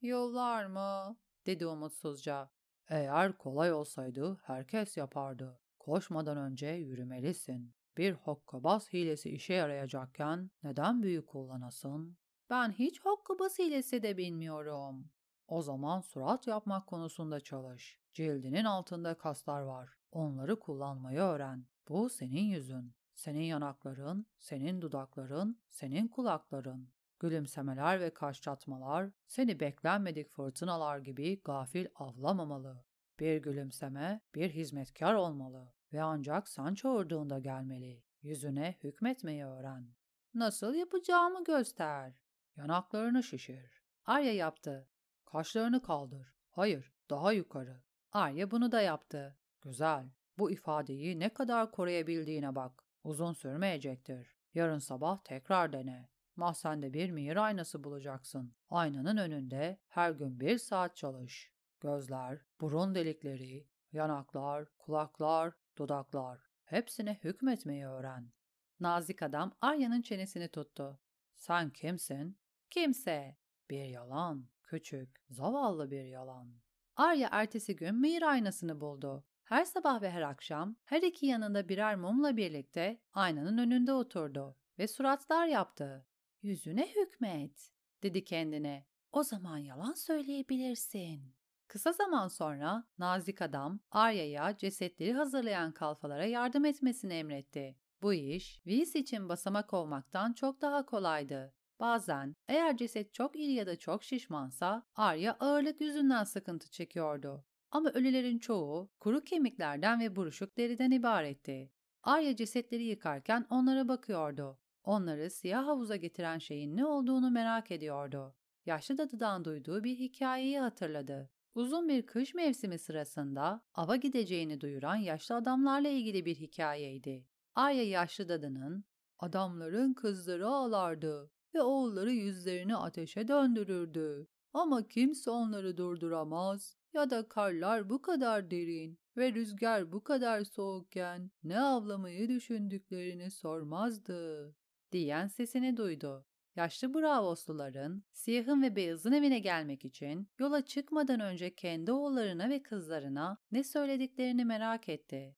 Yıllar 0.00 0.66
mı? 0.66 1.16
dedi 1.46 1.66
umutsuzca. 1.66 2.50
Eğer 2.88 3.38
kolay 3.38 3.72
olsaydı 3.72 4.38
herkes 4.42 4.96
yapardı. 4.96 5.60
Koşmadan 5.78 6.36
önce 6.36 6.66
yürümelisin. 6.66 7.74
Bir 7.96 8.12
hokkabaz 8.12 8.92
hilesi 8.92 9.30
işe 9.30 9.54
yarayacakken 9.54 10.50
neden 10.62 11.02
büyü 11.02 11.26
kullanasın? 11.26 12.18
Ben 12.50 12.72
hiç 12.72 13.00
hokkabaz 13.00 13.58
hilesi 13.58 14.02
de 14.02 14.16
bilmiyorum. 14.16 15.10
O 15.48 15.62
zaman 15.62 16.00
surat 16.00 16.46
yapmak 16.46 16.86
konusunda 16.86 17.40
çalış. 17.40 17.98
Cildinin 18.14 18.64
altında 18.64 19.18
kaslar 19.18 19.60
var. 19.60 19.90
Onları 20.12 20.58
kullanmayı 20.58 21.18
öğren. 21.18 21.66
Bu 21.88 22.10
senin 22.10 22.44
yüzün, 22.44 22.94
senin 23.14 23.42
yanakların, 23.42 24.26
senin 24.38 24.82
dudakların, 24.82 25.60
senin 25.70 26.08
kulakların. 26.08 26.88
Gülümsemeler 27.18 28.00
ve 28.00 28.14
kaş 28.14 28.42
çatmalar 28.42 29.10
seni 29.26 29.60
beklenmedik 29.60 30.30
fırtınalar 30.30 30.98
gibi 30.98 31.40
gafil 31.44 31.86
avlamamalı. 31.94 32.84
Bir 33.20 33.36
gülümseme 33.36 34.20
bir 34.34 34.50
hizmetkar 34.50 35.14
olmalı 35.14 35.72
ve 35.92 36.02
ancak 36.02 36.48
sen 36.48 36.74
çağırdığında 36.74 37.38
gelmeli. 37.38 38.02
Yüzüne 38.22 38.76
hükmetmeyi 38.82 39.44
öğren. 39.46 39.88
Nasıl 40.34 40.74
yapacağımı 40.74 41.44
göster. 41.44 42.25
Yanaklarını 42.56 43.22
şişir. 43.22 43.82
Arya 44.04 44.34
yaptı. 44.34 44.88
Kaşlarını 45.24 45.82
kaldır. 45.82 46.34
Hayır, 46.50 46.92
daha 47.10 47.32
yukarı. 47.32 47.82
Arya 48.12 48.50
bunu 48.50 48.72
da 48.72 48.80
yaptı. 48.80 49.36
Güzel. 49.62 50.10
Bu 50.38 50.50
ifadeyi 50.50 51.18
ne 51.20 51.28
kadar 51.28 51.70
koruyabildiğine 51.70 52.54
bak. 52.54 52.82
Uzun 53.04 53.32
sürmeyecektir. 53.32 54.36
Yarın 54.54 54.78
sabah 54.78 55.18
tekrar 55.24 55.72
dene. 55.72 56.08
Mahzende 56.36 56.92
bir 56.92 57.10
mihir 57.10 57.36
aynası 57.36 57.84
bulacaksın. 57.84 58.54
Aynanın 58.70 59.16
önünde 59.16 59.80
her 59.88 60.10
gün 60.10 60.40
bir 60.40 60.58
saat 60.58 60.96
çalış. 60.96 61.52
Gözler, 61.80 62.40
burun 62.60 62.94
delikleri, 62.94 63.68
yanaklar, 63.92 64.68
kulaklar, 64.78 65.54
dudaklar. 65.78 66.40
Hepsine 66.64 67.18
hükmetmeyi 67.24 67.86
öğren. 67.86 68.32
Nazik 68.80 69.22
adam 69.22 69.52
Arya'nın 69.60 70.02
çenesini 70.02 70.48
tuttu. 70.48 71.00
Sen 71.34 71.70
kimsin? 71.70 72.38
Kimse. 72.70 73.36
Bir 73.70 73.84
yalan. 73.84 74.48
Küçük, 74.62 75.24
zavallı 75.30 75.90
bir 75.90 76.04
yalan. 76.04 76.48
Arya 76.96 77.28
ertesi 77.32 77.76
gün 77.76 77.94
mihir 77.94 78.22
aynasını 78.22 78.80
buldu. 78.80 79.24
Her 79.44 79.64
sabah 79.64 80.02
ve 80.02 80.10
her 80.10 80.22
akşam 80.22 80.76
her 80.84 81.02
iki 81.02 81.26
yanında 81.26 81.68
birer 81.68 81.96
mumla 81.96 82.36
birlikte 82.36 83.00
aynanın 83.12 83.58
önünde 83.58 83.92
oturdu 83.92 84.56
ve 84.78 84.88
suratlar 84.88 85.46
yaptı. 85.46 86.06
Yüzüne 86.42 86.88
hükmet, 86.96 87.72
dedi 88.02 88.24
kendine. 88.24 88.86
O 89.12 89.22
zaman 89.22 89.58
yalan 89.58 89.92
söyleyebilirsin. 89.92 91.34
Kısa 91.68 91.92
zaman 91.92 92.28
sonra 92.28 92.84
nazik 92.98 93.42
adam 93.42 93.80
Arya'ya 93.90 94.56
cesetleri 94.56 95.12
hazırlayan 95.12 95.72
kalfalara 95.72 96.24
yardım 96.24 96.64
etmesini 96.64 97.14
emretti. 97.14 97.76
Bu 98.02 98.14
iş 98.14 98.54
Whis 98.54 98.94
için 98.94 99.28
basamak 99.28 99.74
olmaktan 99.74 100.32
çok 100.32 100.60
daha 100.60 100.86
kolaydı. 100.86 101.54
Bazen 101.80 102.36
eğer 102.48 102.76
ceset 102.76 103.14
çok 103.14 103.36
iri 103.36 103.52
ya 103.52 103.66
da 103.66 103.76
çok 103.76 104.04
şişmansa 104.04 104.82
Arya 104.94 105.36
ağırlık 105.40 105.80
yüzünden 105.80 106.24
sıkıntı 106.24 106.70
çekiyordu. 106.70 107.44
Ama 107.70 107.90
ölülerin 107.90 108.38
çoğu 108.38 108.90
kuru 109.00 109.24
kemiklerden 109.24 110.00
ve 110.00 110.16
buruşuk 110.16 110.58
deriden 110.58 110.90
ibaretti. 110.90 111.70
Arya 112.02 112.36
cesetleri 112.36 112.84
yıkarken 112.84 113.46
onlara 113.50 113.88
bakıyordu. 113.88 114.58
Onları 114.84 115.30
siyah 115.30 115.66
havuza 115.66 115.96
getiren 115.96 116.38
şeyin 116.38 116.76
ne 116.76 116.86
olduğunu 116.86 117.30
merak 117.30 117.70
ediyordu. 117.70 118.34
Yaşlı 118.66 118.98
dadıdan 118.98 119.44
duyduğu 119.44 119.84
bir 119.84 119.98
hikayeyi 119.98 120.58
hatırladı. 120.58 121.30
Uzun 121.54 121.88
bir 121.88 122.06
kış 122.06 122.34
mevsimi 122.34 122.78
sırasında 122.78 123.62
ava 123.74 123.96
gideceğini 123.96 124.60
duyuran 124.60 124.96
yaşlı 124.96 125.34
adamlarla 125.34 125.88
ilgili 125.88 126.24
bir 126.24 126.34
hikayeydi. 126.34 127.26
Arya 127.54 127.84
yaşlı 127.84 128.28
dadının 128.28 128.84
Adamların 129.18 129.94
kızları 129.94 130.48
ağlardı 130.48 131.30
ve 131.56 131.62
oğulları 131.62 132.12
yüzlerini 132.12 132.76
ateşe 132.76 133.28
döndürürdü. 133.28 134.26
Ama 134.52 134.88
kimse 134.88 135.30
onları 135.30 135.76
durduramaz 135.76 136.76
ya 136.92 137.10
da 137.10 137.28
karlar 137.28 137.90
bu 137.90 138.02
kadar 138.02 138.50
derin 138.50 138.98
ve 139.16 139.32
rüzgar 139.32 139.92
bu 139.92 140.04
kadar 140.04 140.44
soğukken 140.44 141.30
ne 141.44 141.60
avlamayı 141.60 142.28
düşündüklerini 142.28 143.30
sormazdı 143.30 144.54
diyen 144.92 145.26
sesini 145.26 145.76
duydu. 145.76 146.26
Yaşlı 146.56 146.94
Bravosluların 146.94 148.04
siyahın 148.12 148.62
ve 148.62 148.76
beyazın 148.76 149.12
evine 149.12 149.38
gelmek 149.38 149.84
için 149.84 150.28
yola 150.38 150.64
çıkmadan 150.64 151.20
önce 151.20 151.54
kendi 151.54 151.92
oğullarına 151.92 152.48
ve 152.48 152.62
kızlarına 152.62 153.38
ne 153.52 153.64
söylediklerini 153.64 154.44
merak 154.44 154.88
etti. 154.88 155.36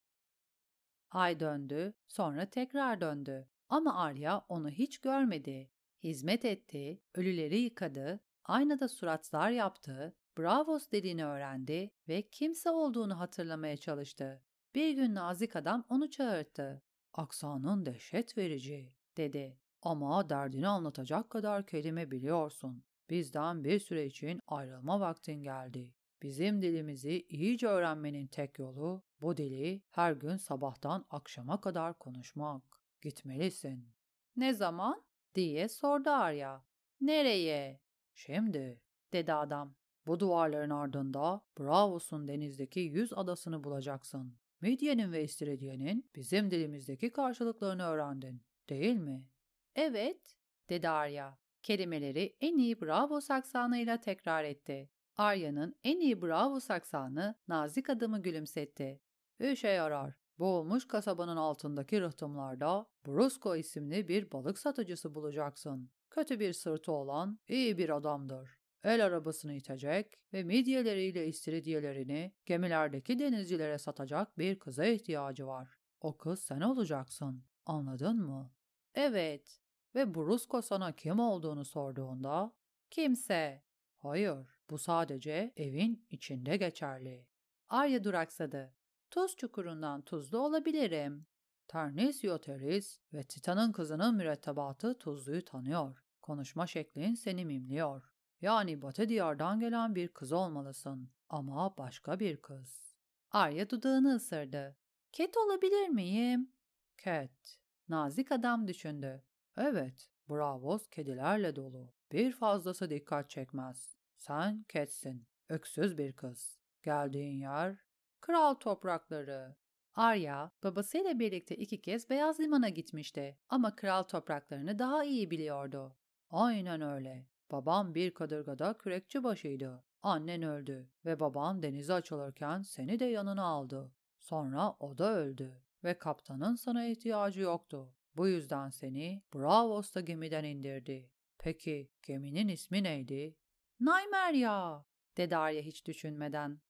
Ay 1.11 1.41
döndü, 1.41 1.95
sonra 2.07 2.51
tekrar 2.51 3.01
döndü. 3.01 3.49
Ama 3.69 3.95
Arya 4.03 4.39
onu 4.49 4.71
hiç 4.71 4.99
görmedi. 4.99 5.71
Hizmet 6.03 6.45
etti, 6.45 7.01
ölüleri 7.15 7.59
yıkadı, 7.59 8.21
aynada 8.45 8.89
suratlar 8.89 9.51
yaptı, 9.51 10.17
bravos 10.39 10.91
dediğini 10.91 11.25
öğrendi 11.27 11.91
ve 12.09 12.23
kimse 12.23 12.71
olduğunu 12.71 13.21
hatırlamaya 13.21 13.77
çalıştı. 13.77 14.43
Bir 14.75 14.91
gün 14.91 15.15
nazik 15.15 15.57
adam 15.57 15.85
onu 15.89 16.11
çağırdı. 16.11 16.83
Aksanın 17.13 17.87
dehşet 17.87 18.39
verici, 18.39 18.95
dedi. 19.17 19.59
Ama 19.83 20.31
derdini 20.31 20.69
anlatacak 20.69 21.31
kadar 21.31 21.67
kelime 21.67 22.11
biliyorsun. 22.11 22.85
Bizden 23.11 23.65
bir 23.65 23.79
süre 23.81 24.07
için 24.07 24.41
ayrılma 24.47 25.01
vaktin 25.01 25.43
geldi. 25.43 25.95
Bizim 26.23 26.63
dilimizi 26.63 27.27
iyice 27.29 27.67
öğrenmenin 27.67 28.27
tek 28.27 28.59
yolu 28.59 29.03
bu 29.21 29.37
dili 29.37 29.83
her 29.91 30.13
gün 30.13 30.37
sabahtan 30.37 31.07
akşama 31.11 31.61
kadar 31.61 31.99
konuşmak. 31.99 32.63
Gitmelisin. 33.01 33.89
Ne 34.37 34.55
zaman? 34.55 35.08
Diye 35.39 35.69
sordu 35.69 36.11
Arya. 36.11 36.65
Nereye? 37.01 37.81
Şimdi, 38.15 38.81
dedi 39.13 39.33
adam. 39.33 39.75
Bu 40.07 40.21
duvarların 40.21 40.71
ardında 40.71 41.41
Bravos'un 41.59 42.29
denizdeki 42.29 42.81
yüz 42.81 43.13
adasını 43.13 43.65
bulacaksın. 43.65 44.39
Midye'nin 44.61 45.13
ve 45.13 45.25
İstiridye'nin 45.25 46.11
bizim 46.17 46.51
dilimizdeki 46.51 47.13
karşılıklarını 47.13 47.83
öğrendin, 47.83 48.43
değil 48.69 48.97
mi? 48.97 49.27
Evet, 49.75 50.37
dedi 50.69 50.89
Arya. 50.89 51.39
Kelimeleri 51.63 52.37
en 52.41 52.59
iyi 52.59 52.81
Bravo 52.81 53.21
saksanıyla 53.21 54.01
tekrar 54.01 54.45
etti. 54.45 54.91
Arya'nın 55.17 55.77
en 55.85 56.01
iyi 56.01 56.23
Bravo 56.23 56.61
saksanı 56.61 57.35
nazik 57.49 57.91
adamı 57.91 58.23
gülümsetti. 58.23 59.01
İşe 59.41 59.69
yarar. 59.69 60.18
Boğulmuş 60.39 60.89
kasabanın 60.89 61.37
altındaki 61.37 62.01
rıhtımlarda 62.01 62.87
Brusco 63.07 63.57
isimli 63.57 64.09
bir 64.09 64.33
balık 64.33 64.59
satıcısı 64.59 65.15
bulacaksın. 65.15 65.91
Kötü 66.11 66.41
bir 66.41 66.53
sırtı 66.53 66.93
olan 66.93 67.39
iyi 67.49 67.79
bir 67.79 67.97
adamdır. 67.97 68.59
El 68.85 69.07
arabasını 69.07 69.53
itecek 69.53 70.21
ve 70.33 70.43
midyeleriyle 70.43 71.27
istiridyelerini 71.27 72.33
gemilerdeki 72.47 73.19
denizcilere 73.19 73.79
satacak 73.79 74.39
bir 74.39 74.59
kıza 74.59 74.85
ihtiyacı 74.85 75.47
var. 75.47 75.79
O 76.01 76.17
kız 76.17 76.43
sen 76.43 76.61
olacaksın. 76.61 77.45
Anladın 77.67 78.17
mı? 78.17 78.51
Evet. 78.95 79.61
Ve 79.95 80.15
Brusco 80.15 80.63
sana 80.63 80.93
kim 80.93 81.19
olduğunu 81.19 81.65
sorduğunda 81.65 82.53
kimse. 82.91 83.63
Hayır, 83.97 84.39
bu 84.71 84.79
sadece 84.79 85.53
evin 85.57 86.07
içinde 86.11 86.57
geçerli. 86.57 87.27
Arya 87.69 88.05
duraksadı. 88.05 88.78
Tuz 89.11 89.37
çukurundan 89.37 90.03
tuzlu 90.03 90.39
olabilirim. 90.39 91.27
Ternesio 91.69 92.39
Teris 92.39 93.01
ve 93.13 93.23
Titan'ın 93.23 93.73
kızının 93.73 94.15
mürettebatı 94.15 94.99
tuzluyu 94.99 95.45
tanıyor. 95.45 96.05
Konuşma 96.23 96.67
şeklin 96.67 97.15
seni 97.15 97.45
mimliyor. 97.45 98.13
Yani 98.41 98.83
batı 98.83 99.09
diyardan 99.09 99.61
gelen 99.61 99.95
bir 99.95 100.09
kız 100.09 100.33
olmalısın. 100.33 101.11
Ama 101.29 101.77
başka 101.79 102.21
bir 102.21 102.37
kız. 102.37 102.97
Arya 103.31 103.71
dudağını 103.71 104.15
ısırdı. 104.15 104.77
Ket 105.13 105.37
olabilir 105.37 105.89
miyim? 105.89 106.53
Ket. 106.99 107.59
Nazik 107.89 108.33
adam 108.33 108.69
düşündü. 108.69 109.25
Evet, 109.57 110.11
Bravos 110.31 110.89
kedilerle 110.89 111.57
dolu. 111.57 111.93
Bir 112.13 112.33
fazlası 112.33 112.91
dikkat 112.91 113.31
çekmez. 113.31 113.97
Sen 114.17 114.65
Ketsin. 114.69 115.27
Öksüz 115.49 115.99
bir 115.99 116.13
kız. 116.13 116.59
Geldiğin 116.83 117.39
yer? 117.41 117.88
Kral 118.21 118.55
toprakları. 118.55 119.57
Arya, 119.95 120.51
babasıyla 120.63 121.19
birlikte 121.19 121.57
iki 121.57 121.81
kez 121.81 122.11
Beyaz 122.11 122.41
Liman'a 122.41 122.69
gitmişti 122.69 123.39
ama 123.49 123.77
kral 123.77 124.03
topraklarını 124.03 124.79
daha 124.79 125.05
iyi 125.05 125.31
biliyordu. 125.31 125.97
Aynen 126.31 126.81
öyle. 126.81 127.29
Babam 127.51 127.95
bir 127.95 128.15
kadırgada 128.15 128.79
kürekçi 128.79 129.25
başıydı. 129.25 129.85
Annen 130.03 130.43
öldü 130.43 130.91
ve 131.05 131.21
baban 131.21 131.63
denize 131.63 131.93
açılırken 131.95 132.63
seni 132.63 133.01
de 133.01 133.05
yanına 133.05 133.45
aldı. 133.45 133.93
Sonra 134.19 134.77
o 134.81 134.99
da 134.99 135.15
öldü 135.15 135.63
ve 135.85 135.99
kaptanın 135.99 136.55
sana 136.55 136.87
ihtiyacı 136.87 137.41
yoktu. 137.41 137.95
Bu 138.17 138.29
yüzden 138.29 138.71
seni 138.71 139.23
Bravos'ta 139.35 140.01
gemiden 140.01 140.45
indirdi. 140.45 141.11
Peki 141.39 141.91
geminin 142.03 142.49
ismi 142.49 142.83
neydi? 142.83 143.37
Naymerya, 143.81 144.85
dedi 145.17 145.37
Arya 145.37 145.63
hiç 145.63 145.87
düşünmeden. 145.87 146.61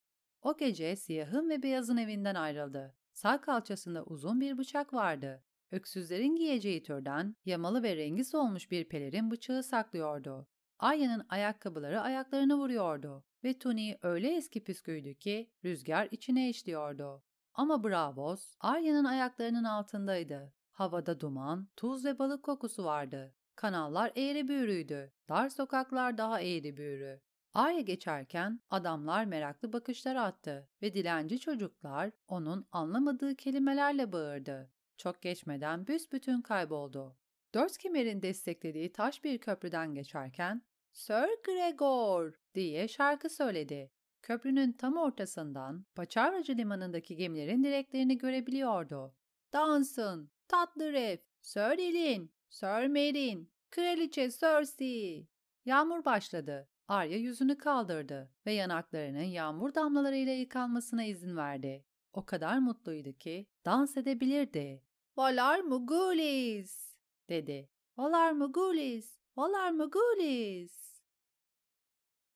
O 0.41 0.57
gece 0.57 0.95
siyahın 0.95 1.49
ve 1.49 1.63
beyazın 1.63 1.97
evinden 1.97 2.35
ayrıldı. 2.35 2.95
Sağ 3.13 3.41
kalçasında 3.41 4.03
uzun 4.03 4.41
bir 4.41 4.57
bıçak 4.57 4.93
vardı. 4.93 5.43
Öksüzlerin 5.71 6.35
giyeceği 6.35 6.83
türden 6.83 7.35
yamalı 7.45 7.83
ve 7.83 7.95
rengi 7.95 8.25
solmuş 8.25 8.71
bir 8.71 8.89
pelerin 8.89 9.31
bıçağı 9.31 9.63
saklıyordu. 9.63 10.47
Arya'nın 10.79 11.25
ayakkabıları 11.29 12.01
ayaklarını 12.01 12.57
vuruyordu 12.57 13.23
ve 13.43 13.59
tuniği 13.59 13.97
öyle 14.01 14.35
eski 14.35 14.63
püsküydü 14.63 15.15
ki 15.15 15.51
rüzgar 15.65 16.07
içine 16.11 16.49
işliyordu. 16.49 17.23
Ama 17.53 17.83
Bravos, 17.83 18.55
Arya'nın 18.59 19.05
ayaklarının 19.05 19.63
altındaydı. 19.63 20.53
Havada 20.71 21.19
duman, 21.19 21.67
tuz 21.75 22.05
ve 22.05 22.19
balık 22.19 22.43
kokusu 22.43 22.83
vardı. 22.83 23.35
Kanallar 23.55 24.11
eğri 24.15 24.47
büğrüydü, 24.47 25.13
dar 25.29 25.49
sokaklar 25.49 26.17
daha 26.17 26.41
eğri 26.41 26.77
büğrü. 26.77 27.21
Arya 27.53 27.81
geçerken 27.81 28.59
adamlar 28.69 29.25
meraklı 29.25 29.73
bakışlar 29.73 30.15
attı 30.15 30.69
ve 30.81 30.93
dilenci 30.93 31.39
çocuklar 31.39 32.11
onun 32.27 32.67
anlamadığı 32.71 33.35
kelimelerle 33.35 34.11
bağırdı. 34.11 34.71
Çok 34.97 35.21
geçmeden 35.21 35.87
büsbütün 35.87 36.41
kayboldu. 36.41 37.17
Dört 37.53 37.77
kemerin 37.77 38.21
desteklediği 38.21 38.91
taş 38.91 39.23
bir 39.23 39.37
köprüden 39.37 39.93
geçerken 39.93 40.61
Sir 40.91 41.43
Gregor 41.43 42.33
diye 42.55 42.87
şarkı 42.87 43.29
söyledi. 43.29 43.91
Köprünün 44.21 44.71
tam 44.71 44.97
ortasından 44.97 45.85
Paçavracı 45.95 46.57
limanındaki 46.57 47.15
gemilerin 47.15 47.63
direklerini 47.63 48.17
görebiliyordu. 48.17 49.15
Dansın, 49.53 50.31
tatlı 50.47 50.93
ref, 50.93 51.21
Sir 51.41 51.79
Elin, 51.79 52.33
Sir 52.49 52.87
Merin, 52.87 53.51
Kraliçe 53.69 54.29
Cersei. 54.31 55.27
Yağmur 55.65 56.05
başladı. 56.05 56.68
Arya 56.89 57.17
yüzünü 57.17 57.57
kaldırdı 57.57 58.31
ve 58.45 58.51
yanaklarının 58.51 59.23
yağmur 59.23 59.75
damlalarıyla 59.75 60.33
yıkanmasına 60.33 61.03
izin 61.03 61.37
verdi. 61.37 61.85
O 62.13 62.25
kadar 62.25 62.57
mutluydu 62.57 63.13
ki 63.13 63.47
dans 63.65 63.97
edebilirdi. 63.97 64.83
Valar 65.17 65.59
Mugulis 65.59 66.95
dedi. 67.29 67.69
Valar 67.97 68.31
Mugulis, 68.31 69.19
Valar 69.37 69.71
Mugulis. 69.71 71.01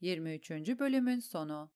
23. 0.02 0.52
bölümün 0.52 1.20
sonu 1.20 1.72